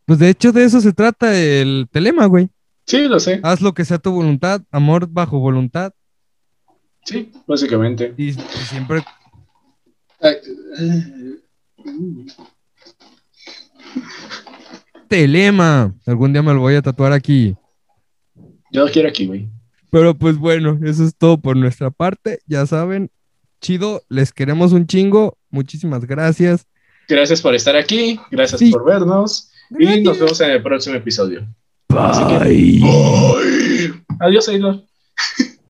Pues 0.04 0.18
de 0.18 0.28
hecho 0.28 0.52
de 0.52 0.64
eso 0.64 0.80
se 0.80 0.92
trata 0.92 1.34
el 1.40 1.88
telema, 1.90 2.26
güey. 2.26 2.50
Sí, 2.86 3.06
lo 3.06 3.20
sé. 3.20 3.40
Haz 3.42 3.60
lo 3.60 3.72
que 3.74 3.84
sea 3.84 3.98
tu 3.98 4.10
voluntad, 4.10 4.60
amor 4.70 5.06
bajo 5.08 5.38
voluntad. 5.38 5.92
Sí, 7.04 7.32
básicamente. 7.46 8.12
Y, 8.16 8.32
siempre 8.32 9.02
telema. 15.08 15.94
Algún 16.06 16.32
día 16.32 16.42
me 16.42 16.54
lo 16.54 16.60
voy 16.60 16.74
a 16.74 16.82
tatuar 16.82 17.12
aquí. 17.12 17.56
Yo 18.72 18.84
lo 18.86 18.90
quiero 18.92 19.08
aquí, 19.08 19.26
güey. 19.26 19.48
Pero 19.90 20.14
pues 20.16 20.36
bueno, 20.36 20.78
eso 20.84 21.04
es 21.04 21.16
todo 21.16 21.40
por 21.40 21.56
nuestra 21.56 21.90
parte. 21.90 22.38
Ya 22.46 22.64
saben, 22.66 23.10
chido, 23.60 24.02
les 24.08 24.32
queremos 24.32 24.72
un 24.72 24.86
chingo. 24.86 25.36
Muchísimas 25.50 26.04
gracias. 26.04 26.66
Gracias 27.08 27.40
por 27.40 27.56
estar 27.56 27.74
aquí, 27.74 28.20
gracias 28.30 28.60
Sí. 28.60 28.70
por 28.70 28.84
vernos 28.84 29.50
y 29.76 30.00
nos 30.02 30.18
vemos 30.20 30.40
en 30.40 30.50
el 30.52 30.62
próximo 30.62 30.94
episodio. 30.94 31.44
Bye. 31.88 32.80
Adiós, 34.20 34.48
Aidor. 34.48 34.84